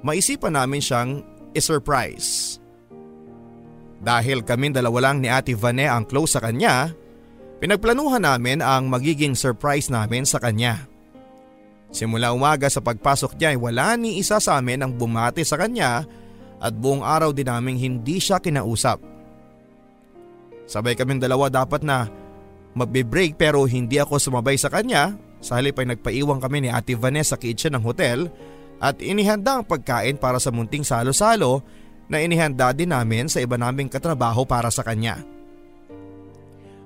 maisipan 0.02 0.58
namin 0.58 0.82
siyang 0.82 1.22
i-surprise. 1.54 2.58
Dahil 4.02 4.42
kami 4.42 4.74
dalawa 4.74 5.12
lang 5.14 5.22
ni 5.22 5.30
Ate 5.30 5.54
Vane 5.54 5.86
ang 5.86 6.10
close 6.10 6.34
sa 6.34 6.42
kanya, 6.42 6.90
pinagplanuhan 7.62 8.26
namin 8.26 8.66
ang 8.66 8.90
magiging 8.90 9.38
surprise 9.38 9.94
namin 9.94 10.26
sa 10.26 10.42
kanya. 10.42 10.90
Simula 11.94 12.34
umaga 12.34 12.66
sa 12.74 12.82
pagpasok 12.82 13.38
niya 13.38 13.54
ay 13.54 13.60
wala 13.62 13.94
ni 14.02 14.18
isa 14.18 14.42
sa 14.42 14.58
amin 14.58 14.82
ang 14.82 14.98
bumati 14.98 15.46
sa 15.46 15.62
kanya 15.62 16.10
at 16.58 16.74
buong 16.74 17.06
araw 17.06 17.30
din 17.30 17.46
naming 17.46 17.78
hindi 17.78 18.18
siya 18.18 18.42
kinausap. 18.42 18.98
Sabay 20.70 20.94
kaming 20.98 21.22
dalawa 21.22 21.50
dapat 21.50 21.82
na 21.82 22.10
magbe-break 22.78 23.38
pero 23.40 23.66
hindi 23.66 23.98
ako 23.98 24.20
sumabay 24.20 24.58
sa 24.58 24.70
kanya. 24.70 25.18
Sa 25.40 25.56
halip 25.56 25.80
ay 25.80 25.96
nagpaiwan 25.96 26.44
kami 26.44 26.68
ni 26.68 26.70
Ate 26.70 27.00
Vanessa 27.00 27.36
sa 27.36 27.42
kitchen 27.42 27.74
ng 27.78 27.84
hotel 27.84 28.28
at 28.80 29.00
inihanda 29.00 29.60
ang 29.60 29.66
pagkain 29.68 30.20
para 30.20 30.40
sa 30.40 30.52
munting 30.52 30.84
salo-salo 30.84 31.64
na 32.10 32.20
inihanda 32.20 32.74
din 32.74 32.92
namin 32.92 33.30
sa 33.30 33.40
iba 33.40 33.56
naming 33.56 33.88
katrabaho 33.88 34.44
para 34.44 34.68
sa 34.74 34.84
kanya. 34.84 35.22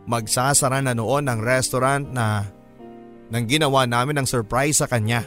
Magsasara 0.04 0.84
na 0.84 0.92
noon 0.92 1.32
ang 1.32 1.40
restaurant 1.40 2.04
na 2.12 2.44
nang 3.32 3.48
ginawa 3.48 3.88
namin 3.88 4.20
ng 4.20 4.28
surprise 4.28 4.84
sa 4.84 4.88
kanya. 4.90 5.24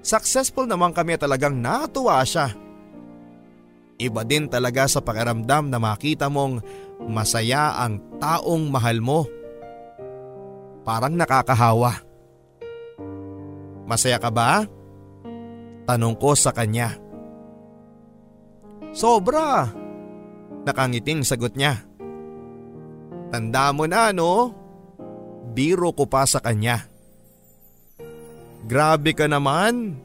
Successful 0.00 0.64
naman 0.64 0.94
kami 0.94 1.18
at 1.18 1.26
talagang 1.26 1.58
natuwa 1.58 2.22
siya. 2.22 2.54
Iba 3.98 4.22
din 4.26 4.50
talaga 4.50 4.86
sa 4.86 5.02
pakiramdam 5.02 5.70
na 5.70 5.78
makita 5.78 6.26
mong 6.26 6.62
masaya 7.06 7.78
ang 7.80 7.98
taong 8.18 8.70
mahal 8.70 8.98
mo. 9.02 9.26
Parang 10.82 11.14
nakakahawa. 11.14 12.02
Masaya 13.86 14.18
ka 14.18 14.30
ba? 14.30 14.66
Tanong 15.86 16.14
ko 16.18 16.34
sa 16.34 16.54
kanya. 16.54 16.94
Sobra! 18.94 19.70
Nakangiting 20.62 21.26
sagot 21.26 21.58
niya. 21.58 21.82
Tanda 23.32 23.74
mo 23.74 23.88
na 23.88 24.14
no? 24.14 24.54
Biro 25.50 25.90
ko 25.96 26.06
pa 26.06 26.22
sa 26.28 26.38
kanya. 26.38 26.86
Grabe 28.68 29.10
ka 29.16 29.26
naman. 29.26 29.98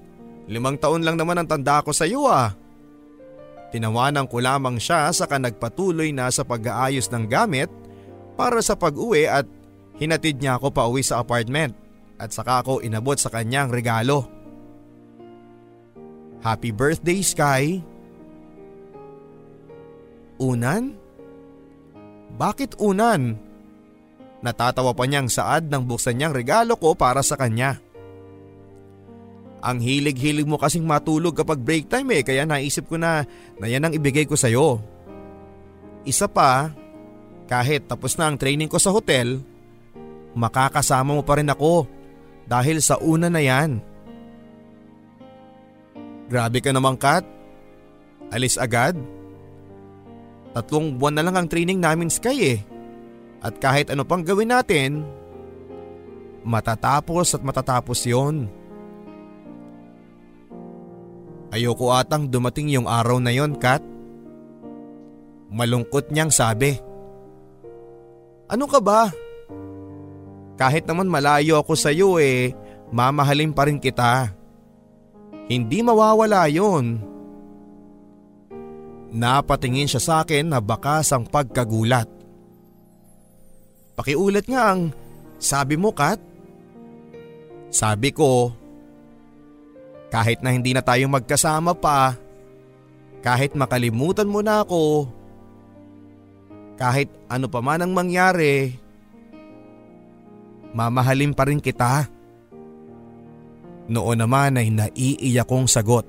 Limang 0.49 0.79
taon 0.81 1.05
lang 1.05 1.19
naman 1.19 1.37
ang 1.37 1.47
tanda 1.47 1.83
ko 1.83 1.93
sa 1.93 2.07
iyo 2.07 2.25
ah. 2.25 2.55
Tinawanan 3.67 4.31
ko 4.31 4.39
lamang 4.39 4.79
siya 4.79 5.11
saka 5.11 5.35
nagpatuloy 5.35 6.15
na 6.15 6.31
sa 6.31 6.47
pag-aayos 6.47 7.11
ng 7.11 7.27
gamit 7.27 7.67
para 8.39 8.63
sa 8.63 8.79
pag-uwi 8.79 9.27
at 9.27 9.43
hinatid 9.99 10.39
niya 10.39 10.55
ako 10.55 10.71
pa 10.71 10.87
uwi 10.87 11.03
sa 11.03 11.19
apartment 11.19 11.75
at 12.17 12.31
saka 12.31 12.63
ako 12.63 12.79
inabot 12.79 13.19
sa 13.19 13.27
kanyang 13.27 13.67
regalo. 13.67 14.29
Happy 16.39 16.71
birthday 16.71 17.19
Sky! 17.19 17.81
Unan? 20.37 20.93
Bakit 22.37 22.77
unan? 22.77 23.35
Natatawa 24.45 24.93
pa 24.93 25.09
niyang 25.09 25.33
saad 25.33 25.65
nang 25.65 25.89
buksan 25.89 26.21
niyang 26.21 26.37
regalo 26.37 26.77
ko 26.77 26.93
para 26.93 27.25
sa 27.25 27.33
kanya. 27.33 27.81
Ang 29.57 29.81
hilig-hilig 29.81 30.45
mo 30.45 30.61
kasing 30.61 30.85
matulog 30.85 31.33
kapag 31.33 31.57
break 31.57 31.89
time 31.89 32.13
eh 32.13 32.21
kaya 32.21 32.45
naisip 32.45 32.85
ko 32.85 32.95
na 33.01 33.25
na 33.57 33.65
yan 33.65 33.89
ang 33.89 33.93
ibigay 33.93 34.29
ko 34.29 34.37
sa'yo. 34.37 34.77
Isa 36.05 36.29
pa, 36.29 36.71
kahit 37.49 37.89
tapos 37.89 38.15
na 38.15 38.29
ang 38.29 38.37
training 38.37 38.69
ko 38.69 38.77
sa 38.77 38.93
hotel, 38.93 39.41
makakasama 40.37 41.17
mo 41.17 41.23
pa 41.25 41.41
rin 41.41 41.49
ako 41.49 41.89
dahil 42.45 42.77
sa 42.79 43.01
una 43.01 43.27
na 43.27 43.41
yan. 43.41 43.81
Grabe 46.27 46.59
ka 46.59 46.69
naman 46.75 46.99
Kat. 46.99 47.23
Alis 48.29 48.59
agad? 48.59 48.99
Tatlong 50.51 50.95
buwan 50.99 51.15
na 51.15 51.23
lang 51.23 51.35
ang 51.39 51.47
training 51.47 51.79
namin 51.79 52.11
Sky 52.11 52.37
eh. 52.55 52.59
At 53.39 53.57
kahit 53.63 53.93
ano 53.93 54.03
pang 54.03 54.25
gawin 54.25 54.51
natin, 54.51 55.07
matatapos 56.43 57.37
at 57.37 57.41
matatapos 57.43 58.03
yon. 58.03 58.51
Ayoko 61.47 61.95
atang 61.95 62.27
dumating 62.27 62.67
yung 62.67 62.87
araw 62.91 63.23
na 63.23 63.31
yon, 63.31 63.55
Kat. 63.55 63.79
Malungkot 65.47 66.11
niyang 66.11 66.31
sabi. 66.31 66.75
Ano 68.51 68.67
ka 68.67 68.83
ba? 68.83 69.07
Kahit 70.59 70.83
naman 70.89 71.07
malayo 71.07 71.61
ako 71.61 71.73
sa 71.77 71.93
iyo 71.93 72.19
eh, 72.19 72.51
mamahalin 72.91 73.55
pa 73.55 73.69
rin 73.69 73.79
kita. 73.79 74.31
Hindi 75.47 75.79
mawawala 75.79 76.51
yon. 76.51 76.99
Napatingin 79.07 79.87
siya 79.87 80.01
sa 80.03 80.13
akin 80.27 80.51
na 80.51 80.59
bakas 80.59 81.15
ang 81.15 81.23
pagkagulat. 81.23 82.11
Pakiulat 83.95 84.45
nga 84.51 84.75
ang 84.75 84.91
sabi 85.39 85.79
mo 85.79 85.95
Kat. 85.95 86.19
Sabi 87.71 88.11
ko, 88.11 88.51
kahit 90.07 90.39
na 90.39 90.55
hindi 90.55 90.71
na 90.71 90.83
tayo 90.83 91.07
magkasama 91.11 91.75
pa, 91.75 92.15
kahit 93.19 93.57
makalimutan 93.57 94.29
mo 94.29 94.39
na 94.39 94.63
ako, 94.63 95.11
kahit 96.77 97.09
ano 97.27 97.49
pa 97.49 97.59
man 97.59 97.83
ang 97.83 97.91
mangyari, 97.91 98.77
mamahalin 100.71 101.33
pa 101.33 101.43
rin 101.49 101.59
kita. 101.59 102.07
Noon 103.87 104.19
naman 104.19 104.59
ay 104.59 104.67
naiiyak 104.69 105.47
kong 105.47 105.65
sagot. 105.65 106.05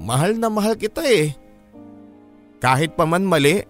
Mahal 0.00 0.36
na 0.36 0.48
mahal 0.48 0.74
kita 0.74 1.04
eh. 1.04 1.32
Kahit 2.60 2.92
pa 2.96 3.08
man 3.08 3.24
mali, 3.24 3.64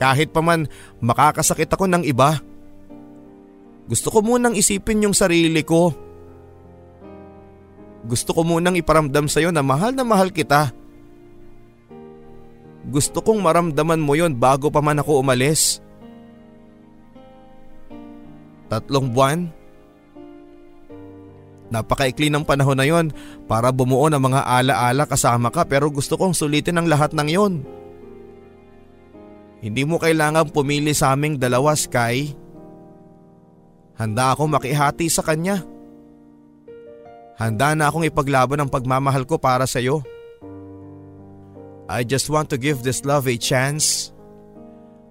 kahit 0.00 0.32
pa 0.32 0.40
man 0.40 0.68
makakasakit 1.00 1.68
ako 1.68 1.84
ng 1.88 2.04
iba. 2.04 2.40
Gusto 3.86 4.10
ko 4.10 4.18
munang 4.22 4.58
isipin 4.58 5.06
yung 5.06 5.14
sarili 5.14 5.62
ko. 5.62 5.94
Gusto 8.06 8.34
ko 8.34 8.42
munang 8.46 8.78
iparamdam 8.78 9.26
sa'yo 9.30 9.50
na 9.54 9.62
mahal 9.62 9.94
na 9.94 10.02
mahal 10.06 10.30
kita. 10.30 10.74
Gusto 12.86 13.18
kong 13.18 13.42
maramdaman 13.42 13.98
mo 13.98 14.14
yon 14.14 14.38
bago 14.38 14.70
pa 14.70 14.78
man 14.78 15.02
ako 15.02 15.18
umalis. 15.18 15.82
Tatlong 18.70 19.10
buwan? 19.10 19.50
Napakaikli 21.66 22.30
ng 22.30 22.46
panahon 22.46 22.78
na 22.78 22.86
yon 22.86 23.10
para 23.50 23.74
bumuo 23.74 24.06
ng 24.06 24.22
mga 24.22 24.46
alaala 24.46 25.02
kasama 25.10 25.50
ka 25.50 25.66
pero 25.66 25.90
gusto 25.90 26.14
kong 26.14 26.30
sulitin 26.30 26.78
ang 26.78 26.86
lahat 26.86 27.10
ng 27.10 27.28
yon. 27.30 27.54
Hindi 29.66 29.82
mo 29.82 29.98
kailangan 29.98 30.54
pumili 30.54 30.94
sa 30.94 31.10
aming 31.10 31.42
dalawa, 31.42 31.74
Sky. 31.74 32.45
Handa 33.96 34.36
akong 34.36 34.52
makihati 34.52 35.08
sa 35.08 35.24
kanya. 35.24 35.64
Handa 37.40 37.72
na 37.72 37.88
akong 37.88 38.04
ipaglaban 38.04 38.60
ang 38.60 38.68
pagmamahal 38.68 39.24
ko 39.24 39.40
para 39.40 39.64
sa 39.64 39.80
iyo. 39.80 40.04
I 41.88 42.04
just 42.04 42.28
want 42.28 42.52
to 42.52 42.60
give 42.60 42.84
this 42.84 43.04
love 43.08 43.24
a 43.24 43.36
chance. 43.40 44.12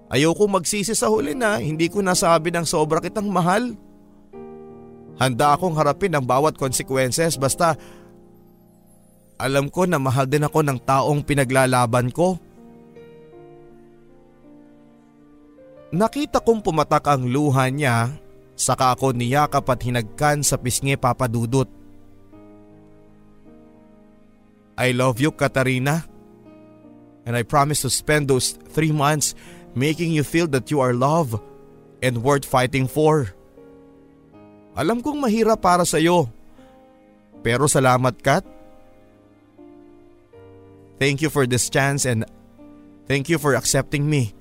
Ayoko 0.06 0.46
magsisi 0.46 0.94
sa 0.94 1.10
huli 1.10 1.34
na 1.34 1.58
hindi 1.58 1.90
ko 1.90 1.98
nasabi 1.98 2.54
ng 2.54 2.62
sobra 2.62 3.02
kitang 3.02 3.26
mahal. 3.26 3.74
Handa 5.18 5.58
akong 5.58 5.74
harapin 5.74 6.14
ang 6.14 6.22
bawat 6.22 6.54
consequences 6.54 7.34
basta 7.34 7.74
alam 9.36 9.66
ko 9.72 9.88
na 9.88 9.98
mahal 9.98 10.30
din 10.30 10.46
ako 10.46 10.62
ng 10.62 10.78
taong 10.84 11.20
pinaglalaban 11.26 12.12
ko. 12.14 12.38
Nakita 15.90 16.44
kong 16.44 16.60
pumatak 16.60 17.08
ang 17.08 17.24
luha 17.26 17.66
niya 17.72 18.25
saka 18.56 18.96
ako 18.96 19.12
niyakap 19.12 19.68
at 19.68 19.84
hinagkan 19.84 20.40
sa 20.40 20.56
pisngi 20.56 20.96
papadudot. 20.96 21.68
I 24.76 24.92
love 24.92 25.20
you 25.20 25.32
Katarina 25.32 26.04
and 27.24 27.36
I 27.36 27.44
promise 27.44 27.84
to 27.84 27.90
spend 27.92 28.28
those 28.28 28.56
three 28.72 28.92
months 28.92 29.36
making 29.76 30.12
you 30.12 30.24
feel 30.24 30.48
that 30.56 30.72
you 30.72 30.80
are 30.80 30.96
loved 30.96 31.40
and 32.00 32.24
worth 32.24 32.44
fighting 32.48 32.88
for. 32.88 33.32
Alam 34.76 35.00
kong 35.00 35.20
mahirap 35.20 35.60
para 35.60 35.84
sa 35.88 35.96
iyo. 35.96 36.28
Pero 37.40 37.68
salamat 37.68 38.16
Kat. 38.20 38.44
Thank 40.96 41.20
you 41.20 41.28
for 41.28 41.44
this 41.44 41.68
chance 41.68 42.08
and 42.08 42.24
thank 43.04 43.28
you 43.28 43.36
for 43.36 43.52
accepting 43.52 44.08
me. 44.08 44.32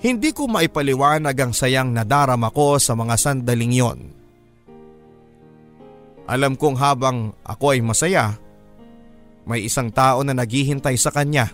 Hindi 0.00 0.32
ko 0.32 0.48
maipaliwanag 0.48 1.36
ang 1.36 1.52
sayang 1.52 1.92
nadarama 1.92 2.48
ko 2.48 2.80
sa 2.80 2.96
mga 2.96 3.14
sandaling 3.20 3.74
yon. 3.76 3.98
Alam 6.24 6.56
kong 6.56 6.76
habang 6.80 7.36
ako 7.44 7.76
ay 7.76 7.84
masaya, 7.84 8.40
may 9.44 9.68
isang 9.68 9.92
tao 9.92 10.24
na 10.24 10.32
naghihintay 10.32 10.96
sa 10.96 11.12
kanya. 11.12 11.52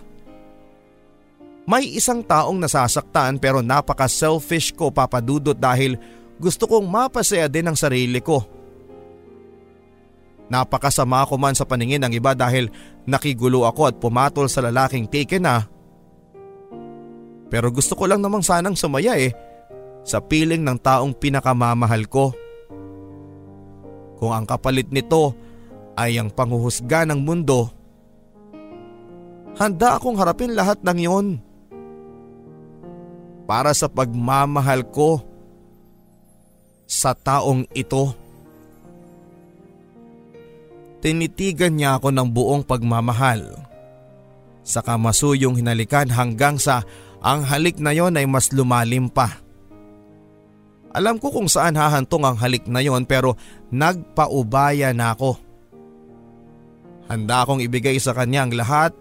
May 1.67 1.99
isang 1.99 2.23
taong 2.23 2.55
nasasaktan 2.55 3.35
pero 3.43 3.59
napaka 3.59 4.07
selfish 4.07 4.71
ko 4.71 4.87
papadudot 4.95 5.57
dahil 5.57 5.99
gusto 6.39 6.63
kong 6.71 6.87
mapasaya 6.87 7.51
din 7.51 7.67
ang 7.67 7.75
sarili 7.75 8.23
ko. 8.23 8.47
Napakasama 10.47 11.27
ko 11.27 11.35
man 11.35 11.51
sa 11.51 11.67
paningin 11.67 11.99
ng 12.07 12.15
iba 12.15 12.31
dahil 12.31 12.71
nakigulo 13.03 13.67
ako 13.67 13.91
at 13.91 13.95
pumatol 13.99 14.47
sa 14.47 14.63
lalaking 14.63 15.03
taken 15.11 15.43
na. 15.43 15.67
Pero 17.47 17.71
gusto 17.71 17.95
ko 17.95 18.07
lang 18.07 18.19
namang 18.19 18.43
sanang 18.43 18.75
sumaya 18.75 19.15
eh 19.15 19.31
sa 20.07 20.23
piling 20.23 20.63
ng 20.63 20.79
taong 20.79 21.15
pinakamamahal 21.15 22.07
ko. 22.07 22.31
Kung 24.17 24.31
ang 24.31 24.47
kapalit 24.47 24.89
nito 24.91 25.35
ay 25.99 26.15
ang 26.17 26.31
panghuhusga 26.31 27.07
ng 27.07 27.19
mundo, 27.21 27.69
handa 29.59 29.99
akong 29.99 30.15
harapin 30.15 30.55
lahat 30.55 30.79
ng 30.81 30.99
yon 30.99 31.27
para 33.47 33.71
sa 33.71 33.87
pagmamahal 33.87 34.83
ko 34.91 35.23
sa 36.87 37.11
taong 37.15 37.67
ito. 37.75 38.15
Tinitigan 41.03 41.77
niya 41.77 41.99
ako 41.99 42.09
ng 42.11 42.27
buong 42.31 42.63
pagmamahal. 42.67 43.63
Sa 44.67 44.83
kamasuyong 44.83 45.63
hinalikan 45.63 46.11
hanggang 46.11 46.59
sa 46.59 46.83
ang 47.21 47.41
halik 47.45 47.81
na 47.81 47.93
yon 47.93 48.15
ay 48.15 48.25
mas 48.29 48.53
lumalim 48.53 49.09
pa. 49.09 49.41
Alam 50.93 51.21
ko 51.21 51.29
kung 51.29 51.45
saan 51.45 51.77
hahantong 51.77 52.25
ang 52.25 52.37
halik 52.41 52.65
na 52.65 52.81
yon 52.81 53.05
pero 53.05 53.37
nagpaubaya 53.69 54.93
na 54.93 55.13
ako. 55.13 55.37
Handa 57.07 57.45
akong 57.45 57.61
ibigay 57.63 57.97
sa 58.01 58.11
kanya 58.17 58.45
ang 58.45 58.53
lahat 58.55 58.91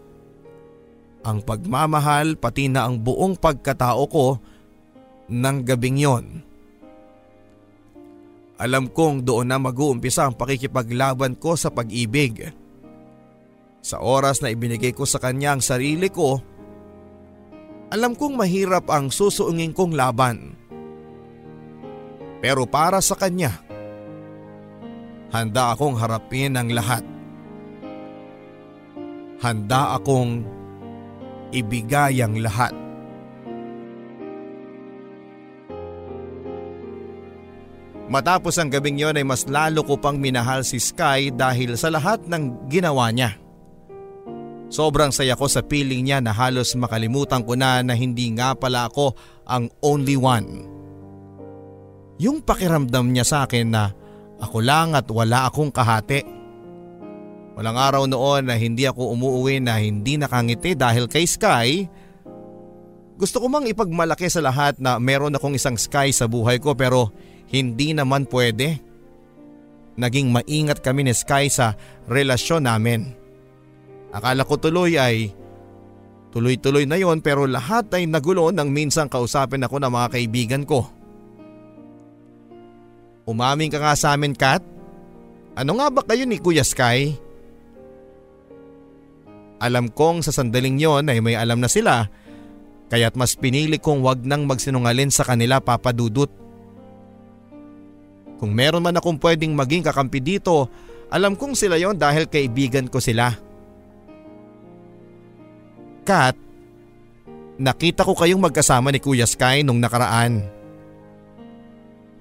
ang 1.27 1.43
pagmamahal 1.43 2.39
pati 2.39 2.71
na 2.71 2.87
ang 2.87 3.03
buong 3.03 3.35
pagkatao 3.35 4.07
ko 4.07 4.39
ng 5.27 5.59
gabing 5.67 5.99
yon. 5.99 6.25
Alam 8.57 8.89
kong 8.89 9.27
doon 9.27 9.51
na 9.51 9.59
mag-uumpisa 9.59 10.25
ang 10.25 10.39
pakikipaglaban 10.39 11.35
ko 11.37 11.59
sa 11.59 11.69
pag-ibig. 11.69 12.55
Sa 13.83 14.01
oras 14.01 14.41
na 14.41 14.55
ibinigay 14.55 14.95
ko 14.95 15.05
sa 15.05 15.21
kanya 15.21 15.59
ang 15.59 15.61
sarili 15.61 16.09
ko, 16.09 16.41
alam 17.91 18.19
kong 18.19 18.35
mahirap 18.35 18.91
ang 18.91 19.15
susuungin 19.15 19.71
kong 19.71 19.95
laban. 19.95 20.59
Pero 22.43 22.67
para 22.67 22.99
sa 22.99 23.15
kanya, 23.15 23.63
handa 25.31 25.73
akong 25.75 25.95
harapin 25.95 26.59
ang 26.59 26.71
lahat. 26.71 27.03
Handa 29.39 29.95
akong 30.01 30.43
ibigay 31.55 32.23
ang 32.23 32.41
lahat. 32.43 32.75
Matapos 38.07 38.55
ang 38.63 38.71
gabing 38.71 39.03
yon 39.03 39.19
ay 39.19 39.27
mas 39.27 39.51
lalo 39.51 39.83
ko 39.83 39.99
pang 39.99 40.15
minahal 40.15 40.63
si 40.63 40.79
Sky 40.79 41.35
dahil 41.35 41.75
sa 41.75 41.91
lahat 41.91 42.23
ng 42.31 42.71
ginawa 42.71 43.11
niya. 43.11 43.35
Sobrang 44.77 45.09
saya 45.09 45.33
ko 45.41 45.49
sa 45.49 45.65
piling 45.65 46.05
niya 46.05 46.21
na 46.21 46.37
halos 46.37 46.77
makalimutan 46.77 47.41
ko 47.49 47.57
na 47.57 47.81
na 47.81 47.97
hindi 47.97 48.29
nga 48.37 48.53
pala 48.53 48.93
ako 48.93 49.17
ang 49.49 49.73
only 49.81 50.21
one. 50.21 50.69
Yung 52.21 52.45
pakiramdam 52.45 53.09
niya 53.09 53.25
sa 53.25 53.39
akin 53.49 53.73
na 53.73 53.97
ako 54.37 54.61
lang 54.61 54.93
at 54.93 55.09
wala 55.09 55.49
akong 55.49 55.73
kahati. 55.73 56.21
Walang 57.57 57.79
araw 57.81 58.05
noon 58.05 58.53
na 58.53 58.61
hindi 58.61 58.85
ako 58.85 59.17
umuuwi 59.17 59.65
na 59.65 59.81
hindi 59.81 60.21
nakangiti 60.21 60.77
dahil 60.77 61.09
kay 61.09 61.25
Sky. 61.25 61.89
Gusto 63.17 63.41
ko 63.41 63.49
mang 63.49 63.65
ipagmalaki 63.65 64.29
sa 64.29 64.45
lahat 64.45 64.77
na 64.77 65.01
meron 65.01 65.33
akong 65.33 65.57
isang 65.57 65.81
Sky 65.81 66.13
sa 66.13 66.29
buhay 66.29 66.61
ko 66.61 66.77
pero 66.77 67.17
hindi 67.49 67.97
naman 67.97 68.29
pwede. 68.29 68.77
Naging 69.97 70.29
maingat 70.29 70.85
kami 70.85 71.09
ni 71.09 71.17
Sky 71.17 71.49
sa 71.49 71.81
relasyon 72.13 72.69
namin. 72.69 73.25
Akala 74.17 74.49
ko 74.49 74.57
tuloy 74.57 74.97
ay 74.97 75.29
tuloy-tuloy 76.33 76.89
na 76.89 76.97
yon 76.97 77.21
pero 77.21 77.45
lahat 77.45 77.93
ay 77.93 78.09
nagulo 78.09 78.49
nang 78.49 78.73
minsan 78.73 79.13
kausapin 79.13 79.61
ako 79.61 79.77
ng 79.77 79.93
mga 79.93 80.09
kaibigan 80.17 80.63
ko. 80.65 80.89
Umaming 83.29 83.69
ka 83.69 83.77
nga 83.77 83.93
sa 83.93 84.17
amin 84.17 84.33
Kat? 84.33 84.65
Ano 85.53 85.77
nga 85.77 85.93
ba 85.93 86.01
kayo 86.01 86.25
ni 86.25 86.41
Kuya 86.41 86.65
Sky? 86.65 87.13
Alam 89.61 89.93
kong 89.93 90.25
sa 90.25 90.33
sandaling 90.33 90.81
yon 90.81 91.13
ay 91.13 91.21
may 91.21 91.37
alam 91.37 91.61
na 91.61 91.69
sila 91.69 92.09
kaya't 92.87 93.19
mas 93.19 93.35
pinili 93.37 93.77
kong 93.77 94.01
wag 94.01 94.23
nang 94.25 94.47
magsinungalin 94.47 95.13
sa 95.13 95.27
kanila 95.27 95.61
papadudot. 95.61 96.31
Kung 98.37 98.53
meron 98.53 98.85
man 98.85 98.97
akong 98.97 99.17
pwedeng 99.21 99.57
maging 99.57 99.85
kakampi 99.85 100.21
dito, 100.21 100.69
alam 101.09 101.37
kong 101.37 101.57
sila 101.57 101.81
yon 101.81 101.97
dahil 101.97 102.29
kaibigan 102.29 102.89
ko 102.89 103.01
sila. 103.01 103.46
Kat, 106.07 106.39
nakita 107.59 108.07
ko 108.07 108.15
kayong 108.15 108.39
magkasama 108.39 108.95
ni 108.95 109.03
Kuya 109.03 109.27
Sky 109.27 109.67
nung 109.67 109.83
nakaraan. 109.83 110.47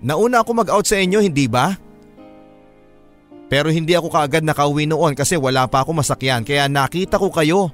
Nauna 0.02 0.42
ako 0.42 0.52
mag-out 0.66 0.86
sa 0.90 0.98
inyo, 0.98 1.22
hindi 1.22 1.46
ba? 1.46 1.78
Pero 3.46 3.70
hindi 3.70 3.94
ako 3.94 4.10
kaagad 4.10 4.42
nakauwi 4.42 4.90
noon 4.90 5.14
kasi 5.14 5.38
wala 5.38 5.70
pa 5.70 5.86
ako 5.86 6.02
masakyan 6.02 6.42
kaya 6.42 6.66
nakita 6.66 7.22
ko 7.22 7.30
kayo. 7.30 7.70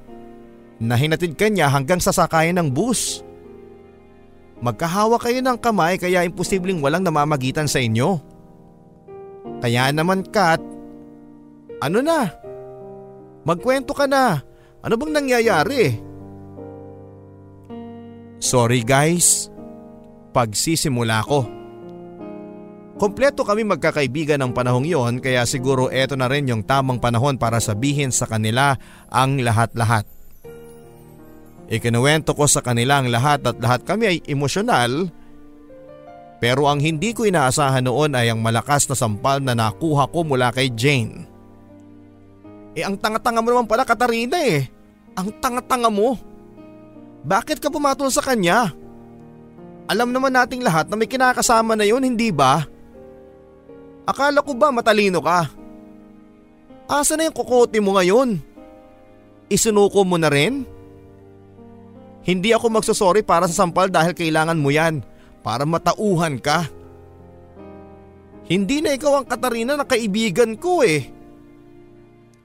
Nahinatid 0.82 1.32
ka 1.32 1.48
niya 1.48 1.72
hanggang 1.72 1.96
sa 1.96 2.12
sakayan 2.12 2.60
ng 2.60 2.68
bus. 2.68 3.24
Magkahawa 4.60 5.16
kayo 5.18 5.40
ng 5.40 5.58
kamay 5.58 5.96
kaya 5.96 6.28
imposibleng 6.28 6.84
walang 6.84 7.02
namamagitan 7.02 7.66
sa 7.66 7.80
inyo. 7.80 8.20
Kaya 9.64 9.90
naman 9.90 10.28
Kat, 10.28 10.60
ano 11.82 11.98
na? 12.04 12.30
Magkwento 13.42 13.90
ka 13.96 14.06
na. 14.06 14.51
Ano 14.82 14.98
bang 14.98 15.14
nangyayari? 15.14 15.94
Sorry 18.42 18.82
guys, 18.82 19.46
pagsisimula 20.34 21.22
ko. 21.22 21.46
Kompleto 22.98 23.46
kami 23.46 23.62
magkakaibigan 23.62 24.42
ng 24.42 24.52
panahong 24.54 24.86
yon 24.86 25.22
kaya 25.22 25.46
siguro 25.46 25.86
eto 25.90 26.18
na 26.18 26.26
rin 26.26 26.50
yung 26.50 26.66
tamang 26.66 26.98
panahon 26.98 27.38
para 27.38 27.62
sabihin 27.62 28.10
sa 28.10 28.26
kanila 28.26 28.74
ang 29.06 29.38
lahat-lahat. 29.38 30.02
Ikinuwento 31.70 32.34
ko 32.34 32.50
sa 32.50 32.60
kanila 32.60 32.98
ang 32.98 33.08
lahat 33.08 33.46
at 33.46 33.56
lahat 33.62 33.80
kami 33.86 34.04
ay 34.04 34.18
emosyonal 34.28 35.08
Pero 36.42 36.66
ang 36.66 36.82
hindi 36.82 37.14
ko 37.14 37.22
inaasahan 37.22 37.86
noon 37.86 38.18
ay 38.18 38.34
ang 38.34 38.42
malakas 38.42 38.90
na 38.90 38.98
sampal 38.98 39.38
na 39.38 39.54
nakuha 39.54 40.10
ko 40.10 40.26
mula 40.26 40.50
kay 40.50 40.74
Jane. 40.74 41.31
Eh 42.72 42.82
ang 42.84 42.96
tanga-tanga 42.96 43.44
mo 43.44 43.52
naman 43.52 43.68
pala 43.68 43.84
Katarina 43.84 44.40
eh. 44.40 44.68
Ang 45.12 45.28
tanga-tanga 45.40 45.92
mo. 45.92 46.16
Bakit 47.22 47.60
ka 47.60 47.68
pumatol 47.68 48.08
sa 48.08 48.24
kanya? 48.24 48.72
Alam 49.86 50.10
naman 50.10 50.32
nating 50.32 50.64
lahat 50.64 50.88
na 50.88 50.96
may 50.96 51.10
kinakasama 51.10 51.76
na 51.76 51.84
yun, 51.84 52.00
hindi 52.00 52.32
ba? 52.32 52.64
Akala 54.08 54.40
ko 54.40 54.56
ba 54.56 54.72
matalino 54.72 55.20
ka? 55.20 55.52
Asa 56.88 57.14
na 57.14 57.28
yung 57.28 57.36
kukote 57.36 57.78
mo 57.78 57.94
ngayon? 57.94 58.40
Isunuko 59.52 60.02
mo 60.02 60.16
na 60.16 60.32
rin? 60.32 60.64
Hindi 62.22 62.54
ako 62.54 62.78
magsasorry 62.78 63.26
para 63.26 63.46
sa 63.50 63.66
sampal 63.66 63.90
dahil 63.90 64.14
kailangan 64.14 64.58
mo 64.58 64.70
yan 64.70 65.02
para 65.42 65.66
matauhan 65.66 66.38
ka. 66.38 66.70
Hindi 68.46 68.82
na 68.82 68.94
ikaw 68.94 69.22
ang 69.22 69.26
Katarina 69.26 69.74
na 69.74 69.86
kaibigan 69.86 70.58
ko 70.58 70.82
eh. 70.86 71.21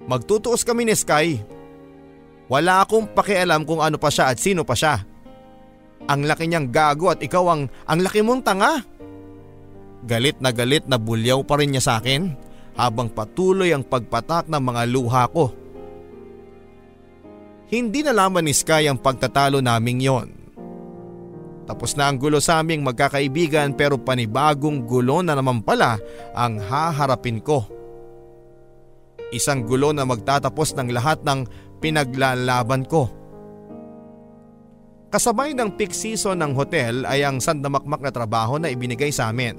Magtutuos 0.07 0.63
kami 0.63 0.87
ni 0.87 0.95
Sky. 0.95 1.43
Wala 2.47 2.87
akong 2.87 3.11
pakialam 3.11 3.67
kung 3.67 3.83
ano 3.83 3.99
pa 3.99 4.07
siya 4.07 4.31
at 4.31 4.39
sino 4.39 4.63
pa 4.63 4.71
siya. 4.71 5.03
Ang 6.07 6.23
laki 6.23 6.47
niyang 6.47 6.71
gago 6.71 7.11
at 7.11 7.19
ikaw 7.19 7.43
ang, 7.51 7.67
ang 7.83 7.99
laki 7.99 8.23
mong 8.23 8.41
tanga. 8.47 8.79
Galit 10.07 10.39
na 10.39 10.55
galit 10.55 10.87
na 10.87 10.95
bulyaw 10.95 11.43
pa 11.43 11.59
rin 11.59 11.75
niya 11.75 11.83
sa 11.83 11.93
akin 11.99 12.31
habang 12.79 13.11
patuloy 13.11 13.75
ang 13.75 13.83
pagpatak 13.83 14.47
ng 14.47 14.63
mga 14.63 14.81
luha 14.87 15.27
ko. 15.27 15.51
Hindi 17.67 17.99
nalaman 17.99 18.47
ni 18.47 18.55
Sky 18.55 18.87
ang 18.87 18.95
pagtatalo 18.95 19.59
naming 19.59 19.99
yon. 19.99 20.27
Tapos 21.67 21.99
na 21.99 22.07
ang 22.07 22.15
gulo 22.15 22.39
sa 22.39 22.63
aming 22.63 22.79
magkakaibigan 22.79 23.75
pero 23.75 23.99
panibagong 23.99 24.87
gulo 24.87 25.19
na 25.19 25.35
naman 25.35 25.59
pala 25.59 25.99
ang 26.31 26.63
haharapin 26.63 27.43
ko. 27.43 27.76
Isang 29.35 29.67
gulo 29.67 29.91
na 29.91 30.07
magtatapos 30.07 30.71
ng 30.79 30.95
lahat 30.95 31.19
ng 31.27 31.43
pinaglalaban 31.83 32.87
ko. 32.87 33.11
Kasabay 35.07 35.55
ng 35.55 35.75
peak 35.75 35.95
season 35.95 36.39
ng 36.43 36.51
hotel 36.55 37.07
ay 37.07 37.23
ang 37.23 37.39
sandamakmak 37.39 38.03
na 38.03 38.11
trabaho 38.11 38.59
na 38.59 38.71
ibinigay 38.71 39.11
sa 39.11 39.31
amin. 39.31 39.55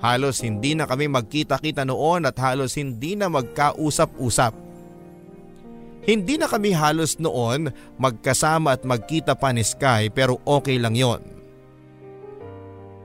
Halos 0.00 0.40
hindi 0.40 0.72
na 0.72 0.88
kami 0.88 1.10
magkita-kita 1.12 1.84
noon 1.84 2.24
at 2.24 2.38
halos 2.40 2.78
hindi 2.78 3.18
na 3.18 3.28
magkausap-usap. 3.28 4.54
Hindi 6.00 6.40
na 6.40 6.48
kami 6.48 6.72
halos 6.72 7.20
noon 7.20 7.68
magkasama 8.00 8.80
at 8.80 8.82
magkita 8.88 9.36
pa 9.36 9.52
ni 9.52 9.60
Sky 9.60 10.08
pero 10.08 10.40
okay 10.48 10.80
lang 10.80 10.96
yon. 10.96 11.20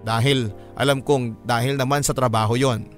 Dahil 0.05 0.53
alam 0.79 1.03
kong 1.03 1.43
dahil 1.43 1.75
naman 1.75 2.05
sa 2.05 2.15
trabaho 2.15 2.55
yon. 2.55 2.94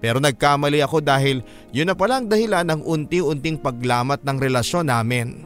Pero 0.00 0.16
nagkamali 0.16 0.80
ako 0.80 1.04
dahil 1.04 1.44
yun 1.76 1.92
na 1.92 1.94
palang 1.94 2.24
dahilan 2.24 2.64
ng 2.64 2.80
unti-unting 2.88 3.60
paglamat 3.60 4.24
ng 4.24 4.36
relasyon 4.40 4.88
namin. 4.88 5.44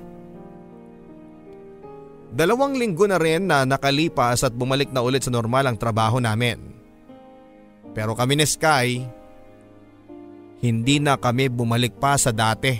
Dalawang 2.34 2.78
linggo 2.78 3.06
na 3.06 3.18
rin 3.18 3.46
na 3.50 3.66
nakalipas 3.66 4.42
at 4.46 4.54
bumalik 4.54 4.90
na 4.90 5.02
ulit 5.02 5.22
sa 5.26 5.30
normal 5.30 5.70
ang 5.70 5.76
trabaho 5.78 6.18
namin. 6.22 6.58
Pero 7.94 8.14
kami 8.14 8.34
ni 8.38 8.46
Sky, 8.46 9.06
hindi 10.62 10.96
na 10.98 11.14
kami 11.14 11.50
bumalik 11.50 11.94
pa 11.98 12.18
sa 12.18 12.34
dati. 12.34 12.74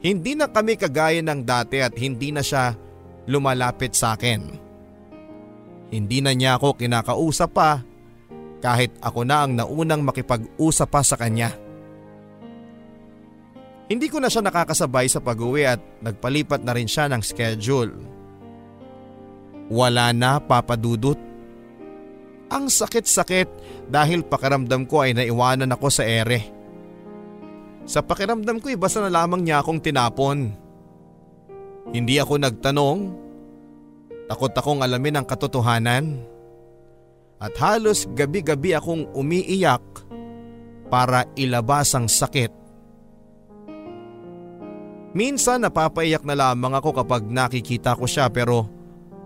Hindi 0.00 0.32
na 0.32 0.48
kami 0.48 0.80
kagaya 0.80 1.20
ng 1.20 1.40
dati 1.44 1.80
at 1.80 1.92
hindi 1.96 2.32
na 2.32 2.40
siya 2.40 2.72
lumalapit 3.28 3.92
sa 3.92 4.16
akin. 4.16 4.48
Hindi 5.92 6.24
na 6.24 6.32
niya 6.32 6.56
ako 6.56 6.76
kinakausap 6.80 7.50
pa 7.52 7.84
kahit 8.60 8.92
ako 9.00 9.24
na 9.24 9.48
ang 9.48 9.56
naunang 9.56 10.04
makipag-usap 10.04 10.88
pa 10.88 11.00
sa 11.00 11.16
kanya. 11.16 11.56
Hindi 13.90 14.06
ko 14.06 14.22
na 14.22 14.30
siya 14.30 14.46
nakakasabay 14.46 15.10
sa 15.10 15.18
pag-uwi 15.18 15.66
at 15.66 15.82
nagpalipat 15.98 16.62
na 16.62 16.78
rin 16.78 16.86
siya 16.86 17.10
ng 17.10 17.18
schedule. 17.26 17.90
Wala 19.66 20.14
na 20.14 20.38
papadudot. 20.38 21.18
Ang 22.50 22.70
sakit-sakit 22.70 23.48
dahil 23.90 24.22
pakiramdam 24.22 24.86
ko 24.86 25.02
ay 25.02 25.18
naiwanan 25.18 25.74
ako 25.74 25.90
sa 25.90 26.06
ere. 26.06 26.46
Sa 27.82 27.98
pakiramdam 28.06 28.62
ko 28.62 28.70
basta 28.78 29.02
na 29.02 29.10
lamang 29.10 29.42
niya 29.42 29.58
akong 29.58 29.82
tinapon. 29.82 30.54
Hindi 31.90 32.14
ako 32.22 32.38
nagtanong. 32.38 32.98
Takot 34.30 34.54
akong 34.54 34.86
alamin 34.86 35.18
ang 35.18 35.26
katotohanan. 35.26 36.22
At 37.40 37.56
halos 37.56 38.04
gabi-gabi 38.12 38.76
akong 38.76 39.08
umiiyak 39.16 39.80
para 40.92 41.24
ilabas 41.40 41.96
ang 41.96 42.04
sakit. 42.04 42.52
Minsan 45.16 45.64
napapaiyak 45.64 46.22
na 46.22 46.36
lamang 46.36 46.76
ako 46.76 47.02
kapag 47.02 47.24
nakikita 47.26 47.96
ko 47.96 48.04
siya 48.04 48.28
pero 48.28 48.68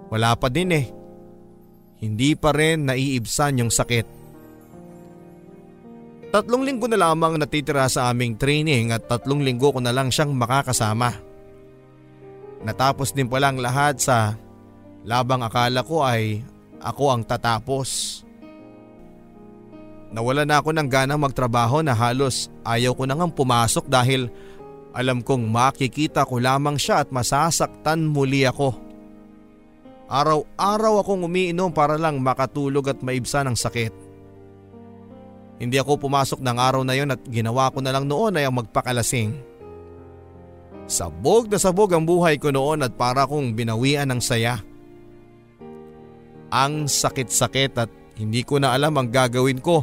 wala 0.09 0.33
pa 0.39 0.47
din 0.47 0.71
eh. 0.73 0.87
Hindi 1.99 2.39
pa 2.39 2.55
rin 2.55 2.87
naiibsan 2.87 3.61
yung 3.61 3.73
sakit. 3.75 4.07
Tatlong 6.31 6.63
linggo 6.67 6.87
na 6.91 6.99
lamang 6.99 7.39
natitira 7.39 7.87
sa 7.91 8.11
aming 8.11 8.35
training 8.39 8.91
at 8.95 9.07
tatlong 9.07 9.43
linggo 9.43 9.71
ko 9.75 9.79
na 9.83 9.95
lang 9.95 10.11
siyang 10.11 10.35
makakasama. 10.35 11.15
Natapos 12.65 13.13
din 13.13 13.29
pala 13.29 13.53
ang 13.53 13.61
lahat 13.61 14.01
sa 14.01 14.35
labang 15.05 15.45
akala 15.45 15.85
ko 15.85 16.01
ay 16.03 16.43
ako 16.85 17.05
ang 17.09 17.23
tatapos. 17.25 18.21
Nawala 20.15 20.45
na 20.47 20.61
ako 20.61 20.71
ng 20.77 20.87
ganang 20.87 21.19
magtrabaho 21.19 21.83
na 21.83 21.97
halos 21.97 22.53
ayaw 22.63 22.95
ko 22.95 23.03
nang 23.09 23.33
pumasok 23.33 23.89
dahil 23.89 24.31
alam 24.95 25.25
kong 25.27 25.51
makikita 25.51 26.23
ko 26.23 26.39
lamang 26.39 26.79
siya 26.79 27.03
at 27.03 27.11
masasaktan 27.11 28.07
muli 28.07 28.47
ako. 28.47 28.79
Araw-araw 30.07 31.03
akong 31.03 31.27
umiinom 31.27 31.75
para 31.75 31.99
lang 31.99 32.23
makatulog 32.23 32.95
at 32.95 33.03
maibsan 33.03 33.51
ang 33.51 33.59
sakit. 33.59 33.91
Hindi 35.59 35.81
ako 35.83 36.07
pumasok 36.07 36.39
ng 36.39 36.57
araw 36.61 36.83
na 36.87 36.95
yon 36.95 37.11
at 37.11 37.23
ginawa 37.27 37.75
ko 37.75 37.83
na 37.83 37.91
lang 37.91 38.07
noon 38.07 38.39
ay 38.39 38.47
ang 38.47 38.55
magpakalasing. 38.55 39.35
Sabog 40.87 41.49
na 41.49 41.59
sabog 41.59 41.91
ang 41.91 42.05
buhay 42.05 42.37
ko 42.39 42.53
noon 42.53 42.85
at 42.85 42.93
para 42.95 43.25
kong 43.25 43.57
binawian 43.57 44.07
ng 44.13 44.21
saya. 44.21 44.61
Ang 46.53 46.89
sakit-sakit 46.89 47.73
at 47.79 47.91
hindi 48.19 48.43
ko 48.47 48.61
na 48.63 48.73
alam 48.75 48.95
ang 48.95 49.09
gagawin 49.11 49.59
ko 49.59 49.83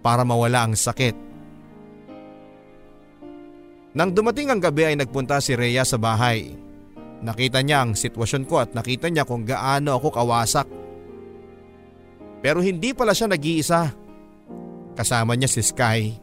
para 0.00 0.24
mawala 0.24 0.68
ang 0.68 0.74
sakit. 0.74 1.16
Nang 3.90 4.14
dumating 4.14 4.54
ang 4.54 4.62
gabi 4.62 4.86
ay 4.86 4.96
nagpunta 4.96 5.42
si 5.42 5.58
Rhea 5.58 5.82
sa 5.82 5.98
bahay. 5.98 6.54
Nakita 7.20 7.60
niya 7.60 7.84
ang 7.84 7.98
sitwasyon 7.98 8.46
ko 8.46 8.62
at 8.62 8.70
nakita 8.72 9.10
niya 9.10 9.26
kung 9.26 9.42
gaano 9.42 9.98
ako 9.98 10.08
kawasak. 10.14 10.68
Pero 12.40 12.62
hindi 12.64 12.94
pala 12.96 13.12
siya 13.12 13.28
nag-iisa. 13.28 13.92
Kasama 14.94 15.34
niya 15.34 15.50
si 15.50 15.60
Sky. 15.60 16.16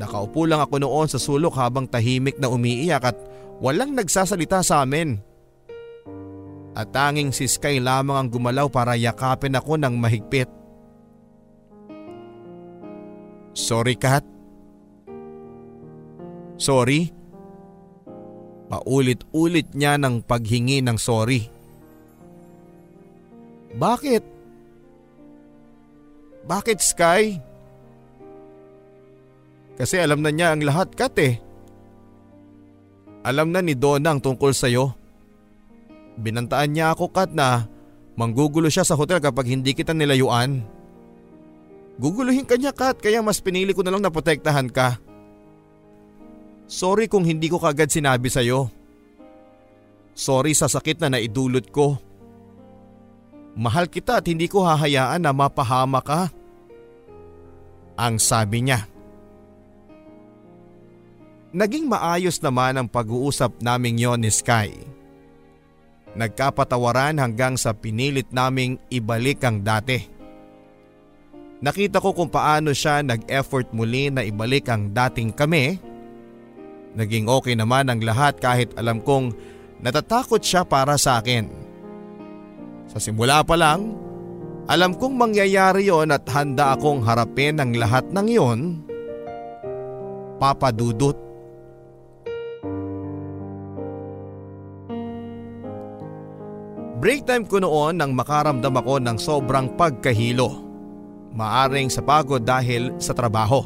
Nakaupo 0.00 0.46
lang 0.48 0.62
ako 0.64 0.78
noon 0.80 1.06
sa 1.10 1.20
sulok 1.20 1.58
habang 1.58 1.86
tahimik 1.86 2.38
na 2.40 2.48
umiiyak 2.50 3.02
at 3.02 3.18
walang 3.60 3.94
nagsasalita 3.94 4.64
sa 4.64 4.82
amin. 4.82 5.27
At 6.78 6.94
tanging 6.94 7.34
si 7.34 7.50
Sky 7.50 7.82
lamang 7.82 8.14
ang 8.14 8.28
gumalaw 8.30 8.70
para 8.70 8.94
yakapin 8.94 9.58
ako 9.58 9.74
ng 9.82 9.98
mahigpit. 9.98 10.46
Sorry 13.50 13.98
Kat. 13.98 14.22
Sorry. 16.54 17.10
Paulit-ulit 18.70 19.74
niya 19.74 19.98
ng 19.98 20.22
paghingi 20.22 20.78
ng 20.86 20.94
sorry. 20.94 21.50
Bakit? 23.74 24.22
Bakit 26.46 26.78
Sky? 26.78 27.22
Kasi 29.74 29.98
alam 29.98 30.22
na 30.22 30.30
niya 30.30 30.54
ang 30.54 30.62
lahat 30.62 30.94
kat 30.94 31.14
eh. 31.18 31.34
Alam 33.26 33.50
na 33.50 33.66
ni 33.66 33.74
Donna 33.74 34.14
ang 34.14 34.22
tungkol 34.22 34.54
sa'yo. 34.54 35.07
Binantaan 36.18 36.74
niya 36.74 36.90
ako 36.90 37.14
kat 37.14 37.30
na 37.30 37.70
manggugulo 38.18 38.66
siya 38.66 38.82
sa 38.82 38.98
hotel 38.98 39.22
kapag 39.22 39.46
hindi 39.46 39.70
kita 39.70 39.94
nilayuan. 39.94 40.66
Guguluhin 41.98 42.46
ka 42.46 42.58
niya 42.58 42.74
kat 42.74 42.98
kaya 42.98 43.22
mas 43.22 43.38
pinili 43.38 43.70
ko 43.70 43.86
na 43.86 43.94
lang 43.94 44.02
na 44.02 44.10
protektahan 44.10 44.66
ka. 44.70 44.98
Sorry 46.66 47.06
kung 47.06 47.22
hindi 47.22 47.46
ko 47.46 47.62
kagad 47.62 47.88
sinabi 47.88 48.26
sa'yo. 48.26 48.68
Sorry 50.18 50.52
sa 50.58 50.66
sakit 50.66 50.98
na 50.98 51.14
naidulot 51.14 51.70
ko. 51.70 51.96
Mahal 53.54 53.86
kita 53.86 54.18
at 54.18 54.26
hindi 54.26 54.50
ko 54.50 54.66
hahayaan 54.66 55.22
na 55.22 55.30
mapahama 55.30 56.02
ka. 56.02 56.30
Ang 57.98 58.18
sabi 58.18 58.66
niya. 58.66 58.86
Naging 61.54 61.90
maayos 61.90 62.38
naman 62.44 62.76
ang 62.78 62.86
pag-uusap 62.86 63.58
naming 63.58 63.98
yon 63.98 64.22
ni 64.22 64.30
Sky. 64.30 64.97
Nagkapatawaran 66.16 67.20
hanggang 67.20 67.60
sa 67.60 67.76
pinilit 67.76 68.32
naming 68.32 68.80
ibalik 68.88 69.44
ang 69.44 69.60
dati. 69.60 70.00
Nakita 71.58 71.98
ko 71.98 72.14
kung 72.14 72.30
paano 72.30 72.70
siya 72.70 73.02
nag-effort 73.02 73.74
muli 73.74 74.14
na 74.14 74.22
ibalik 74.22 74.70
ang 74.70 74.94
dating 74.94 75.34
kami. 75.34 75.76
Naging 76.94 77.26
okay 77.26 77.58
naman 77.58 77.90
ang 77.90 78.00
lahat 78.00 78.38
kahit 78.38 78.72
alam 78.78 79.02
kong 79.02 79.34
natatakot 79.82 80.38
siya 80.38 80.62
para 80.62 80.94
sa 80.94 81.18
akin. 81.18 81.50
Sa 82.88 83.02
simula 83.02 83.44
pa 83.44 83.58
lang, 83.58 83.92
alam 84.70 84.96
kong 84.96 85.18
mangyayari 85.18 85.90
yon 85.90 86.14
at 86.14 86.24
handa 86.30 86.72
akong 86.78 87.04
harapin 87.04 87.58
ang 87.60 87.74
lahat 87.76 88.06
ng 88.14 88.28
yon. 88.30 88.60
Papadudot. 90.38 91.27
Break 96.98 97.30
time 97.30 97.46
ko 97.46 97.62
noon 97.62 98.02
nang 98.02 98.10
makaramdam 98.10 98.74
ako 98.74 98.98
ng 98.98 99.16
sobrang 99.22 99.70
pagkahilo. 99.78 100.66
Maaring 101.30 101.86
sa 101.94 102.02
pagod 102.02 102.42
dahil 102.42 102.90
sa 102.98 103.14
trabaho. 103.14 103.62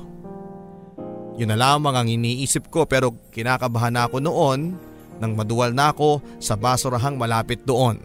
Yun 1.41 1.49
na 1.49 1.57
lamang 1.57 1.97
ang 1.97 2.09
iniisip 2.13 2.69
ko 2.69 2.85
pero 2.85 3.09
kinakabahan 3.33 3.97
ako 4.05 4.21
noon 4.21 4.77
nang 5.17 5.33
maduwal 5.33 5.73
na 5.73 5.97
ako 5.97 6.21
sa 6.37 6.61
basurahang 6.61 7.17
malapit 7.17 7.65
doon. 7.65 7.97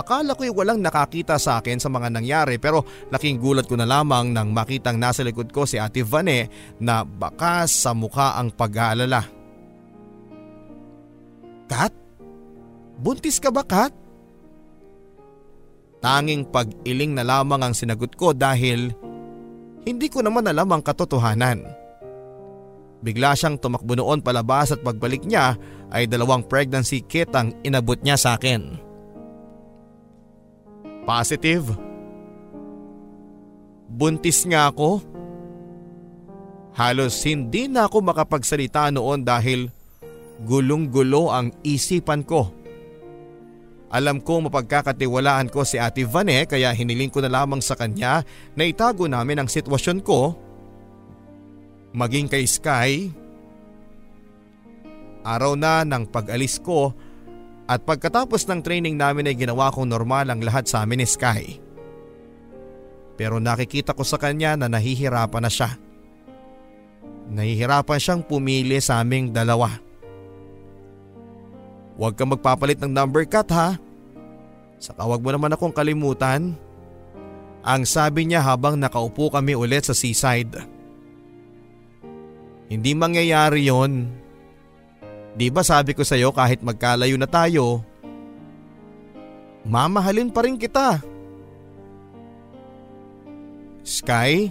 Akala 0.00 0.32
ko'y 0.32 0.48
walang 0.48 0.80
nakakita 0.80 1.36
sa 1.36 1.60
akin 1.60 1.76
sa 1.76 1.92
mga 1.92 2.08
nangyari 2.08 2.56
pero 2.56 2.88
laking 3.12 3.36
gulat 3.36 3.68
ko 3.68 3.76
na 3.76 3.84
lamang 3.84 4.32
nang 4.32 4.48
makitang 4.48 4.96
nasa 4.96 5.20
likod 5.20 5.52
ko 5.52 5.68
si 5.68 5.76
Ate 5.76 6.00
Vane 6.00 6.48
na 6.80 7.04
baka 7.04 7.68
sa 7.68 7.92
mukha 7.92 8.40
ang 8.40 8.48
pag-aalala. 8.48 9.20
Kat? 11.68 12.01
Buntis 12.98 13.40
ka 13.40 13.48
ba 13.48 13.64
Kat? 13.64 13.92
Tanging 16.02 16.50
pag-iling 16.50 17.14
na 17.14 17.22
lamang 17.22 17.62
ang 17.62 17.74
sinagot 17.78 18.18
ko 18.18 18.34
dahil 18.34 18.90
hindi 19.86 20.06
ko 20.10 20.18
naman 20.22 20.50
alam 20.50 20.66
ang 20.74 20.82
katotohanan. 20.82 21.62
Bigla 23.02 23.34
siyang 23.34 23.58
tumakbo 23.58 23.98
noon 23.98 24.22
palabas 24.22 24.70
at 24.74 24.82
pagbalik 24.82 25.26
niya 25.26 25.58
ay 25.90 26.06
dalawang 26.06 26.46
pregnancy 26.46 27.02
kit 27.02 27.30
ang 27.34 27.50
inabot 27.66 27.98
niya 27.98 28.14
sa 28.14 28.38
akin. 28.38 28.78
Positive? 31.02 31.66
Buntis 33.90 34.46
nga 34.46 34.70
ako? 34.70 35.02
Halos 36.72 37.18
hindi 37.26 37.66
na 37.66 37.90
ako 37.90 38.06
makapagsalita 38.06 38.94
noon 38.94 39.26
dahil 39.26 39.68
gulong-gulo 40.46 41.28
ang 41.34 41.50
isipan 41.66 42.22
ko. 42.22 42.54
Alam 43.92 44.24
ko 44.24 44.40
mapagkakatiwalaan 44.48 45.52
ko 45.52 45.68
si 45.68 45.76
Ate 45.76 46.08
Vane 46.08 46.48
kaya 46.48 46.72
hiniling 46.72 47.12
ko 47.12 47.20
na 47.20 47.28
lamang 47.28 47.60
sa 47.60 47.76
kanya 47.76 48.24
na 48.56 48.64
itago 48.64 49.04
namin 49.04 49.44
ang 49.44 49.48
sitwasyon 49.52 50.00
ko. 50.00 50.32
Maging 51.92 52.32
kay 52.32 52.48
Sky. 52.48 53.12
Araw 55.22 55.60
na 55.60 55.84
ng 55.84 56.08
pag-alis 56.08 56.56
ko 56.56 56.96
at 57.68 57.84
pagkatapos 57.84 58.48
ng 58.48 58.64
training 58.64 58.96
namin 58.96 59.28
ay 59.28 59.36
ginawa 59.36 59.68
kong 59.68 59.92
normal 59.92 60.24
ang 60.32 60.40
lahat 60.40 60.64
sa 60.64 60.88
amin 60.88 61.04
ni 61.04 61.06
Sky. 61.06 61.60
Pero 63.20 63.44
nakikita 63.44 63.92
ko 63.92 64.08
sa 64.08 64.16
kanya 64.16 64.56
na 64.56 64.72
nahihirapan 64.72 65.44
na 65.44 65.52
siya. 65.52 65.76
Nahihirapan 67.28 68.00
siyang 68.00 68.22
pumili 68.24 68.80
sa 68.80 69.04
aming 69.04 69.36
dalawa. 69.36 69.91
Huwag 72.02 72.18
kang 72.18 72.34
magpapalit 72.34 72.82
ng 72.82 72.90
number 72.90 73.22
cut 73.30 73.46
ha. 73.54 73.78
Saka 74.82 75.06
huwag 75.06 75.22
mo 75.22 75.30
naman 75.30 75.54
akong 75.54 75.70
kalimutan. 75.70 76.58
Ang 77.62 77.86
sabi 77.86 78.26
niya 78.26 78.42
habang 78.42 78.74
nakaupo 78.74 79.30
kami 79.30 79.54
ulit 79.54 79.86
sa 79.86 79.94
seaside. 79.94 80.66
Hindi 82.66 82.90
mangyayari 82.98 83.70
yon. 83.70 84.10
Di 85.38 85.46
ba 85.54 85.62
sabi 85.62 85.94
ko 85.94 86.02
sa 86.02 86.18
iyo 86.18 86.34
kahit 86.34 86.58
magkalayo 86.66 87.14
na 87.14 87.30
tayo, 87.30 87.86
mamahalin 89.62 90.34
pa 90.34 90.42
rin 90.42 90.58
kita. 90.58 90.98
Sky, 93.86 94.50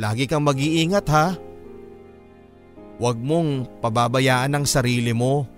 lagi 0.00 0.24
kang 0.24 0.48
mag-iingat 0.48 1.06
ha. 1.12 1.36
Huwag 3.00 3.16
mong 3.16 3.80
pababayaan 3.80 4.52
ang 4.52 4.64
sarili 4.68 5.12
mo. 5.16 5.48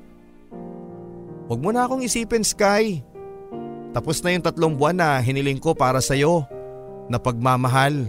Huwag 1.51 1.61
mo 1.61 1.71
na 1.75 1.87
akong 1.87 2.05
isipin 2.05 2.47
Sky. 2.47 3.03
Tapos 3.95 4.19
na 4.23 4.35
yung 4.35 4.45
tatlong 4.45 4.75
buwan 4.75 4.99
na 4.99 5.23
hiniling 5.23 5.63
ko 5.63 5.75
para 5.75 6.03
sa'yo 6.03 6.43
na 7.07 7.21
pagmamahal. 7.21 8.07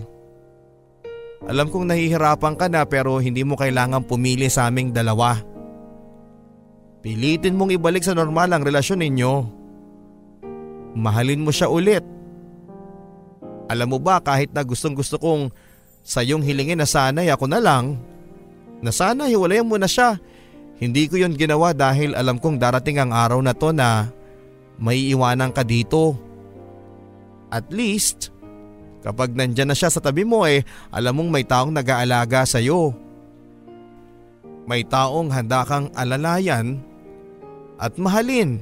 Alam 1.45 1.69
kong 1.69 1.85
nahihirapan 1.93 2.57
ka 2.57 2.65
na 2.65 2.89
pero 2.89 3.21
hindi 3.21 3.45
mo 3.45 3.53
kailangan 3.53 4.01
pumili 4.01 4.49
sa 4.49 4.65
aming 4.65 4.89
dalawa. 4.89 5.37
Pilitin 7.05 7.53
mong 7.53 7.69
ibalik 7.77 8.01
sa 8.01 8.17
normal 8.17 8.49
ang 8.49 8.65
relasyon 8.65 9.05
ninyo. 9.05 9.33
Mahalin 10.97 11.45
mo 11.45 11.53
siya 11.53 11.69
ulit. 11.69 12.01
Alam 13.69 13.93
mo 13.93 13.99
ba 14.01 14.17
kahit 14.17 14.49
na 14.57 14.65
gustong 14.65 14.97
gusto 14.97 15.21
kong 15.21 15.53
sa 16.01 16.25
iyong 16.25 16.41
hilingin 16.41 16.81
na 16.81 16.89
sanay 16.89 17.29
ako 17.29 17.45
na 17.45 17.61
lang, 17.61 18.01
na 18.79 18.91
sana 18.91 19.27
hiwalayan 19.29 19.67
mo 19.67 19.79
na 19.79 19.87
siya. 19.87 20.19
Hindi 20.75 21.07
ko 21.07 21.15
yon 21.15 21.39
ginawa 21.39 21.71
dahil 21.71 22.11
alam 22.15 22.35
kong 22.35 22.59
darating 22.59 22.99
ang 22.99 23.15
araw 23.15 23.39
na 23.39 23.55
to 23.55 23.71
na 23.71 24.11
may 24.75 25.07
iwanan 25.07 25.55
ka 25.55 25.63
dito. 25.63 26.19
At 27.47 27.71
least, 27.71 28.35
kapag 28.99 29.31
nandyan 29.31 29.71
na 29.71 29.77
siya 29.77 29.87
sa 29.87 30.03
tabi 30.03 30.27
mo 30.27 30.43
eh, 30.43 30.67
alam 30.91 31.15
mong 31.15 31.29
may 31.31 31.45
taong 31.47 31.71
nag-aalaga 31.71 32.43
sa 32.43 32.59
iyo. 32.59 32.91
May 34.65 34.83
taong 34.83 35.31
handa 35.31 35.63
kang 35.63 35.93
alalayan 35.93 36.81
at 37.79 37.95
mahalin. 37.95 38.59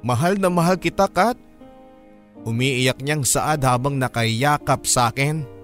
Mahal 0.00 0.38
na 0.38 0.48
mahal 0.48 0.78
kita 0.78 1.10
Kat. 1.10 1.36
Umiiyak 2.46 3.02
niyang 3.02 3.26
saad 3.26 3.66
habang 3.66 3.98
nakayakap 3.98 4.86
sa 4.86 5.10
akin. 5.10 5.57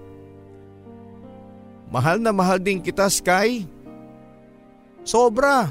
Mahal 1.89 2.17
na 2.21 2.33
mahal 2.33 2.57
din 2.57 2.81
kita 2.81 3.05
Sky. 3.09 3.65
Sobra. 5.05 5.69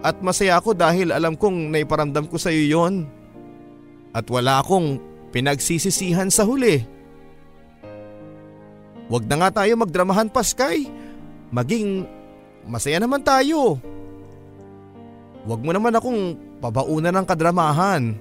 At 0.00 0.20
masaya 0.20 0.60
ako 0.60 0.76
dahil 0.76 1.12
alam 1.12 1.36
kong 1.36 1.72
naiparamdam 1.72 2.28
ko 2.28 2.36
sa 2.36 2.52
iyo 2.52 2.80
yon. 2.80 3.08
At 4.16 4.28
wala 4.32 4.60
akong 4.60 5.00
pinagsisisihan 5.32 6.32
sa 6.32 6.48
huli. 6.48 6.80
Huwag 9.06 9.24
na 9.28 9.38
nga 9.38 9.62
tayo 9.62 9.78
magdramahan 9.78 10.32
pa 10.32 10.42
Sky. 10.42 10.88
Maging 11.52 12.08
masaya 12.66 12.98
naman 12.98 13.22
tayo. 13.22 13.78
Huwag 15.46 15.62
mo 15.62 15.70
naman 15.70 15.94
akong 15.94 16.34
pabaunan 16.58 17.14
ng 17.14 17.26
kadramahan. 17.28 18.18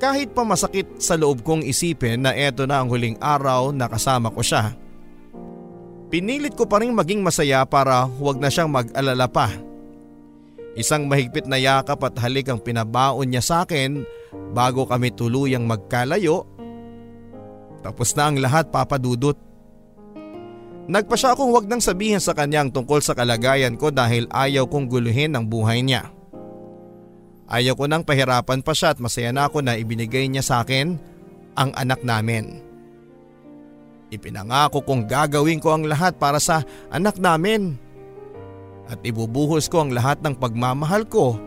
Kahit 0.00 0.32
pa 0.32 0.48
masakit 0.48 0.88
sa 0.96 1.12
loob 1.20 1.44
kong 1.44 1.60
isipin 1.60 2.24
na 2.24 2.32
eto 2.32 2.64
na 2.64 2.80
ang 2.80 2.88
huling 2.88 3.20
araw 3.20 3.68
na 3.68 3.84
kasama 3.84 4.32
ko 4.32 4.40
siya. 4.40 4.72
Pinilit 6.08 6.56
ko 6.56 6.64
pa 6.64 6.80
rin 6.80 6.96
maging 6.96 7.20
masaya 7.20 7.62
para 7.68 8.08
huwag 8.08 8.40
na 8.40 8.48
siyang 8.48 8.72
mag-alala 8.72 9.28
pa. 9.28 9.52
Isang 10.72 11.04
mahigpit 11.04 11.44
na 11.44 11.60
yakap 11.60 12.00
at 12.00 12.16
halik 12.16 12.48
ang 12.48 12.58
pinabaon 12.64 13.28
niya 13.28 13.44
sa 13.44 13.56
akin 13.68 14.00
bago 14.56 14.88
kami 14.88 15.12
tuluyang 15.12 15.68
magkalayo. 15.68 16.48
Tapos 17.84 18.16
na 18.16 18.32
ang 18.32 18.40
lahat 18.40 18.72
papadudot. 18.72 19.36
Nagpa 20.90 21.14
siya 21.14 21.36
akong 21.36 21.52
huwag 21.52 21.68
nang 21.68 21.84
sabihin 21.84 22.18
sa 22.18 22.32
kanyang 22.32 22.72
tungkol 22.72 23.04
sa 23.04 23.12
kalagayan 23.12 23.76
ko 23.76 23.92
dahil 23.92 24.26
ayaw 24.32 24.64
kong 24.64 24.88
guluhin 24.88 25.36
ang 25.36 25.44
buhay 25.44 25.84
niya. 25.84 26.08
Ayaw 27.50 27.74
ko 27.74 27.90
nang 27.90 28.06
pahirapan 28.06 28.62
pa 28.62 28.70
siya 28.70 28.94
at 28.94 29.02
masaya 29.02 29.34
na 29.34 29.50
ako 29.50 29.58
na 29.58 29.74
ibinigay 29.74 30.30
niya 30.30 30.46
sa 30.46 30.62
akin 30.62 30.94
ang 31.58 31.74
anak 31.74 32.06
namin. 32.06 32.62
Ipinangako 34.14 34.86
kong 34.86 35.10
gagawin 35.10 35.58
ko 35.58 35.74
ang 35.74 35.82
lahat 35.86 36.14
para 36.14 36.38
sa 36.38 36.62
anak 36.94 37.18
namin. 37.18 37.74
At 38.86 39.02
ibubuhos 39.02 39.66
ko 39.66 39.82
ang 39.82 39.90
lahat 39.90 40.22
ng 40.22 40.34
pagmamahal 40.38 41.06
ko 41.10 41.38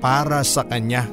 para 0.00 0.40
sa 0.44 0.64
kanya. 0.64 1.08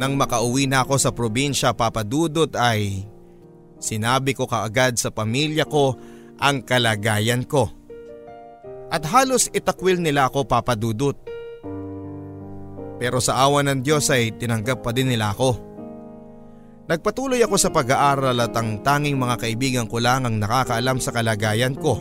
Nang 0.00 0.16
makauwi 0.16 0.68
na 0.68 0.84
ako 0.84 1.00
sa 1.00 1.12
probinsya 1.12 1.72
papadudot 1.72 2.52
ay 2.56 3.08
sinabi 3.80 4.36
ko 4.36 4.44
kaagad 4.44 4.96
sa 4.96 5.12
pamilya 5.12 5.64
ko 5.64 5.96
ang 6.40 6.64
kalagayan 6.64 7.44
ko. 7.44 7.83
At 8.92 9.04
halos 9.08 9.48
itakwil 9.52 10.00
nila 10.00 10.28
ako 10.28 10.44
papadudot. 10.44 11.16
Pero 13.00 13.18
sa 13.18 13.40
awa 13.42 13.64
ng 13.64 13.80
Diyos 13.82 14.08
ay 14.12 14.36
tinanggap 14.36 14.84
pa 14.84 14.94
din 14.94 15.10
nila 15.10 15.34
ako. 15.34 15.74
Nagpatuloy 16.84 17.40
ako 17.40 17.56
sa 17.56 17.72
pag-aaral 17.72 18.36
at 18.44 18.52
ang 18.52 18.84
tanging 18.84 19.16
mga 19.16 19.40
kaibigan 19.40 19.86
ko 19.88 20.04
lang 20.04 20.28
ang 20.28 20.36
nakakaalam 20.36 21.00
sa 21.00 21.16
kalagayan 21.16 21.72
ko. 21.80 21.96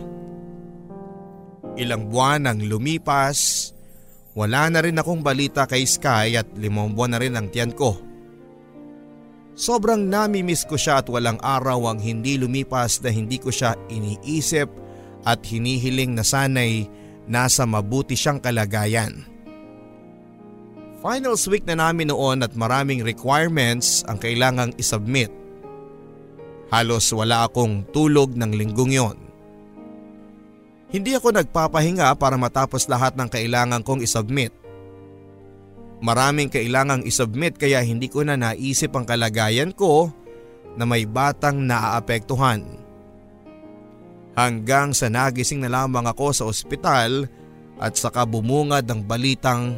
Ilang 1.80 2.12
buwan 2.12 2.52
ang 2.52 2.60
lumipas, 2.62 3.72
wala 4.36 4.68
na 4.68 4.84
rin 4.84 5.00
akong 5.00 5.24
balita 5.24 5.64
kay 5.66 5.88
Sky 5.88 6.36
at 6.36 6.52
limang 6.60 6.94
buwan 6.94 7.16
na 7.16 7.22
rin 7.24 7.34
ang 7.34 7.48
tiyan 7.48 7.72
ko. 7.74 7.96
Sobrang 9.54 10.04
namimiss 10.04 10.66
ko 10.68 10.76
siya 10.76 11.00
at 11.00 11.08
walang 11.08 11.40
araw 11.40 11.94
ang 11.94 12.02
hindi 12.02 12.42
lumipas 12.42 13.00
na 13.06 13.14
hindi 13.14 13.38
ko 13.38 13.54
siya 13.54 13.78
iniisip 13.88 14.83
at 15.24 15.44
hinihiling 15.44 16.16
na 16.16 16.24
sanay 16.24 16.88
nasa 17.28 17.64
mabuti 17.64 18.16
siyang 18.16 18.40
kalagayan. 18.44 19.24
Finals 21.04 21.44
week 21.52 21.68
na 21.68 21.76
namin 21.76 22.08
noon 22.12 22.48
at 22.48 22.56
maraming 22.56 23.04
requirements 23.04 24.08
ang 24.08 24.16
kailangang 24.16 24.72
isubmit. 24.80 25.28
Halos 26.72 27.12
wala 27.12 27.44
akong 27.44 27.84
tulog 27.92 28.32
ng 28.40 28.52
linggong 28.56 28.94
yon. 28.96 29.18
Hindi 30.94 31.12
ako 31.18 31.36
nagpapahinga 31.36 32.14
para 32.16 32.40
matapos 32.40 32.88
lahat 32.88 33.18
ng 33.20 33.28
kailangan 33.28 33.84
kong 33.84 34.06
isubmit. 34.06 34.56
Maraming 36.04 36.52
kailangang 36.52 37.04
isubmit 37.08 37.58
kaya 37.60 37.80
hindi 37.84 38.08
ko 38.12 38.24
na 38.24 38.36
naisip 38.36 38.92
ang 38.96 39.08
kalagayan 39.08 39.72
ko 39.72 40.12
na 40.76 40.84
may 40.84 41.08
batang 41.08 41.64
naaapektuhan. 41.64 42.83
Hanggang 44.34 44.98
sa 44.98 45.14
nagising 45.14 45.62
na 45.62 45.70
lamang 45.70 46.10
ako 46.10 46.34
sa 46.34 46.44
ospital 46.50 47.30
at 47.78 47.94
saka 47.94 48.26
bumungad 48.26 48.90
ang 48.90 49.06
balitang 49.06 49.78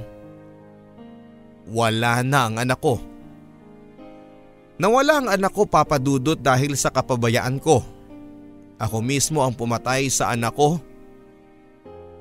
wala 1.68 2.24
na 2.24 2.47
ang 2.47 2.56
anak 2.62 2.80
ko. 2.80 3.01
Nawala 4.76 5.24
ang 5.24 5.28
anak 5.32 5.51
ko 5.56 5.64
papadudot 5.68 6.39
dahil 6.39 6.76
sa 6.76 6.91
kapabayaan 6.91 7.60
ko. 7.64 7.84
Ako 8.76 8.99
mismo 8.99 9.39
ang 9.39 9.56
pumatay 9.56 10.12
sa 10.12 10.36
anak 10.36 10.51
ko. 10.56 10.80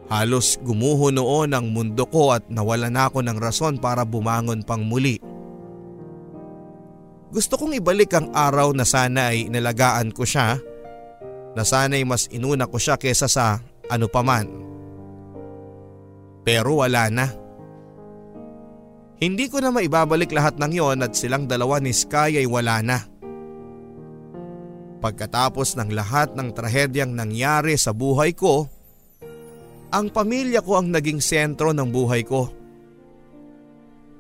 Halos 0.07 0.61
gumuho 0.63 1.11
noon 1.11 1.51
ang 1.51 1.67
mundo 1.71 2.07
ko 2.07 2.31
at 2.31 2.47
nawala 2.47 2.93
na 2.93 3.11
ako 3.11 3.25
ng 3.27 3.39
rason 3.41 3.75
para 3.81 4.07
bumangon 4.07 4.63
pang 4.63 4.85
muli. 4.85 5.19
Gusto 7.35 7.59
kong 7.59 7.75
ibalik 7.83 8.15
ang 8.15 8.31
araw 8.31 8.71
na 8.71 8.87
sana 8.87 9.35
ay 9.35 9.51
inalagaan 9.51 10.15
ko 10.15 10.23
siya, 10.23 10.55
na 11.55 11.63
sana 11.63 11.95
ay 11.95 12.05
mas 12.05 12.27
inuna 12.35 12.67
ko 12.67 12.77
siya 12.79 12.99
kesa 12.99 13.31
sa 13.31 13.63
ano 13.89 14.07
paman. 14.11 14.47
Pero 16.45 16.85
wala 16.85 17.09
na. 17.09 17.27
Hindi 19.23 19.49
ko 19.49 19.63
na 19.63 19.73
maibabalik 19.73 20.35
lahat 20.35 20.61
ng 20.61 20.73
yon 20.75 21.01
at 21.01 21.17
silang 21.17 21.49
dalawa 21.49 21.81
ni 21.81 21.95
Sky 21.95 22.37
ay 22.43 22.47
wala 22.51 22.83
na. 22.85 22.99
Pagkatapos 25.01 25.79
ng 25.81 25.95
lahat 25.95 26.35
ng 26.37 26.53
trahedyang 26.53 27.13
nangyari 27.15 27.79
sa 27.81 27.97
buhay 27.97 28.37
ko, 28.37 28.69
ang 29.95 30.11
pamilya 30.11 30.59
ko 30.61 30.83
ang 30.83 30.91
naging 30.91 31.23
sentro 31.23 31.71
ng 31.71 31.89
buhay 31.89 32.27
ko. 32.27 32.51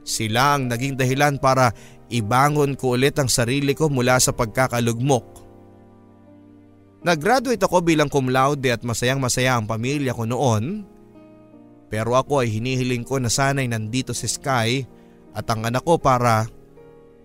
Sila 0.04 0.54
ang 0.54 0.68
naging 0.68 0.94
dahilan 0.94 1.40
para 1.40 1.72
ibangon 2.12 2.76
ko 2.76 2.94
ulit 2.94 3.16
ang 3.18 3.26
sarili 3.26 3.72
ko 3.72 3.90
mula 3.90 4.20
sa 4.20 4.36
pagkakalugmok. 4.36 5.33
Nag-graduate 7.04 7.60
ako 7.60 7.84
bilang 7.84 8.08
cum 8.08 8.32
laude 8.32 8.72
at 8.72 8.80
masayang 8.80 9.20
masaya 9.20 9.60
ang 9.60 9.68
pamilya 9.68 10.16
ko 10.16 10.24
noon 10.24 10.88
pero 11.94 12.18
ako 12.18 12.42
ay 12.42 12.50
hinihiling 12.50 13.06
ko 13.06 13.22
na 13.22 13.30
sana'y 13.30 13.70
nandito 13.70 14.10
si 14.10 14.26
Sky 14.26 14.82
at 15.30 15.46
ang 15.46 15.62
anak 15.62 15.86
ko 15.86 15.94
para 15.94 16.48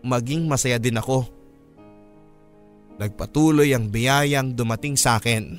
maging 0.05 0.45
masaya 0.45 0.77
din 0.77 0.93
ako. 0.99 1.25
Nagpatuloy 3.01 3.73
ang 3.73 3.89
biyayang 3.89 4.53
dumating 4.53 4.93
sa 4.93 5.17
akin. 5.17 5.57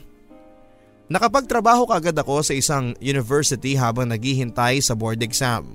Nakapagtrabaho 1.11 1.91
kaagad 1.91 2.15
ako 2.15 2.45
sa 2.45 2.55
isang 2.55 2.95
university 3.03 3.75
habang 3.75 4.07
naghihintay 4.15 4.79
sa 4.79 4.95
board 4.95 5.19
exam. 5.27 5.75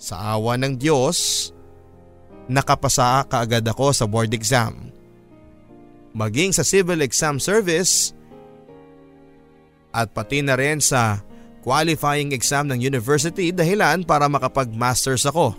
Sa 0.00 0.18
awa 0.18 0.58
ng 0.58 0.74
Diyos, 0.80 1.52
nakapasa 2.50 3.22
kaagad 3.30 3.62
ako 3.70 3.94
sa 3.94 4.10
board 4.10 4.34
exam. 4.34 4.90
Maging 6.10 6.50
sa 6.50 6.66
civil 6.66 7.06
exam 7.06 7.38
service 7.38 8.10
at 9.94 10.10
pati 10.10 10.42
na 10.42 10.58
rin 10.58 10.82
sa 10.82 11.22
qualifying 11.62 12.34
exam 12.34 12.66
ng 12.70 12.80
university 12.80 13.54
dahilan 13.54 14.02
para 14.02 14.26
makapag-masters 14.26 15.28
ako. 15.28 15.54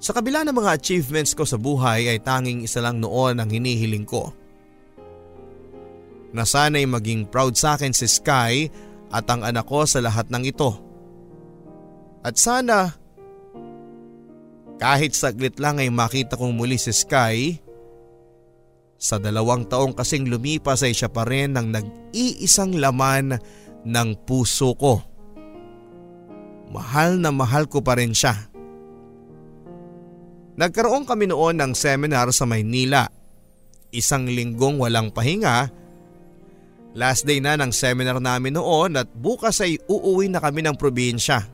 Sa 0.00 0.16
kabila 0.16 0.48
ng 0.48 0.56
mga 0.56 0.80
achievements 0.80 1.36
ko 1.36 1.44
sa 1.44 1.60
buhay 1.60 2.08
ay 2.08 2.18
tanging 2.24 2.64
isa 2.64 2.80
lang 2.80 3.04
noon 3.04 3.36
ang 3.36 3.50
hinihiling 3.52 4.08
ko. 4.08 4.32
Na 6.32 6.48
sana'y 6.48 6.88
maging 6.88 7.28
proud 7.28 7.52
sa 7.58 7.76
akin 7.76 7.92
si 7.92 8.08
Sky 8.08 8.72
at 9.12 9.26
ang 9.28 9.44
anak 9.44 9.68
ko 9.68 9.84
sa 9.84 10.00
lahat 10.00 10.32
ng 10.32 10.46
ito. 10.46 10.72
At 12.24 12.40
sana 12.40 12.96
kahit 14.80 15.12
saglit 15.12 15.60
lang 15.60 15.76
ay 15.76 15.92
makita 15.92 16.40
kong 16.40 16.56
muli 16.56 16.80
si 16.80 16.96
Sky, 16.96 17.60
sa 19.00 19.16
dalawang 19.16 19.64
taong 19.64 19.96
kasing 19.96 20.28
lumipas 20.28 20.84
ay 20.84 20.92
siya 20.92 21.08
pa 21.08 21.24
rin 21.24 21.56
ang 21.56 21.72
nag-iisang 21.72 22.76
laman 22.76 23.40
ng 23.88 24.08
puso 24.28 24.76
ko. 24.76 25.00
Mahal 26.68 27.16
na 27.16 27.32
mahal 27.32 27.64
ko 27.64 27.80
pa 27.80 27.96
rin 27.96 28.12
siya. 28.12 28.36
Nagkaroon 30.60 31.08
kami 31.08 31.32
noon 31.32 31.56
ng 31.56 31.72
seminar 31.72 32.28
sa 32.36 32.44
Maynila. 32.44 33.08
Isang 33.88 34.28
linggong 34.28 34.76
walang 34.76 35.08
pahinga. 35.08 35.72
Last 36.92 37.24
day 37.24 37.40
na 37.40 37.56
ng 37.56 37.72
seminar 37.72 38.20
namin 38.20 38.60
noon 38.60 39.00
at 39.00 39.08
bukas 39.16 39.64
ay 39.64 39.80
uuwi 39.88 40.28
na 40.28 40.44
kami 40.44 40.60
ng 40.60 40.76
probinsya. 40.76 41.48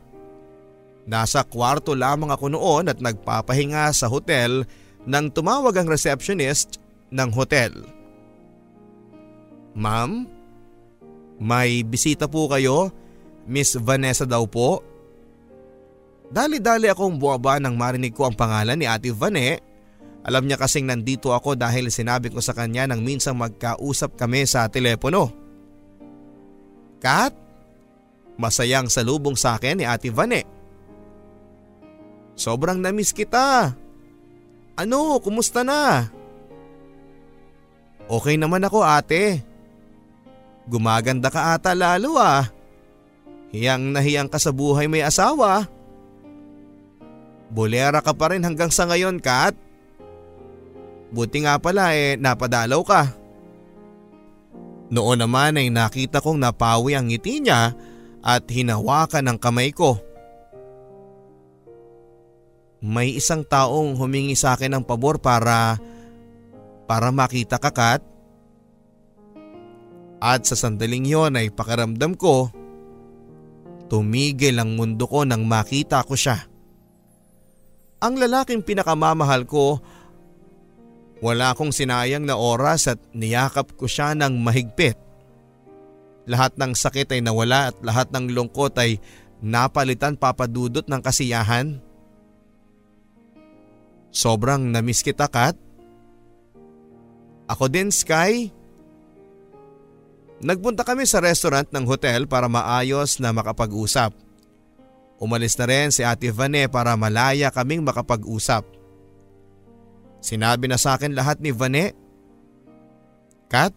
Nasa 1.07 1.47
kwarto 1.47 1.95
lamang 1.95 2.35
ako 2.35 2.51
noon 2.51 2.91
at 2.91 2.99
nagpapahinga 2.99 3.95
sa 3.95 4.11
hotel 4.11 4.67
nang 5.07 5.31
tumawag 5.31 5.79
ang 5.79 5.87
receptionist 5.87 6.83
ng 7.11 7.31
hotel. 7.35 7.73
Ma'am, 9.77 10.25
may 11.37 11.85
bisita 11.85 12.25
po 12.25 12.49
kayo? 12.49 12.89
Miss 13.47 13.77
Vanessa 13.77 14.25
daw 14.25 14.49
po? 14.49 14.81
Dali-dali 16.27 16.91
akong 16.91 17.21
buwaba 17.21 17.63
nang 17.63 17.79
marinig 17.79 18.11
ko 18.11 18.27
ang 18.27 18.35
pangalan 18.35 18.75
ni 18.75 18.89
Ate 18.89 19.15
Vane. 19.15 19.63
Alam 20.27 20.51
niya 20.51 20.59
kasing 20.59 20.91
nandito 20.91 21.31
ako 21.31 21.55
dahil 21.55 21.87
sinabi 21.87 22.35
ko 22.35 22.43
sa 22.43 22.51
kanya 22.51 22.91
nang 22.91 22.99
minsang 23.07 23.39
magkausap 23.39 24.19
kami 24.19 24.43
sa 24.43 24.67
telepono. 24.67 25.31
Kat, 26.99 27.31
masayang 28.35 28.91
salubong 28.91 29.39
sa 29.39 29.55
akin 29.55 29.79
ni 29.79 29.85
Ate 29.87 30.11
Vane. 30.11 30.43
Sobrang 32.35 32.83
namiss 32.83 33.15
kita. 33.15 33.73
Ano, 34.77 35.23
kumusta 35.23 35.63
na? 35.63 36.11
Okay 38.07 38.39
naman 38.39 38.63
ako 38.63 38.87
ate. 38.87 39.43
Gumaganda 40.67 41.31
ka 41.31 41.59
ata 41.59 41.75
lalo 41.75 42.19
ah. 42.19 42.47
Hiyang 43.51 43.95
nahiyang 43.95 44.31
ka 44.31 44.39
sa 44.39 44.55
buhay 44.55 44.87
may 44.87 45.03
asawa. 45.03 45.67
Bolera 47.51 48.03
ka 48.03 48.11
pa 48.11 48.35
rin 48.35 48.43
hanggang 48.43 48.71
sa 48.75 48.87
ngayon, 48.91 49.23
Kat. 49.23 49.55
Buti 51.15 51.47
nga 51.47 51.55
pala 51.63 51.95
eh, 51.95 52.19
napadalaw 52.19 52.83
ka. 52.83 53.03
Noon 54.91 55.19
naman 55.19 55.59
ay 55.59 55.71
nakita 55.71 56.23
kong 56.23 56.39
napawi 56.39 56.95
ang 56.95 57.11
ngiti 57.11 57.43
niya 57.43 57.75
at 58.23 58.43
hinawakan 58.47 59.31
ang 59.31 59.39
kamay 59.39 59.71
ko. 59.71 59.99
May 62.83 63.19
isang 63.19 63.43
taong 63.43 63.99
humingi 63.99 64.39
sa 64.39 64.55
akin 64.55 64.79
ng 64.79 64.85
pabor 64.87 65.19
para 65.19 65.79
para 66.87 67.11
makita 67.11 67.59
ka 67.59 67.71
Kat. 67.75 68.03
At 70.17 70.49
sa 70.49 70.57
sandaling 70.57 71.05
yon 71.05 71.37
ay 71.37 71.53
pakaramdam 71.53 72.17
ko, 72.17 72.49
tumigil 73.93 74.57
ang 74.57 74.75
mundo 74.75 75.05
ko 75.05 75.23
nang 75.29 75.45
makita 75.45 76.03
ko 76.07 76.17
siya. 76.17 76.49
Ang 78.01 78.17
lalaking 78.23 78.65
pinakamamahal 78.65 79.45
ko, 79.45 79.83
wala 81.21 81.53
akong 81.53 81.73
sinayang 81.73 82.25
na 82.29 82.37
oras 82.37 82.89
at 82.89 83.01
niyakap 83.13 83.73
ko 83.77 83.89
siya 83.89 84.13
ng 84.17 84.41
mahigpit. 84.41 84.97
Lahat 86.27 86.53
ng 86.59 86.75
sakit 86.75 87.13
ay 87.15 87.21
nawala 87.23 87.73
at 87.73 87.77
lahat 87.81 88.11
ng 88.13 88.35
lungkot 88.35 88.75
ay 88.77 88.99
napalitan 89.41 90.19
papadudot 90.19 90.85
ng 90.85 91.01
kasiyahan. 91.01 91.81
Sobrang 94.13 94.73
namiss 94.73 95.05
kita 95.05 95.29
Kat. 95.29 95.66
Ako 97.47 97.71
din 97.71 97.95
Sky. 97.95 98.51
Nagpunta 100.43 100.85
kami 100.85 101.09
sa 101.09 101.23
restaurant 101.23 101.67
ng 101.73 101.87
hotel 101.89 102.29
para 102.29 102.51
maayos 102.51 103.23
na 103.23 103.33
makapag-usap. 103.33 104.13
Umalis 105.17 105.57
na 105.57 105.65
rin 105.65 105.89
si 105.89 106.05
Ate 106.05 106.29
Vane 106.29 106.69
para 106.69 106.93
malaya 106.93 107.49
kaming 107.49 107.81
makapag-usap. 107.81 108.69
Sinabi 110.21 110.69
na 110.69 110.77
sa 110.77 110.99
akin 110.99 111.17
lahat 111.17 111.41
ni 111.41 111.57
Vane. 111.57 111.97
Kat, 113.49 113.73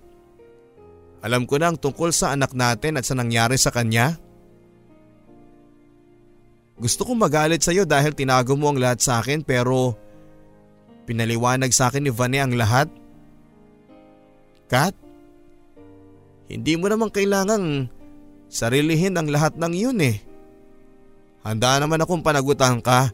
alam 1.24 1.48
ko 1.48 1.56
na 1.56 1.72
ang 1.72 1.78
tungkol 1.80 2.12
sa 2.12 2.36
anak 2.36 2.52
natin 2.52 3.00
at 3.00 3.08
sa 3.08 3.16
nangyari 3.16 3.56
sa 3.56 3.72
kanya. 3.72 4.20
Gusto 6.80 7.08
kong 7.08 7.20
magalit 7.20 7.64
sa 7.64 7.76
iyo 7.76 7.84
dahil 7.84 8.16
tinago 8.16 8.56
mo 8.56 8.72
ang 8.72 8.80
lahat 8.80 9.00
sa 9.04 9.20
akin 9.20 9.44
pero 9.44 9.96
pinaliwanag 11.08 11.72
sa 11.72 11.88
akin 11.88 12.08
ni 12.08 12.12
Vane 12.12 12.40
ang 12.40 12.56
lahat. 12.56 12.88
Kat, 14.70 14.94
hindi 16.46 16.78
mo 16.78 16.86
naman 16.86 17.10
kailangang 17.10 17.90
sarilihin 18.50 19.18
ang 19.18 19.34
lahat 19.34 19.58
ng 19.58 19.74
yun 19.74 19.98
eh. 20.06 20.22
Handa 21.42 21.82
naman 21.82 22.06
akong 22.06 22.22
panagutan 22.22 22.78
ka. 22.78 23.10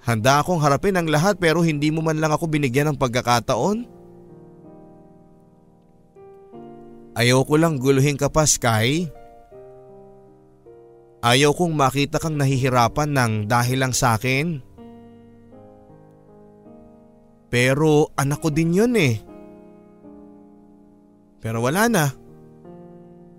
Handa 0.00 0.40
akong 0.40 0.64
harapin 0.64 0.96
ang 0.96 1.04
lahat 1.04 1.36
pero 1.36 1.60
hindi 1.60 1.92
mo 1.92 2.00
man 2.00 2.16
lang 2.16 2.32
ako 2.32 2.48
binigyan 2.48 2.88
ng 2.88 2.96
pagkakataon. 2.96 3.84
Ayaw 7.18 7.42
ko 7.44 7.54
lang 7.58 7.76
guluhin 7.82 8.14
ka 8.16 8.30
pa, 8.30 8.46
Sky. 8.46 9.10
Ayaw 11.18 11.50
kong 11.50 11.74
makita 11.74 12.22
kang 12.22 12.38
nahihirapan 12.38 13.10
ng 13.10 13.32
dahil 13.50 13.82
lang 13.82 13.90
sa 13.90 14.14
akin. 14.14 14.62
Pero 17.50 18.14
anak 18.14 18.38
ko 18.38 18.54
din 18.54 18.70
yun 18.70 18.94
eh. 18.94 19.27
Pero 21.38 21.62
wala 21.62 21.86
na. 21.86 22.06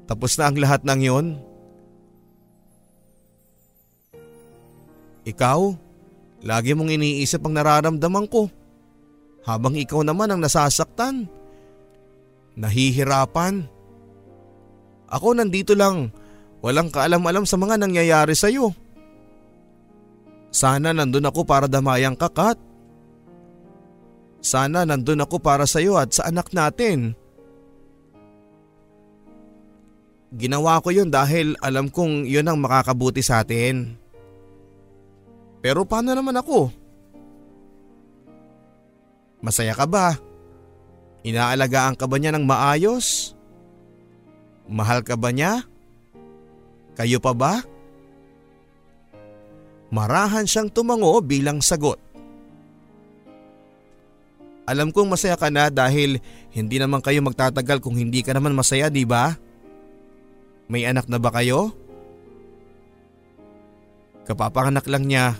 Tapos 0.07 0.35
na 0.39 0.49
ang 0.49 0.57
lahat 0.57 0.81
ng 0.87 1.01
yon. 1.03 1.27
Ikaw, 5.27 5.59
lagi 6.41 6.71
mong 6.73 6.89
iniisip 6.89 7.43
ang 7.45 7.53
nararamdaman 7.53 8.25
ko. 8.31 8.49
Habang 9.45 9.77
ikaw 9.77 10.01
naman 10.01 10.31
ang 10.31 10.41
nasasaktan. 10.41 11.29
Nahihirapan. 12.57 13.67
Ako 15.09 15.37
nandito 15.37 15.73
lang 15.77 16.11
Walang 16.59 16.91
kaalam-alam 16.91 17.47
sa 17.47 17.55
mga 17.55 17.79
nangyayari 17.79 18.35
sa 18.35 18.51
iyo. 18.51 18.75
Sana 20.51 20.91
nandun 20.91 21.23
ako 21.23 21.47
para 21.47 21.71
damayang 21.71 22.19
kakat. 22.19 22.59
Sana 24.43 24.83
nandun 24.83 25.23
ako 25.23 25.39
para 25.39 25.63
sa 25.63 25.79
iyo 25.79 25.95
at 25.95 26.11
sa 26.11 26.27
anak 26.27 26.51
natin. 26.51 27.15
Ginawa 30.29 30.77
ko 30.85 30.93
yun 30.93 31.09
dahil 31.09 31.57
alam 31.57 31.89
kong 31.89 32.29
yun 32.29 32.45
ang 32.45 32.61
makakabuti 32.61 33.25
sa 33.25 33.41
atin. 33.41 33.97
Pero 35.59 35.89
paano 35.89 36.13
naman 36.13 36.37
ako? 36.37 36.69
Masaya 39.41 39.73
ka 39.73 39.89
ba? 39.89 40.13
Inaalagaan 41.25 41.97
ka 41.97 42.05
ba 42.05 42.21
niya 42.21 42.31
ng 42.35 42.45
maayos? 42.45 43.33
Mahal 44.69 45.01
ka 45.01 45.17
ba 45.17 45.33
niya? 45.33 45.65
Kayo 46.93 47.17
pa 47.17 47.33
ba? 47.33 47.65
Marahan 49.89 50.45
siyang 50.45 50.69
tumango 50.69 51.17
bilang 51.25 51.57
sagot. 51.65 51.97
Alam 54.69 54.93
kong 54.93 55.09
masaya 55.09 55.33
ka 55.33 55.49
na 55.49 55.73
dahil 55.73 56.21
hindi 56.53 56.77
naman 56.77 57.01
kayo 57.01 57.25
magtatagal 57.25 57.81
kung 57.81 57.97
hindi 57.97 58.21
ka 58.21 58.37
naman 58.37 58.53
masaya, 58.53 58.93
di 58.93 59.01
ba? 59.01 59.33
May 60.69 60.85
anak 60.85 61.09
na 61.09 61.17
ba 61.17 61.33
kayo? 61.33 61.73
Kapapanganak 64.29 64.85
lang 64.85 65.09
niya. 65.09 65.33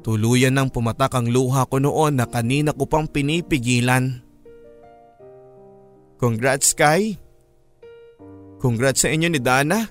Tuluyan 0.00 0.56
nang 0.56 0.72
pumatak 0.72 1.12
ang 1.12 1.28
luha 1.28 1.68
ko 1.68 1.76
noon 1.76 2.16
na 2.16 2.24
kanina 2.24 2.72
ko 2.72 2.88
pang 2.88 3.04
pinipigilan. 3.04 4.24
Congrats, 6.16 6.72
Kai. 6.72 7.20
Congrats 8.56 9.04
sa 9.04 9.12
inyo 9.12 9.28
ni 9.28 9.40
Dana. 9.40 9.84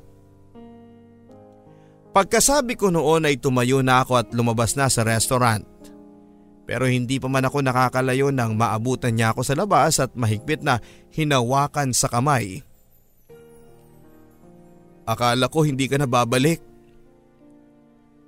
Pagkasabi 2.10 2.74
ko 2.74 2.90
noon 2.90 3.30
ay 3.30 3.38
tumayo 3.38 3.86
na 3.86 4.02
ako 4.02 4.26
at 4.26 4.28
lumabas 4.34 4.74
na 4.74 4.90
sa 4.90 5.06
restaurant. 5.06 5.62
Pero 6.66 6.90
hindi 6.90 7.22
pa 7.22 7.30
man 7.30 7.46
ako 7.46 7.62
nakakalayo 7.62 8.34
nang 8.34 8.58
maabutan 8.58 9.14
niya 9.14 9.34
ako 9.34 9.42
sa 9.46 9.58
labas 9.58 10.02
at 10.02 10.14
mahigpit 10.18 10.66
na 10.66 10.82
hinawakan 11.14 11.94
sa 11.94 12.10
kamay. 12.10 12.66
Akala 15.10 15.49
ko 15.49 15.66
hindi 15.66 15.89
ka 15.89 15.97
na 15.97 16.05
babalik. 16.05 16.62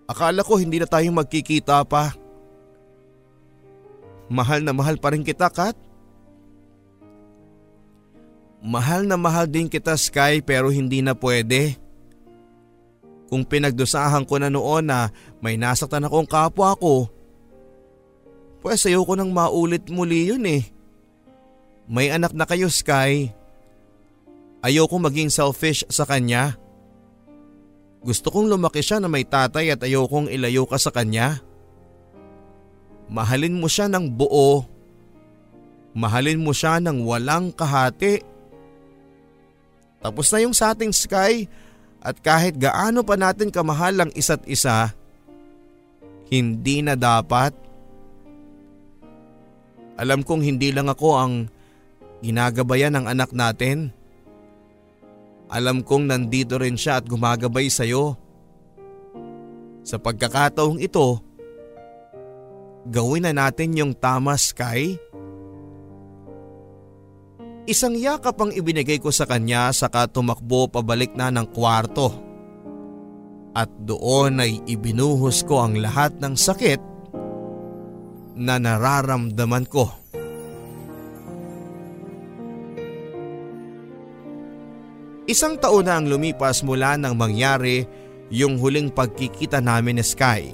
Akala 0.10 0.42
ko 0.42 0.58
hindi 0.58 0.82
na 0.82 0.90
tayo 0.90 1.06
magkikita 1.14 1.86
pa. 1.86 2.18
Mahal 4.34 4.66
na 4.66 4.74
mahal 4.74 4.98
pa 4.98 5.14
rin 5.14 5.22
kita, 5.22 5.46
Kat. 5.54 5.78
Mahal 8.66 9.06
na 9.06 9.14
mahal 9.14 9.46
din 9.46 9.70
kita 9.70 9.94
Sky 9.94 10.42
pero 10.42 10.74
hindi 10.74 11.06
na 11.06 11.14
pwede. 11.14 11.78
Kung 13.30 13.46
pinagdusahan 13.46 14.26
ko 14.26 14.42
na 14.42 14.50
noon 14.50 14.86
na 14.90 15.10
may 15.42 15.58
nasaktan 15.58 16.06
akong 16.06 16.30
kapwa 16.30 16.74
ko, 16.78 17.10
pues 18.62 18.86
ayoko 18.86 19.18
nang 19.18 19.34
maulit 19.34 19.86
muli 19.90 20.30
yun 20.30 20.46
eh. 20.46 20.66
May 21.90 22.14
anak 22.14 22.38
na 22.38 22.46
kayo 22.46 22.70
Sky. 22.70 23.34
Ayoko 24.62 24.98
maging 25.02 25.34
selfish 25.34 25.82
sa 25.90 26.06
kanya. 26.06 26.62
Gusto 28.02 28.34
kong 28.34 28.50
lumaki 28.50 28.82
siya 28.82 28.98
na 28.98 29.06
may 29.06 29.22
tatay 29.22 29.78
at 29.78 29.86
ayokong 29.86 30.26
ilayo 30.26 30.66
ka 30.66 30.82
sa 30.82 30.90
kanya. 30.90 31.38
Mahalin 33.14 33.62
mo 33.62 33.70
siya 33.70 33.86
ng 33.86 34.10
buo. 34.10 34.66
Mahalin 35.94 36.42
mo 36.42 36.50
siya 36.50 36.82
ng 36.82 37.06
walang 37.06 37.54
kahati. 37.54 38.26
Tapos 40.02 40.34
na 40.34 40.42
yung 40.42 40.56
sa 40.58 40.74
ating 40.74 40.90
sky 40.90 41.46
at 42.02 42.18
kahit 42.18 42.58
gaano 42.58 43.06
pa 43.06 43.14
natin 43.14 43.54
kamahal 43.54 43.94
ang 44.02 44.12
isa't 44.18 44.42
isa, 44.50 44.90
hindi 46.34 46.82
na 46.82 46.98
dapat. 46.98 47.54
Alam 50.02 50.26
kong 50.26 50.42
hindi 50.42 50.74
lang 50.74 50.90
ako 50.90 51.10
ang 51.14 51.34
ginagabayan 52.26 52.98
ng 52.98 53.06
anak 53.06 53.30
natin. 53.30 53.94
Alam 55.52 55.84
kong 55.84 56.08
nandito 56.08 56.56
rin 56.56 56.80
siya 56.80 57.04
at 57.04 57.06
gumagabay 57.06 57.68
sa'yo. 57.68 58.16
Sa 59.84 60.00
pagkakataong 60.00 60.80
ito, 60.80 61.20
gawin 62.88 63.28
na 63.28 63.36
natin 63.36 63.76
yung 63.76 63.92
tama. 63.92 64.40
Sky 64.40 65.12
Isang 67.70 67.94
yakap 67.94 68.42
ang 68.42 68.50
ibinigay 68.50 68.98
ko 68.98 69.14
sa 69.14 69.30
kanya 69.30 69.70
saka 69.70 70.10
tumakbo 70.10 70.66
pabalik 70.66 71.14
na 71.14 71.30
ng 71.30 71.46
kwarto. 71.54 72.10
At 73.54 73.70
doon 73.84 74.42
ay 74.42 74.66
ibinuhos 74.66 75.46
ko 75.46 75.62
ang 75.62 75.78
lahat 75.78 76.18
ng 76.18 76.34
sakit 76.34 76.82
na 78.40 78.58
nararamdaman 78.58 79.70
ko. 79.70 80.01
Isang 85.32 85.56
taon 85.56 85.88
na 85.88 85.96
ang 85.96 86.12
lumipas 86.12 86.60
mula 86.60 87.00
nang 87.00 87.16
mangyari 87.16 87.88
yung 88.28 88.60
huling 88.60 88.92
pagkikita 88.92 89.64
namin 89.64 89.96
ni 89.96 90.04
Sky. 90.04 90.52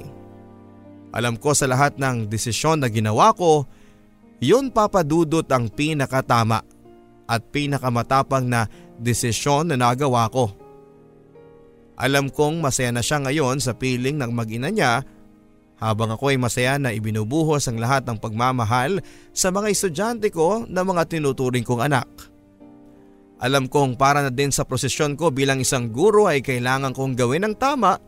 Alam 1.10 1.34
ko 1.42 1.58
sa 1.58 1.66
lahat 1.66 1.98
ng 1.98 2.30
desisyon 2.30 2.86
na 2.86 2.86
ginawa 2.86 3.34
ko, 3.34 3.66
yun 4.38 4.70
papadudot 4.70 5.50
ang 5.50 5.74
pinakatama 5.74 6.62
at 7.26 7.42
pinakamatapang 7.50 8.46
na 8.46 8.70
desisyon 9.02 9.74
na 9.74 9.82
nagawa 9.82 10.30
ko. 10.30 10.54
Alam 11.98 12.30
kong 12.30 12.62
masaya 12.62 12.94
na 12.94 13.02
siya 13.02 13.18
ngayon 13.18 13.58
sa 13.58 13.74
piling 13.74 14.22
ng 14.22 14.30
mag-ina 14.30 14.70
niya 14.70 15.02
habang 15.82 16.14
ako 16.14 16.30
ay 16.30 16.38
masaya 16.38 16.78
na 16.78 16.94
ibinubuhos 16.94 17.66
ang 17.66 17.82
lahat 17.82 18.06
ng 18.06 18.22
pagmamahal 18.22 19.02
sa 19.34 19.50
mga 19.50 19.74
estudyante 19.74 20.30
ko 20.30 20.70
na 20.70 20.86
mga 20.86 21.18
tinuturing 21.18 21.66
kong 21.66 21.82
anak. 21.82 22.37
Alam 23.38 23.70
kong 23.70 24.02
para 24.02 24.26
na 24.26 24.34
din 24.34 24.50
sa 24.50 24.66
prosesyon 24.66 25.14
ko 25.14 25.30
bilang 25.30 25.62
isang 25.62 25.94
guro 25.94 26.26
ay 26.26 26.42
kailangan 26.42 26.90
kong 26.94 27.14
gawin 27.14 27.46
ang 27.46 27.54
tama 27.54 28.02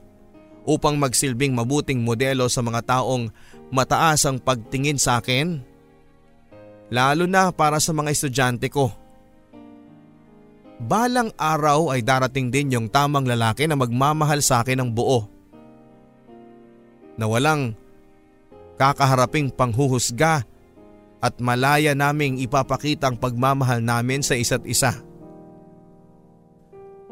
upang 0.65 0.97
magsilbing 0.97 1.53
mabuting 1.53 2.01
modelo 2.01 2.49
sa 2.49 2.65
mga 2.65 2.81
taong 2.85 3.29
mataas 3.69 4.25
ang 4.25 4.41
pagtingin 4.41 4.97
sa 4.97 5.21
akin. 5.21 5.61
Lalo 6.89 7.29
na 7.29 7.53
para 7.53 7.77
sa 7.77 7.93
mga 7.93 8.09
estudyante 8.09 8.73
ko. 8.73 8.89
Balang 10.81 11.29
araw 11.37 11.93
ay 11.93 12.01
darating 12.01 12.49
din 12.49 12.73
yung 12.73 12.87
tamang 12.89 13.29
lalaki 13.29 13.69
na 13.69 13.77
magmamahal 13.77 14.41
sa 14.41 14.65
akin 14.65 14.81
ng 14.81 14.89
buo. 14.89 15.29
Na 17.19 17.29
walang 17.29 17.77
kakaharaping 18.79 19.53
panghuhusga 19.53 20.47
at 21.19 21.35
malaya 21.43 21.91
naming 21.91 22.39
ipapakita 22.39 23.11
ang 23.11 23.19
pagmamahal 23.19 23.83
namin 23.83 24.23
sa 24.23 24.39
isa't 24.39 24.63
isa. 24.63 25.08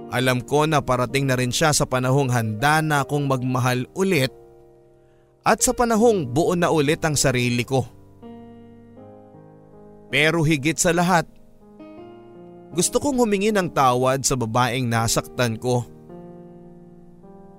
Alam 0.07 0.39
ko 0.39 0.63
na 0.63 0.79
parating 0.79 1.27
na 1.27 1.35
rin 1.35 1.51
siya 1.51 1.75
sa 1.75 1.83
panahong 1.83 2.31
handa 2.31 2.79
na 2.79 3.03
akong 3.03 3.27
magmahal 3.27 3.83
ulit 3.91 4.31
at 5.43 5.59
sa 5.59 5.75
panahong 5.75 6.27
buo 6.27 6.55
na 6.55 6.71
ulit 6.71 7.03
ang 7.03 7.15
sarili 7.15 7.67
ko. 7.67 7.83
Pero 10.07 10.43
higit 10.47 10.79
sa 10.79 10.95
lahat, 10.95 11.27
gusto 12.71 12.99
kong 12.99 13.19
humingi 13.19 13.51
ng 13.51 13.71
tawad 13.71 14.23
sa 14.23 14.39
babaeng 14.39 14.87
nasaktan 14.87 15.59
ko. 15.59 15.83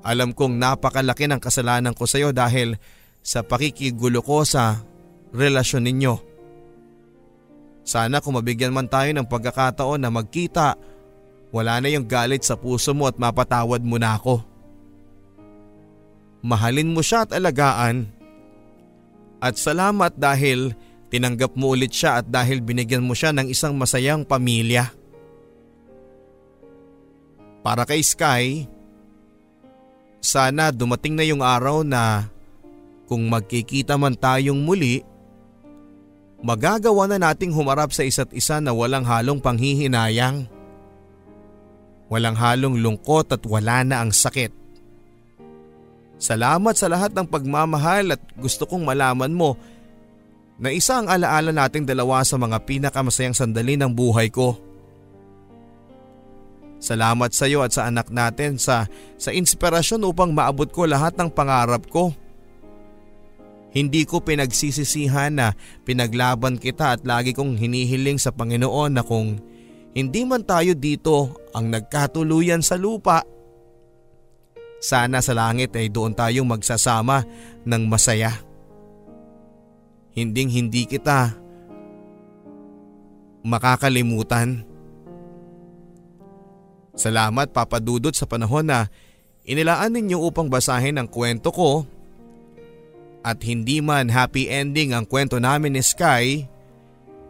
Alam 0.01 0.33
kong 0.33 0.57
napakalaki 0.57 1.29
ng 1.29 1.41
kasalanan 1.41 1.93
ko 1.93 2.09
sa 2.09 2.17
iyo 2.17 2.33
dahil 2.33 2.81
sa 3.21 3.45
pakikigulo 3.45 4.25
ko 4.25 4.49
sa 4.49 4.81
relasyon 5.37 5.85
ninyo. 5.85 6.15
Sana 7.85 8.21
kung 8.21 8.37
mabigyan 8.37 8.73
man 8.73 8.89
tayo 8.89 9.09
ng 9.13 9.29
pagkakataon 9.29 10.01
na 10.01 10.13
magkita, 10.13 10.77
wala 11.49 11.81
na 11.81 11.89
yung 11.89 12.05
galit 12.05 12.45
sa 12.45 12.57
puso 12.57 12.93
mo 12.93 13.09
at 13.09 13.17
mapatawad 13.17 13.81
mo 13.81 13.97
na 13.97 14.17
ako. 14.17 14.45
Mahalin 16.45 16.93
mo 16.93 17.01
siya 17.01 17.25
at 17.27 17.35
alagaan. 17.35 18.07
At 19.39 19.57
salamat 19.57 20.15
dahil 20.19 20.75
tinanggap 21.09 21.57
mo 21.57 21.73
ulit 21.73 21.95
siya 21.95 22.21
at 22.23 22.27
dahil 22.29 22.61
binigyan 22.61 23.03
mo 23.03 23.17
siya 23.17 23.33
ng 23.33 23.49
isang 23.49 23.75
masayang 23.75 24.23
pamilya. 24.23 24.93
Para 27.65 27.89
kay 27.89 28.05
Sky, 28.05 28.69
sana 30.21 30.71
dumating 30.71 31.17
na 31.17 31.25
yung 31.27 31.43
araw 31.43 31.83
na 31.83 32.29
kung 33.09 33.25
magkikita 33.25 33.97
man 33.97 34.15
tayong 34.15 34.61
muli, 34.61 35.01
magagawa 36.45 37.09
na 37.09 37.19
nating 37.19 37.57
humarap 37.57 37.91
sa 37.91 38.05
isa't 38.05 38.31
isa 38.37 38.61
na 38.61 38.71
walang 38.77 39.03
halong 39.03 39.41
panghihinayang. 39.41 40.58
Walang 42.09 42.37
halong 42.41 42.81
lungkot 42.81 43.37
at 43.37 43.43
wala 43.45 43.85
na 43.85 44.01
ang 44.01 44.13
sakit. 44.13 44.53
Salamat 46.19 46.75
sa 46.75 46.91
lahat 46.91 47.15
ng 47.15 47.29
pagmamahal 47.31 48.19
at 48.19 48.23
gusto 48.35 48.67
kong 48.67 48.83
malaman 48.83 49.31
mo 49.31 49.55
na 50.59 50.75
isa 50.75 50.99
ang 50.99 51.07
alaala 51.07 51.55
nating 51.55 51.87
dalawa 51.87 52.27
sa 52.27 52.35
mga 52.35 52.59
pinakamasayang 52.67 53.37
sandali 53.37 53.79
ng 53.79 53.95
buhay 53.95 54.27
ko. 54.27 54.59
Salamat 56.79 57.31
sa 57.35 57.47
iyo 57.47 57.63
at 57.63 57.75
sa 57.75 57.87
anak 57.87 58.11
natin 58.11 58.59
sa, 58.59 58.87
sa 59.19 59.31
inspirasyon 59.31 60.03
upang 60.07 60.35
maabot 60.35 60.67
ko 60.71 60.87
lahat 60.87 61.15
ng 61.15 61.31
pangarap 61.31 61.87
ko. 61.87 62.11
Hindi 63.71 64.03
ko 64.07 64.19
pinagsisisihan 64.23 65.35
na 65.35 65.47
pinaglaban 65.87 66.59
kita 66.59 66.99
at 66.99 67.03
lagi 67.07 67.35
kong 67.35 67.59
hinihiling 67.59 68.19
sa 68.19 68.35
Panginoon 68.35 68.99
na 68.99 69.03
kung 69.07 69.39
hindi 69.99 70.23
man 70.23 70.47
tayo 70.47 70.79
dito 70.79 71.35
ang 71.51 71.75
nagkatuluyan 71.75 72.63
sa 72.63 72.79
lupa 72.79 73.27
sana 74.79 75.19
sa 75.19 75.35
langit 75.35 75.75
ay 75.75 75.91
doon 75.91 76.15
tayong 76.15 76.47
magsasama 76.47 77.27
ng 77.67 77.83
masaya. 77.91 78.31
Hinding 80.15 80.51
hindi 80.55 80.87
kita 80.87 81.35
makakalimutan. 83.43 84.63
Salamat 86.95 87.51
Papa 87.51 87.83
Dudut 87.83 88.15
sa 88.15 88.27
panahon 88.27 88.71
na 88.71 88.91
inilaan 89.47 89.99
ninyo 89.99 90.19
upang 90.19 90.47
basahin 90.47 90.99
ang 90.99 91.11
kwento 91.11 91.51
ko 91.51 91.87
at 93.23 93.43
hindi 93.43 93.83
man 93.83 94.11
happy 94.11 94.47
ending 94.47 94.95
ang 94.95 95.07
kwento 95.07 95.43
namin 95.43 95.75
ni 95.75 95.83
Sky 95.83 96.47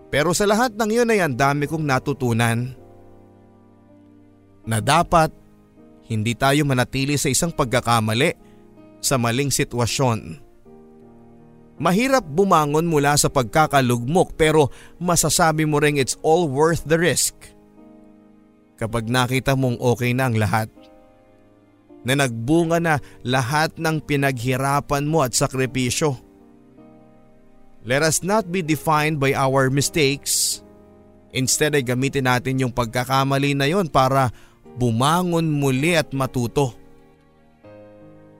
pero 0.09 0.32
sa 0.32 0.48
lahat 0.48 0.72
ng 0.72 0.90
yun 0.90 1.12
ay 1.12 1.20
ang 1.20 1.36
dami 1.36 1.68
kong 1.68 1.84
natutunan 1.84 2.72
na 4.64 4.78
dapat 4.80 5.32
hindi 6.09 6.32
tayo 6.32 6.64
manatili 6.64 7.20
sa 7.20 7.28
isang 7.28 7.52
pagkakamali 7.52 8.32
sa 9.04 9.20
maling 9.20 9.52
sitwasyon. 9.52 10.40
Mahirap 11.78 12.26
bumangon 12.26 12.88
mula 12.90 13.14
sa 13.14 13.30
pagkakalugmok 13.30 14.34
pero 14.34 14.72
masasabi 14.98 15.62
mo 15.62 15.78
ring 15.78 16.00
it's 16.00 16.18
all 16.26 16.50
worth 16.50 16.82
the 16.88 16.98
risk. 16.98 17.36
Kapag 18.80 19.06
nakita 19.06 19.54
mong 19.54 19.78
okay 19.78 20.11
na 20.11 20.26
ang 20.26 20.36
lahat. 20.40 20.68
Na 22.02 22.18
nagbunga 22.18 22.82
na 22.82 22.98
lahat 23.22 23.74
ng 23.78 24.02
pinaghirapan 24.02 25.06
mo 25.06 25.22
at 25.22 25.34
sakripisyo. 25.34 26.28
Let 27.87 28.03
us 28.03 28.26
not 28.26 28.51
be 28.51 28.64
defined 28.64 29.22
by 29.22 29.35
our 29.35 29.70
mistakes. 29.70 30.62
Instead 31.31 31.76
ay 31.76 31.85
gamitin 31.85 32.26
natin 32.26 32.59
yung 32.59 32.72
pagkakamali 32.74 33.55
na 33.55 33.68
yon 33.68 33.87
para 33.87 34.33
bumangon 34.79 35.47
muli 35.47 35.95
at 35.95 36.11
matuto. 36.11 36.74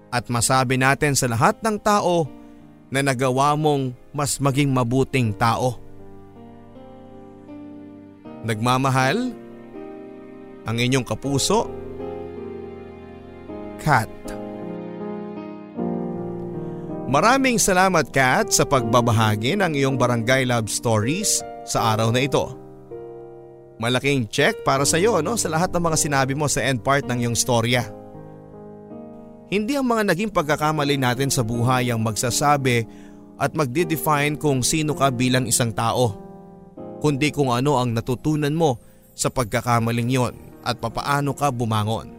At 0.09 0.27
masabi 0.33 0.81
natin 0.81 1.13
sa 1.13 1.29
lahat 1.29 1.61
ng 1.61 1.77
tao 1.79 2.25
na 2.89 3.05
nagawa 3.05 3.53
mong 3.55 3.93
mas 4.11 4.41
maging 4.41 4.73
mabuting 4.73 5.37
tao. 5.37 5.77
Nagmamahal 8.43 9.35
ang 10.65 10.77
inyong 10.77 11.05
kapuso, 11.05 11.69
Kat. 13.79 14.38
Maraming 17.09 17.57
salamat 17.57 18.13
Kat 18.13 18.53
sa 18.53 18.69
pagbabahagi 18.69 19.57
ng 19.57 19.73
iyong 19.73 19.97
barangay 19.97 20.45
love 20.45 20.69
stories 20.69 21.41
sa 21.65 21.97
araw 21.97 22.13
na 22.13 22.21
ito. 22.21 22.53
Malaking 23.81 24.29
check 24.29 24.61
para 24.61 24.85
sa 24.85 25.01
iyo 25.01 25.25
no, 25.25 25.33
sa 25.41 25.49
lahat 25.49 25.73
ng 25.73 25.89
mga 25.89 25.97
sinabi 25.97 26.37
mo 26.37 26.45
sa 26.53 26.61
end 26.61 26.85
part 26.85 27.09
ng 27.09 27.25
iyong 27.25 27.33
storya. 27.33 27.89
Hindi 29.49 29.81
ang 29.81 29.89
mga 29.89 30.13
naging 30.13 30.37
pagkakamali 30.37 31.01
natin 31.01 31.33
sa 31.33 31.41
buhay 31.41 31.89
ang 31.89 32.05
magsasabi 32.05 32.85
at 33.41 33.57
magde-define 33.57 34.37
kung 34.37 34.61
sino 34.61 34.93
ka 34.93 35.09
bilang 35.09 35.49
isang 35.49 35.73
tao, 35.73 36.13
kundi 37.01 37.33
kung 37.33 37.49
ano 37.49 37.81
ang 37.81 37.97
natutunan 37.97 38.53
mo 38.53 38.77
sa 39.17 39.33
pagkakamaling 39.33 40.13
yon 40.13 40.37
at 40.61 40.77
papaano 40.77 41.33
ka 41.33 41.49
bumangon. 41.49 42.13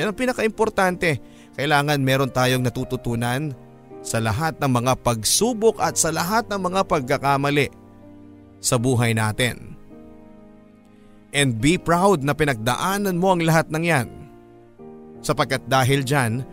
Yan 0.00 0.08
ang 0.08 0.16
pinaka-importante. 0.16 1.20
Kailangan 1.52 2.00
meron 2.00 2.32
tayong 2.32 2.64
natututunan 2.64 3.67
sa 4.02 4.22
lahat 4.22 4.56
ng 4.62 4.70
mga 4.70 4.92
pagsubok 5.02 5.82
at 5.82 5.98
sa 5.98 6.14
lahat 6.14 6.46
ng 6.48 6.60
mga 6.60 6.80
pagkakamali 6.86 7.68
sa 8.58 8.78
buhay 8.78 9.14
natin. 9.14 9.78
And 11.34 11.60
be 11.60 11.76
proud 11.76 12.24
na 12.24 12.32
pinagdaanan 12.32 13.20
mo 13.20 13.36
ang 13.36 13.44
lahat 13.44 13.68
ng 13.68 13.84
yan. 13.84 14.08
Sapagkat 15.20 15.66
dahil 15.68 16.06
dyan, 16.06 16.46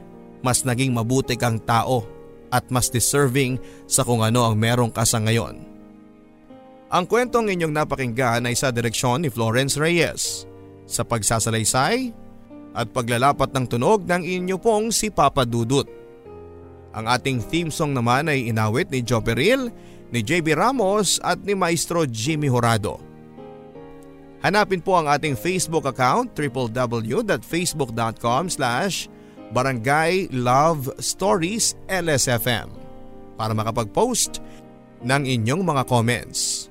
mas 0.44 0.68
naging 0.68 0.92
mabuti 0.92 1.40
kang 1.40 1.62
tao 1.64 2.04
at 2.52 2.68
mas 2.70 2.92
deserving 2.92 3.58
sa 3.88 4.04
kung 4.04 4.22
ano 4.22 4.46
ang 4.46 4.56
meron 4.60 4.92
ka 4.92 5.08
sa 5.08 5.18
ngayon. 5.24 5.64
Ang 6.92 7.06
kwentong 7.10 7.50
inyong 7.50 7.74
napakinggan 7.74 8.46
ay 8.46 8.54
sa 8.54 8.70
direksyon 8.70 9.26
ni 9.26 9.30
Florence 9.34 9.76
Reyes 9.76 10.46
sa 10.86 11.02
pagsasalaysay 11.02 12.14
at 12.76 12.88
paglalapat 12.94 13.50
ng 13.56 13.66
tunog 13.66 14.06
ng 14.06 14.22
inyo 14.22 14.62
pong 14.62 14.94
si 14.94 15.10
Papa 15.10 15.48
Dudut. 15.48 16.05
Ang 16.96 17.12
ating 17.12 17.44
theme 17.44 17.68
song 17.68 17.92
naman 17.92 18.32
ay 18.32 18.48
inawit 18.48 18.88
ni 18.88 19.04
Joe 19.04 19.20
Peril, 19.20 19.68
ni 20.16 20.24
JB 20.24 20.56
Ramos 20.56 21.20
at 21.20 21.44
ni 21.44 21.52
Maestro 21.52 22.08
Jimmy 22.08 22.48
Horado. 22.48 23.04
Hanapin 24.40 24.80
po 24.80 24.96
ang 24.96 25.12
ating 25.12 25.36
Facebook 25.36 25.84
account 25.84 26.32
www.facebook.com 26.32 28.48
slash 28.48 29.12
Barangay 29.52 30.32
Love 30.32 30.88
Stories 31.04 31.76
LSFM 31.92 32.72
para 33.36 33.52
makapag-post 33.52 34.40
ng 35.04 35.28
inyong 35.28 35.68
mga 35.68 35.84
comments. 35.90 36.70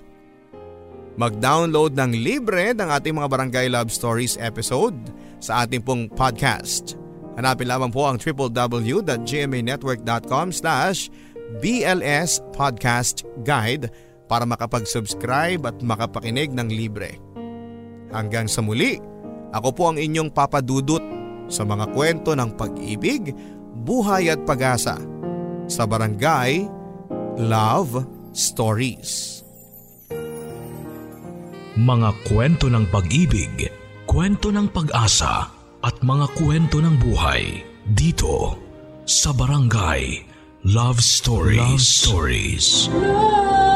Mag-download 1.14 1.94
ng 1.94 2.10
libre 2.16 2.74
ng 2.74 2.90
ating 2.90 3.14
mga 3.14 3.30
Barangay 3.30 3.70
Love 3.70 3.92
Stories 3.92 4.34
episode 4.40 4.96
sa 5.38 5.62
ating 5.62 5.84
pong 5.84 6.10
podcast. 6.10 7.03
Hanapin 7.34 7.66
lamang 7.66 7.90
po 7.90 8.06
ang 8.06 8.14
www.gmanetwork.com 8.18 10.52
slash 10.54 11.10
BLS 11.58 12.38
Podcast 12.54 13.26
Guide 13.42 13.90
para 14.30 14.46
makapag-subscribe 14.46 15.66
at 15.66 15.82
makapakinig 15.82 16.54
ng 16.54 16.70
libre. 16.70 17.18
Hanggang 18.14 18.46
sa 18.46 18.62
muli, 18.62 19.02
ako 19.54 19.70
po 19.74 19.90
ang 19.90 19.98
inyong 19.98 20.30
papadudot 20.30 21.02
sa 21.50 21.66
mga 21.66 21.90
kwento 21.92 22.34
ng 22.34 22.56
pag-ibig, 22.58 23.34
buhay 23.84 24.30
at 24.32 24.40
pag-asa 24.46 24.96
sa 25.70 25.82
Barangay 25.84 26.66
Love 27.38 28.06
Stories. 28.34 29.42
Mga 31.74 32.10
kwento 32.30 32.70
ng 32.70 32.86
pag-ibig, 32.86 33.66
kwento 34.06 34.54
ng 34.54 34.70
pag-asa 34.70 35.53
at 35.84 36.00
mga 36.00 36.26
kwento 36.40 36.80
ng 36.80 36.96
buhay 36.96 37.60
dito 37.92 38.56
sa 39.04 39.36
Barangay 39.36 40.24
Love 40.64 41.04
Stories. 41.04 41.60
Love 41.60 41.84
Stories. 41.84 42.66
Love 42.88 43.73